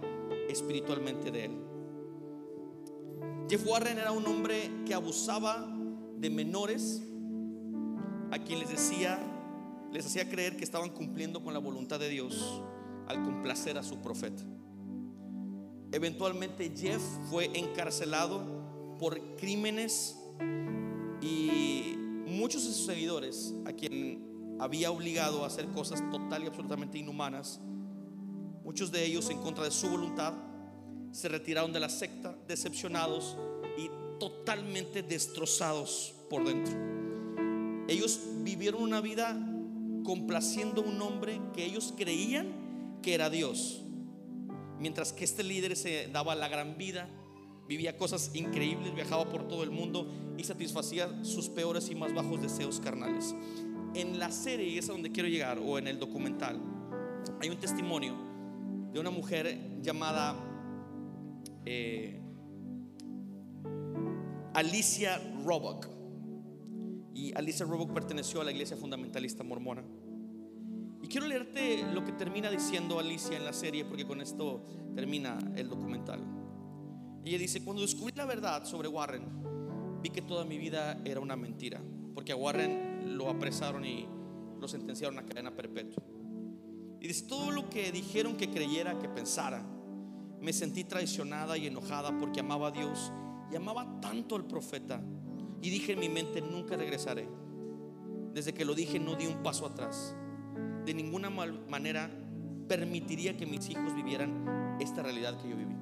espiritualmente 0.50 1.32
de 1.32 1.46
él. 1.46 1.52
Jeff 3.50 3.66
Warren 3.68 4.00
era 4.00 4.12
un 4.12 4.26
hombre 4.26 4.72
que 4.86 4.94
abusaba 4.94 5.68
de 6.18 6.30
menores 6.30 7.04
a 8.32 8.40
quien 8.40 8.60
les 8.60 8.70
decía, 8.70 9.20
les 9.92 10.06
hacía 10.06 10.30
creer 10.30 10.58
que 10.58 10.64
estaban 10.64 10.90
cumpliendo 10.90 11.44
con 11.44 11.54
la 11.54 11.60
voluntad 11.60 12.00
de 12.00 12.10
Dios 12.10 12.62
al 13.08 13.22
complacer 13.24 13.78
a 13.78 13.84
su 13.84 14.02
profeta. 14.02 14.44
Eventualmente 15.92 16.72
Jeff 16.76 17.02
fue 17.30 17.52
encarcelado 17.54 18.96
por 18.98 19.36
crímenes 19.36 20.18
y 21.22 21.73
muchos 22.34 22.66
de 22.66 22.74
sus 22.74 22.86
seguidores, 22.86 23.54
a 23.66 23.74
quien 23.74 24.58
había 24.60 24.92
obligado 24.92 25.44
a 25.44 25.48
hacer 25.48 25.68
cosas 25.68 26.02
total 26.12 26.44
y 26.44 26.48
absolutamente 26.48 26.98
inhumanas, 26.98 27.60
muchos 28.64 28.92
de 28.92 29.06
ellos 29.06 29.30
en 29.30 29.40
contra 29.40 29.64
de 29.64 29.72
su 29.72 29.90
voluntad, 29.90 30.34
se 31.12 31.30
retiraron 31.30 31.72
de 31.72 31.80
la 31.80 31.90
secta 31.90 32.36
decepcionados 32.48 33.38
y 33.78 33.90
totalmente 34.20 35.04
destrozados 35.04 36.16
por 36.30 36.44
dentro. 36.46 36.74
Ellos 37.88 38.20
vivieron 38.38 38.82
una 38.82 39.02
vida 39.02 39.38
complaciendo 40.04 40.82
a 40.82 40.86
un 40.86 41.02
hombre 41.02 41.40
que 41.54 41.66
ellos 41.66 41.94
creían 41.96 43.00
que 43.02 43.14
era 43.14 43.30
Dios, 43.30 43.84
mientras 44.80 45.14
que 45.14 45.24
este 45.24 45.44
líder 45.44 45.76
se 45.76 46.08
daba 46.08 46.36
la 46.36 46.48
gran 46.48 46.78
vida 46.78 47.10
vivía 47.68 47.98
cosas 47.98 48.32
increíbles, 48.34 48.94
viajaba 48.94 49.26
por 49.26 49.48
todo 49.48 49.64
el 49.64 49.72
mundo 49.72 50.08
y 50.38 50.44
satisfacía 50.44 51.24
sus 51.24 51.50
peores 51.50 51.90
y 51.90 51.96
más 51.96 52.14
bajos 52.14 52.42
deseos 52.42 52.80
carnales. 52.80 53.36
En 53.94 54.20
la 54.20 54.32
serie, 54.32 54.68
y 54.68 54.78
es 54.78 54.90
a 54.90 54.94
donde 54.94 55.12
quiero 55.12 55.30
llegar, 55.30 55.60
o 55.60 55.78
en 55.78 55.88
el 55.88 56.00
documental, 56.00 56.60
hay 57.42 57.50
un 57.50 57.58
testimonio 57.58 58.16
de 58.92 59.00
una 59.00 59.10
mujer 59.10 59.80
llamada 59.82 60.36
eh, 61.66 62.20
Alicia 64.54 65.20
Roebuck. 65.44 65.88
Y 67.16 67.36
Alicia 67.36 67.66
Roebuck 67.66 67.94
perteneció 67.94 68.42
a 68.42 68.44
la 68.44 68.52
iglesia 68.52 68.78
fundamentalista 68.78 69.44
mormona. 69.44 69.84
Y 71.02 71.08
quiero 71.08 71.28
leerte 71.28 71.84
lo 71.94 72.04
que 72.06 72.12
termina 72.14 72.50
diciendo 72.50 73.00
Alicia 73.00 73.36
en 73.36 73.46
la 73.46 73.54
serie, 73.54 73.86
porque 73.86 74.06
con 74.06 74.22
esto 74.22 74.66
termina 74.96 75.38
el 75.56 75.70
documental. 75.70 76.43
Y 77.24 77.30
ella 77.30 77.40
dice, 77.40 77.64
cuando 77.64 77.82
descubrí 77.82 78.14
la 78.16 78.26
verdad 78.26 78.66
sobre 78.66 78.88
Warren, 78.88 79.24
vi 80.02 80.10
que 80.10 80.22
toda 80.22 80.44
mi 80.46 80.58
vida 80.58 81.02
era 81.06 81.20
una 81.20 81.36
mentira, 81.36 81.82
porque 82.14 82.34
a 82.34 82.36
Warren 82.36 83.18
lo 83.18 83.30
apresaron 83.30 83.86
y 83.86 84.08
lo 84.60 84.68
sentenciaron 84.68 85.18
a 85.20 85.26
cadena 85.26 85.52
perpetua. 85.56 86.04
Y 87.00 87.08
dice, 87.08 87.26
todo 87.28 87.52
lo 87.52 87.70
que 87.70 87.92
dijeron 87.92 88.36
que 88.36 88.50
creyera, 88.50 89.00
que 89.00 89.10
pensara, 89.10 89.66
me 90.42 90.52
sentí 90.52 90.84
traicionada 90.84 91.58
y 91.58 91.68
enojada 91.68 92.18
porque 92.20 92.42
amaba 92.42 92.68
a 92.68 92.72
Dios 92.72 93.12
y 93.52 93.56
amaba 93.56 94.00
tanto 94.02 94.36
al 94.36 94.46
profeta. 94.46 95.02
Y 95.62 95.70
dije 95.70 95.94
en 95.94 96.00
mi 96.00 96.10
mente, 96.10 96.42
nunca 96.42 96.76
regresaré. 96.76 97.28
Desde 98.34 98.54
que 98.54 98.66
lo 98.66 98.74
dije, 98.74 99.00
no 99.00 99.16
di 99.16 99.28
un 99.28 99.42
paso 99.44 99.66
atrás. 99.66 100.16
De 100.86 100.94
ninguna 100.94 101.30
manera 101.30 102.10
permitiría 102.68 103.38
que 103.38 103.46
mis 103.46 103.70
hijos 103.70 103.96
vivieran 103.96 104.78
esta 104.82 105.04
realidad 105.04 105.42
que 105.42 105.50
yo 105.50 105.56
viví. 105.56 105.73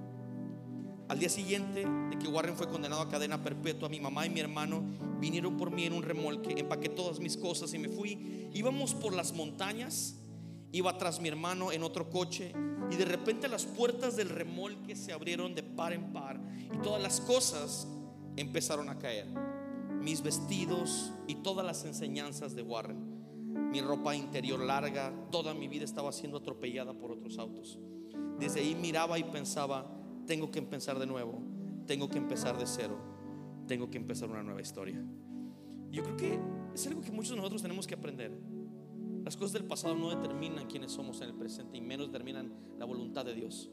Al 1.12 1.20
día 1.20 1.28
siguiente 1.28 1.86
de 2.10 2.18
que 2.18 2.30
Warren 2.30 2.56
fue 2.56 2.70
condenado 2.70 3.02
a 3.02 3.10
cadena 3.10 3.44
perpetua, 3.44 3.90
mi 3.90 4.00
mamá 4.00 4.26
y 4.26 4.30
mi 4.30 4.40
hermano 4.40 4.82
vinieron 5.20 5.58
por 5.58 5.70
mí 5.70 5.84
en 5.84 5.92
un 5.92 6.04
remolque, 6.04 6.58
empaqué 6.58 6.88
todas 6.88 7.20
mis 7.20 7.36
cosas 7.36 7.74
y 7.74 7.80
me 7.80 7.90
fui. 7.90 8.48
Íbamos 8.54 8.94
por 8.96 9.14
las 9.14 9.34
montañas, 9.34 10.16
iba 10.72 10.98
tras 10.98 11.20
mi 11.20 11.28
hermano 11.28 11.74
en 11.74 11.84
otro 11.84 12.10
coche 12.10 12.54
y 12.90 12.96
de 12.96 13.04
repente 13.04 13.50
las 13.50 13.66
puertas 13.66 14.16
del 14.16 14.30
remolque 14.30 14.96
se 14.96 15.12
abrieron 15.12 15.54
de 15.54 15.64
par 15.64 15.92
en 15.92 16.14
par 16.14 16.40
y 16.74 16.78
todas 16.78 17.02
las 17.02 17.20
cosas 17.20 17.90
empezaron 18.38 18.88
a 18.88 18.98
caer. 18.98 19.28
Mis 20.00 20.22
vestidos 20.22 21.12
y 21.28 21.36
todas 21.36 21.66
las 21.66 21.84
enseñanzas 21.84 22.56
de 22.56 22.62
Warren. 22.62 23.70
Mi 23.70 23.82
ropa 23.82 24.16
interior 24.16 24.62
larga, 24.62 25.14
toda 25.30 25.54
mi 25.54 25.68
vida 25.68 25.84
estaba 25.84 26.14
siendo 26.14 26.38
atropellada 26.38 26.94
por 26.94 27.12
otros 27.12 27.38
autos. 27.38 27.80
Desde 28.40 28.62
ahí 28.62 28.76
miraba 28.76 29.20
y 29.20 29.26
pensaba, 29.26 30.01
tengo 30.32 30.50
que 30.50 30.60
empezar 30.60 30.98
de 30.98 31.06
nuevo, 31.06 31.42
tengo 31.86 32.08
que 32.08 32.18
empezar 32.18 32.58
de 32.58 32.66
cero, 32.66 32.98
tengo 33.68 33.90
que 33.90 33.98
empezar 33.98 34.30
una 34.30 34.42
nueva 34.42 34.62
historia. 34.62 34.98
Yo 35.92 36.04
creo 36.04 36.16
que 36.16 36.40
es 36.74 36.88
algo 36.88 37.02
que 37.02 37.12
muchos 37.12 37.32
de 37.32 37.36
nosotros 37.36 37.62
tenemos 37.62 37.86
que 37.86 37.96
aprender. 37.96 38.32
Las 39.26 39.36
cosas 39.36 39.52
del 39.52 39.66
pasado 39.66 39.94
no 39.94 40.10
determinan 40.10 40.68
quiénes 40.68 40.94
somos 40.94 41.20
en 41.20 41.28
el 41.28 41.36
presente 41.36 41.76
y 41.76 41.82
menos 41.82 42.08
determinan 42.08 42.54
la 42.80 42.86
voluntad 42.86 43.26
de 43.26 43.34
Dios. 43.34 43.70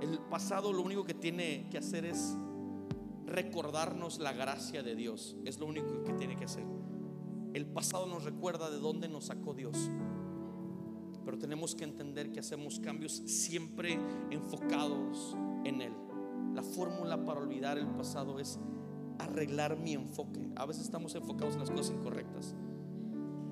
El 0.00 0.20
pasado 0.30 0.72
lo 0.72 0.82
único 0.82 1.02
que 1.02 1.14
tiene 1.14 1.66
que 1.68 1.78
hacer 1.78 2.04
es 2.04 2.36
recordarnos 3.26 4.20
la 4.20 4.34
gracia 4.34 4.84
de 4.84 4.94
Dios. 4.94 5.36
Es 5.44 5.58
lo 5.58 5.66
único 5.66 6.04
que 6.04 6.12
tiene 6.12 6.36
que 6.36 6.44
hacer. 6.44 6.64
El 7.54 7.66
pasado 7.66 8.06
nos 8.06 8.22
recuerda 8.22 8.70
de 8.70 8.78
dónde 8.78 9.08
nos 9.08 9.24
sacó 9.24 9.52
Dios. 9.52 9.90
Pero 11.24 11.38
tenemos 11.38 11.74
que 11.74 11.84
entender 11.84 12.30
que 12.32 12.40
hacemos 12.40 12.78
cambios 12.80 13.22
siempre 13.26 13.98
enfocados 14.30 15.36
en 15.64 15.80
Él. 15.80 15.92
La 16.54 16.62
fórmula 16.62 17.24
para 17.24 17.40
olvidar 17.40 17.78
el 17.78 17.86
pasado 17.88 18.38
es 18.38 18.58
arreglar 19.18 19.78
mi 19.78 19.94
enfoque. 19.94 20.48
A 20.56 20.66
veces 20.66 20.84
estamos 20.84 21.14
enfocados 21.14 21.54
en 21.54 21.60
las 21.60 21.70
cosas 21.70 21.94
incorrectas. 21.96 22.54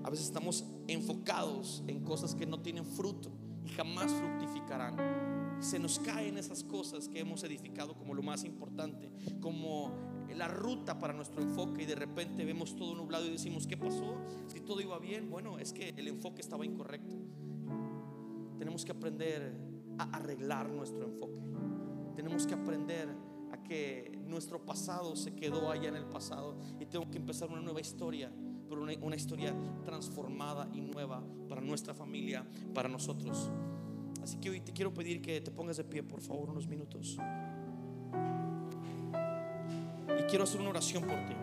A 0.05 0.11
veces 0.11 0.27
estamos 0.27 0.65
enfocados 0.89 1.83
en 1.87 2.05
cosas 2.05 2.35
que 2.35 2.47
no 2.47 2.61
tienen 2.61 2.85
fruto. 2.85 3.31
Y 3.65 3.69
jamás 3.69 4.13
fructificarán. 4.13 4.97
Se 5.61 5.79
nos 5.79 6.01
caen 6.01 6.37
esas 6.37 6.65
cosas 6.65 7.09
que 7.09 7.21
hemos 7.21 7.45
edificado 7.45 7.95
como 7.95 8.15
lo 8.15 8.23
más 8.23 8.45
importante, 8.45 9.09
como 9.41 9.93
la 10.35 10.49
ruta 10.49 10.99
para 10.99 11.13
nuestro 11.13 11.43
enfoque 11.43 11.83
y 11.83 11.87
de 11.87 11.95
repente 11.95 12.45
vemos 12.45 12.77
todo 12.77 12.95
nublado 12.95 13.27
y 13.27 13.31
decimos, 13.31 13.67
¿qué 13.67 13.77
pasó? 13.77 14.17
Si 14.49 14.61
todo 14.61 14.81
iba 14.81 14.99
bien, 14.99 15.31
bueno, 15.31 15.59
es 15.59 15.73
que 15.73 15.91
el 15.91 16.09
enfoque 16.09 16.41
estaba 16.41 16.65
incorrecto. 16.65 17.15
Tenemos 18.63 18.85
que 18.85 18.93
aprender 18.93 19.57
a 19.99 20.05
arreglar 20.19 20.69
nuestro 20.69 21.05
enfoque. 21.05 21.41
Tenemos 22.15 22.47
que 22.47 22.55
aprender 22.55 23.09
a 23.51 23.61
que 23.61 24.23
nuestro 24.25 24.65
pasado 24.65 25.17
se 25.17 25.35
quedó 25.35 25.69
allá 25.69 25.89
en 25.89 25.97
el 25.97 26.05
pasado 26.05 26.57
y 26.79 26.87
tengo 26.87 27.11
que 27.11 27.19
empezar 27.19 27.51
una 27.51 27.61
nueva 27.61 27.81
historia, 27.81 28.31
pero 28.69 28.83
una, 28.83 28.93
una 29.01 29.17
historia 29.17 29.53
transformada 29.85 30.71
y 30.73 30.81
nueva 30.81 31.25
para 31.49 31.61
nuestra 31.61 31.93
familia, 31.93 32.47
para 32.73 32.89
nosotros. 32.89 33.51
Así 34.23 34.37
que 34.37 34.51
hoy 34.51 34.61
te 34.61 34.73
quiero 34.73 34.95
pedir 34.95 35.21
que 35.21 35.41
te 35.41 35.51
pongas 35.51 35.79
de 35.79 35.83
pie, 35.83 36.05
por 36.05 36.21
favor, 36.21 36.49
unos 36.51 36.69
minutos. 36.69 37.19
Y 40.21 40.23
quiero 40.31 40.45
hacer 40.45 40.61
una 40.61 40.71
oración 40.71 41.03
por 41.03 41.19
ti. 41.27 41.35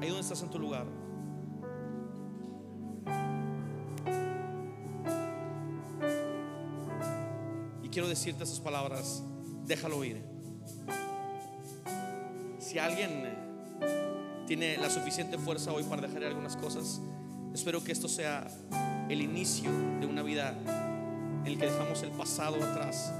Ahí 0.00 0.08
donde 0.08 0.20
estás 0.20 0.42
en 0.42 0.48
tu 0.48 0.58
lugar. 0.58 1.01
Quiero 7.92 8.08
decirte 8.08 8.42
esas 8.42 8.58
palabras. 8.58 9.22
Déjalo 9.66 10.02
ir. 10.02 10.22
Si 12.58 12.78
alguien 12.78 13.28
tiene 14.46 14.78
la 14.78 14.90
suficiente 14.90 15.38
fuerza 15.38 15.72
hoy 15.72 15.84
para 15.84 16.02
dejar 16.02 16.24
algunas 16.24 16.56
cosas, 16.56 17.00
espero 17.54 17.84
que 17.84 17.92
esto 17.92 18.08
sea 18.08 18.48
el 19.08 19.20
inicio 19.20 19.70
de 20.00 20.06
una 20.06 20.22
vida 20.22 20.56
en 21.44 21.46
el 21.46 21.58
que 21.58 21.66
dejamos 21.66 22.02
el 22.02 22.10
pasado 22.10 22.56
atrás 22.56 23.12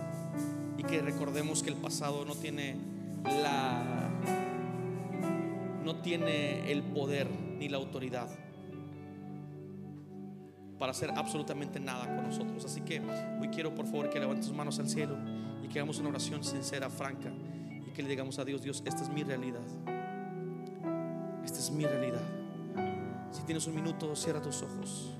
y 0.78 0.82
que 0.84 1.02
recordemos 1.02 1.62
que 1.62 1.70
el 1.70 1.76
pasado 1.76 2.24
no 2.24 2.34
tiene 2.34 2.76
la 3.24 4.08
no 5.84 5.96
tiene 5.96 6.70
el 6.70 6.82
poder 6.82 7.28
ni 7.58 7.68
la 7.68 7.76
autoridad 7.76 8.28
para 10.82 10.90
hacer 10.90 11.12
absolutamente 11.14 11.78
nada 11.78 12.12
con 12.12 12.24
nosotros. 12.24 12.64
Así 12.64 12.80
que 12.80 13.00
hoy 13.40 13.46
quiero 13.50 13.72
por 13.72 13.86
favor 13.86 14.10
que 14.10 14.18
levantes 14.18 14.48
tus 14.48 14.56
manos 14.56 14.80
al 14.80 14.88
cielo 14.88 15.16
y 15.62 15.68
que 15.68 15.78
hagamos 15.78 16.00
una 16.00 16.08
oración 16.08 16.42
sincera, 16.42 16.90
franca 16.90 17.32
y 17.86 17.92
que 17.92 18.02
le 18.02 18.08
digamos 18.08 18.40
a 18.40 18.44
Dios, 18.44 18.62
Dios, 18.62 18.82
esta 18.84 19.04
es 19.04 19.08
mi 19.08 19.22
realidad. 19.22 19.60
Esta 21.44 21.60
es 21.60 21.70
mi 21.70 21.86
realidad. 21.86 22.22
Si 23.30 23.42
tienes 23.44 23.64
un 23.68 23.76
minuto, 23.76 24.16
cierra 24.16 24.42
tus 24.42 24.60
ojos 24.62 25.12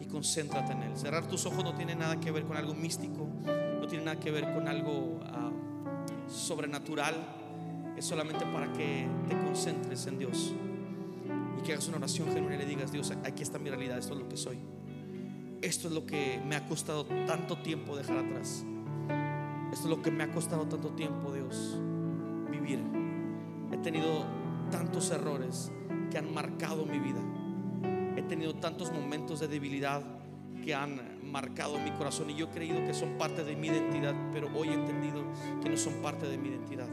y 0.00 0.04
concéntrate 0.06 0.72
en 0.72 0.82
Él. 0.82 0.96
Cerrar 0.96 1.28
tus 1.28 1.46
ojos 1.46 1.62
no 1.62 1.72
tiene 1.76 1.94
nada 1.94 2.18
que 2.18 2.32
ver 2.32 2.42
con 2.42 2.56
algo 2.56 2.74
místico, 2.74 3.28
no 3.44 3.86
tiene 3.86 4.04
nada 4.04 4.18
que 4.18 4.32
ver 4.32 4.52
con 4.52 4.66
algo 4.66 5.20
ah, 5.26 5.52
sobrenatural 6.28 7.14
es 7.96 8.04
solamente 8.04 8.44
para 8.46 8.72
que 8.72 9.06
te 9.28 9.38
concentres 9.38 10.08
en 10.08 10.18
Dios 10.18 10.52
que 11.66 11.72
hagas 11.72 11.88
una 11.88 11.96
oración 11.96 12.28
genuina 12.32 12.54
y 12.54 12.58
le 12.58 12.64
digas, 12.64 12.92
Dios, 12.92 13.12
aquí 13.24 13.42
está 13.42 13.58
mi 13.58 13.68
realidad, 13.70 13.98
esto 13.98 14.14
es 14.14 14.20
lo 14.20 14.28
que 14.28 14.36
soy. 14.36 14.58
Esto 15.60 15.88
es 15.88 15.94
lo 15.94 16.06
que 16.06 16.40
me 16.46 16.54
ha 16.54 16.64
costado 16.64 17.04
tanto 17.26 17.58
tiempo 17.58 17.96
dejar 17.96 18.18
atrás. 18.18 18.64
Esto 19.72 19.84
es 19.84 19.90
lo 19.90 20.00
que 20.00 20.12
me 20.12 20.22
ha 20.22 20.30
costado 20.30 20.66
tanto 20.66 20.90
tiempo, 20.90 21.32
Dios, 21.32 21.76
vivir. 22.50 22.78
He 23.72 23.78
tenido 23.78 24.24
tantos 24.70 25.10
errores 25.10 25.72
que 26.10 26.18
han 26.18 26.32
marcado 26.32 26.86
mi 26.86 27.00
vida. 27.00 27.20
He 28.16 28.22
tenido 28.22 28.54
tantos 28.54 28.92
momentos 28.92 29.40
de 29.40 29.48
debilidad 29.48 30.04
que 30.64 30.72
han 30.72 31.20
marcado 31.24 31.78
mi 31.80 31.90
corazón 31.90 32.30
y 32.30 32.36
yo 32.36 32.46
he 32.46 32.50
creído 32.50 32.84
que 32.86 32.94
son 32.94 33.18
parte 33.18 33.42
de 33.42 33.56
mi 33.56 33.66
identidad, 33.66 34.14
pero 34.32 34.48
hoy 34.54 34.68
he 34.68 34.74
entendido 34.74 35.24
que 35.60 35.68
no 35.68 35.76
son 35.76 35.94
parte 35.94 36.28
de 36.28 36.38
mi 36.38 36.48
identidad. 36.48 36.88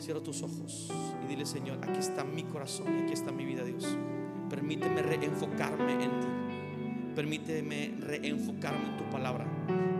Cierra 0.00 0.20
tus 0.20 0.42
ojos 0.42 0.90
y 1.22 1.28
dile, 1.28 1.44
Señor, 1.44 1.78
aquí 1.82 1.98
está 1.98 2.24
mi 2.24 2.44
corazón 2.44 2.86
y 2.98 3.02
aquí 3.02 3.12
está 3.12 3.32
mi 3.32 3.44
vida, 3.44 3.62
Dios. 3.64 3.86
Permíteme 4.48 5.02
reenfocarme 5.02 5.92
en 5.92 6.10
ti. 6.20 6.26
Permíteme 7.14 7.94
reenfocarme 8.00 8.88
en 8.88 8.96
tu 8.96 9.10
palabra. 9.10 9.46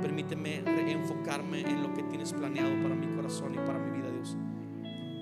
Permíteme 0.01 0.63
reenfocarme 0.63 1.61
en 1.61 1.83
lo 1.83 1.93
que 1.93 2.03
tienes 2.05 2.33
planeado 2.33 2.71
para 2.83 2.95
mi 2.95 3.15
corazón 3.15 3.53
y 3.55 3.59
para 3.59 3.79
mi 3.79 3.99
vida, 3.99 4.11
Dios. 4.11 4.39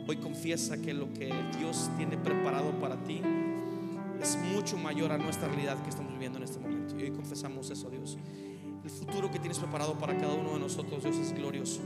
Hoy 0.07 0.17
confiesa 0.19 0.81
que 0.81 0.95
lo 0.95 1.13
que 1.13 1.35
Dios 1.59 1.91
tiene 1.97 2.17
preparado 2.17 2.71
para 2.79 3.03
ti 3.03 3.21
es 4.23 4.39
mucho 4.55 4.77
mayor 4.77 5.11
a 5.11 5.19
nuestra 5.19 5.49
realidad 5.49 5.83
que 5.83 5.91
estamos 5.91 6.13
viviendo 6.13 6.39
en 6.39 6.45
este 6.45 6.61
momento. 6.61 6.97
Y 6.97 7.03
hoy 7.03 7.11
confesamos 7.11 7.69
eso, 7.71 7.91
Dios. 7.91 8.17
El 8.85 8.91
futuro 8.91 9.29
que 9.29 9.41
tienes 9.41 9.59
preparado 9.59 9.99
para 9.99 10.17
cada 10.17 10.35
uno 10.35 10.53
de 10.53 10.61
nosotros, 10.61 11.03
Dios, 11.03 11.17
es 11.17 11.33
glorioso. 11.35 11.81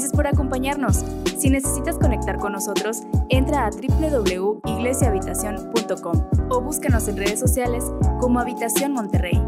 Gracias 0.00 0.16
por 0.16 0.26
acompañarnos. 0.26 1.04
Si 1.36 1.50
necesitas 1.50 1.98
conectar 1.98 2.38
con 2.38 2.52
nosotros, 2.52 3.02
entra 3.28 3.66
a 3.66 3.70
www.iglesiahabitacion.com 3.70 6.24
o 6.48 6.60
búscanos 6.62 7.06
en 7.08 7.18
redes 7.18 7.38
sociales 7.38 7.84
como 8.18 8.40
Habitación 8.40 8.94
Monterrey. 8.94 9.38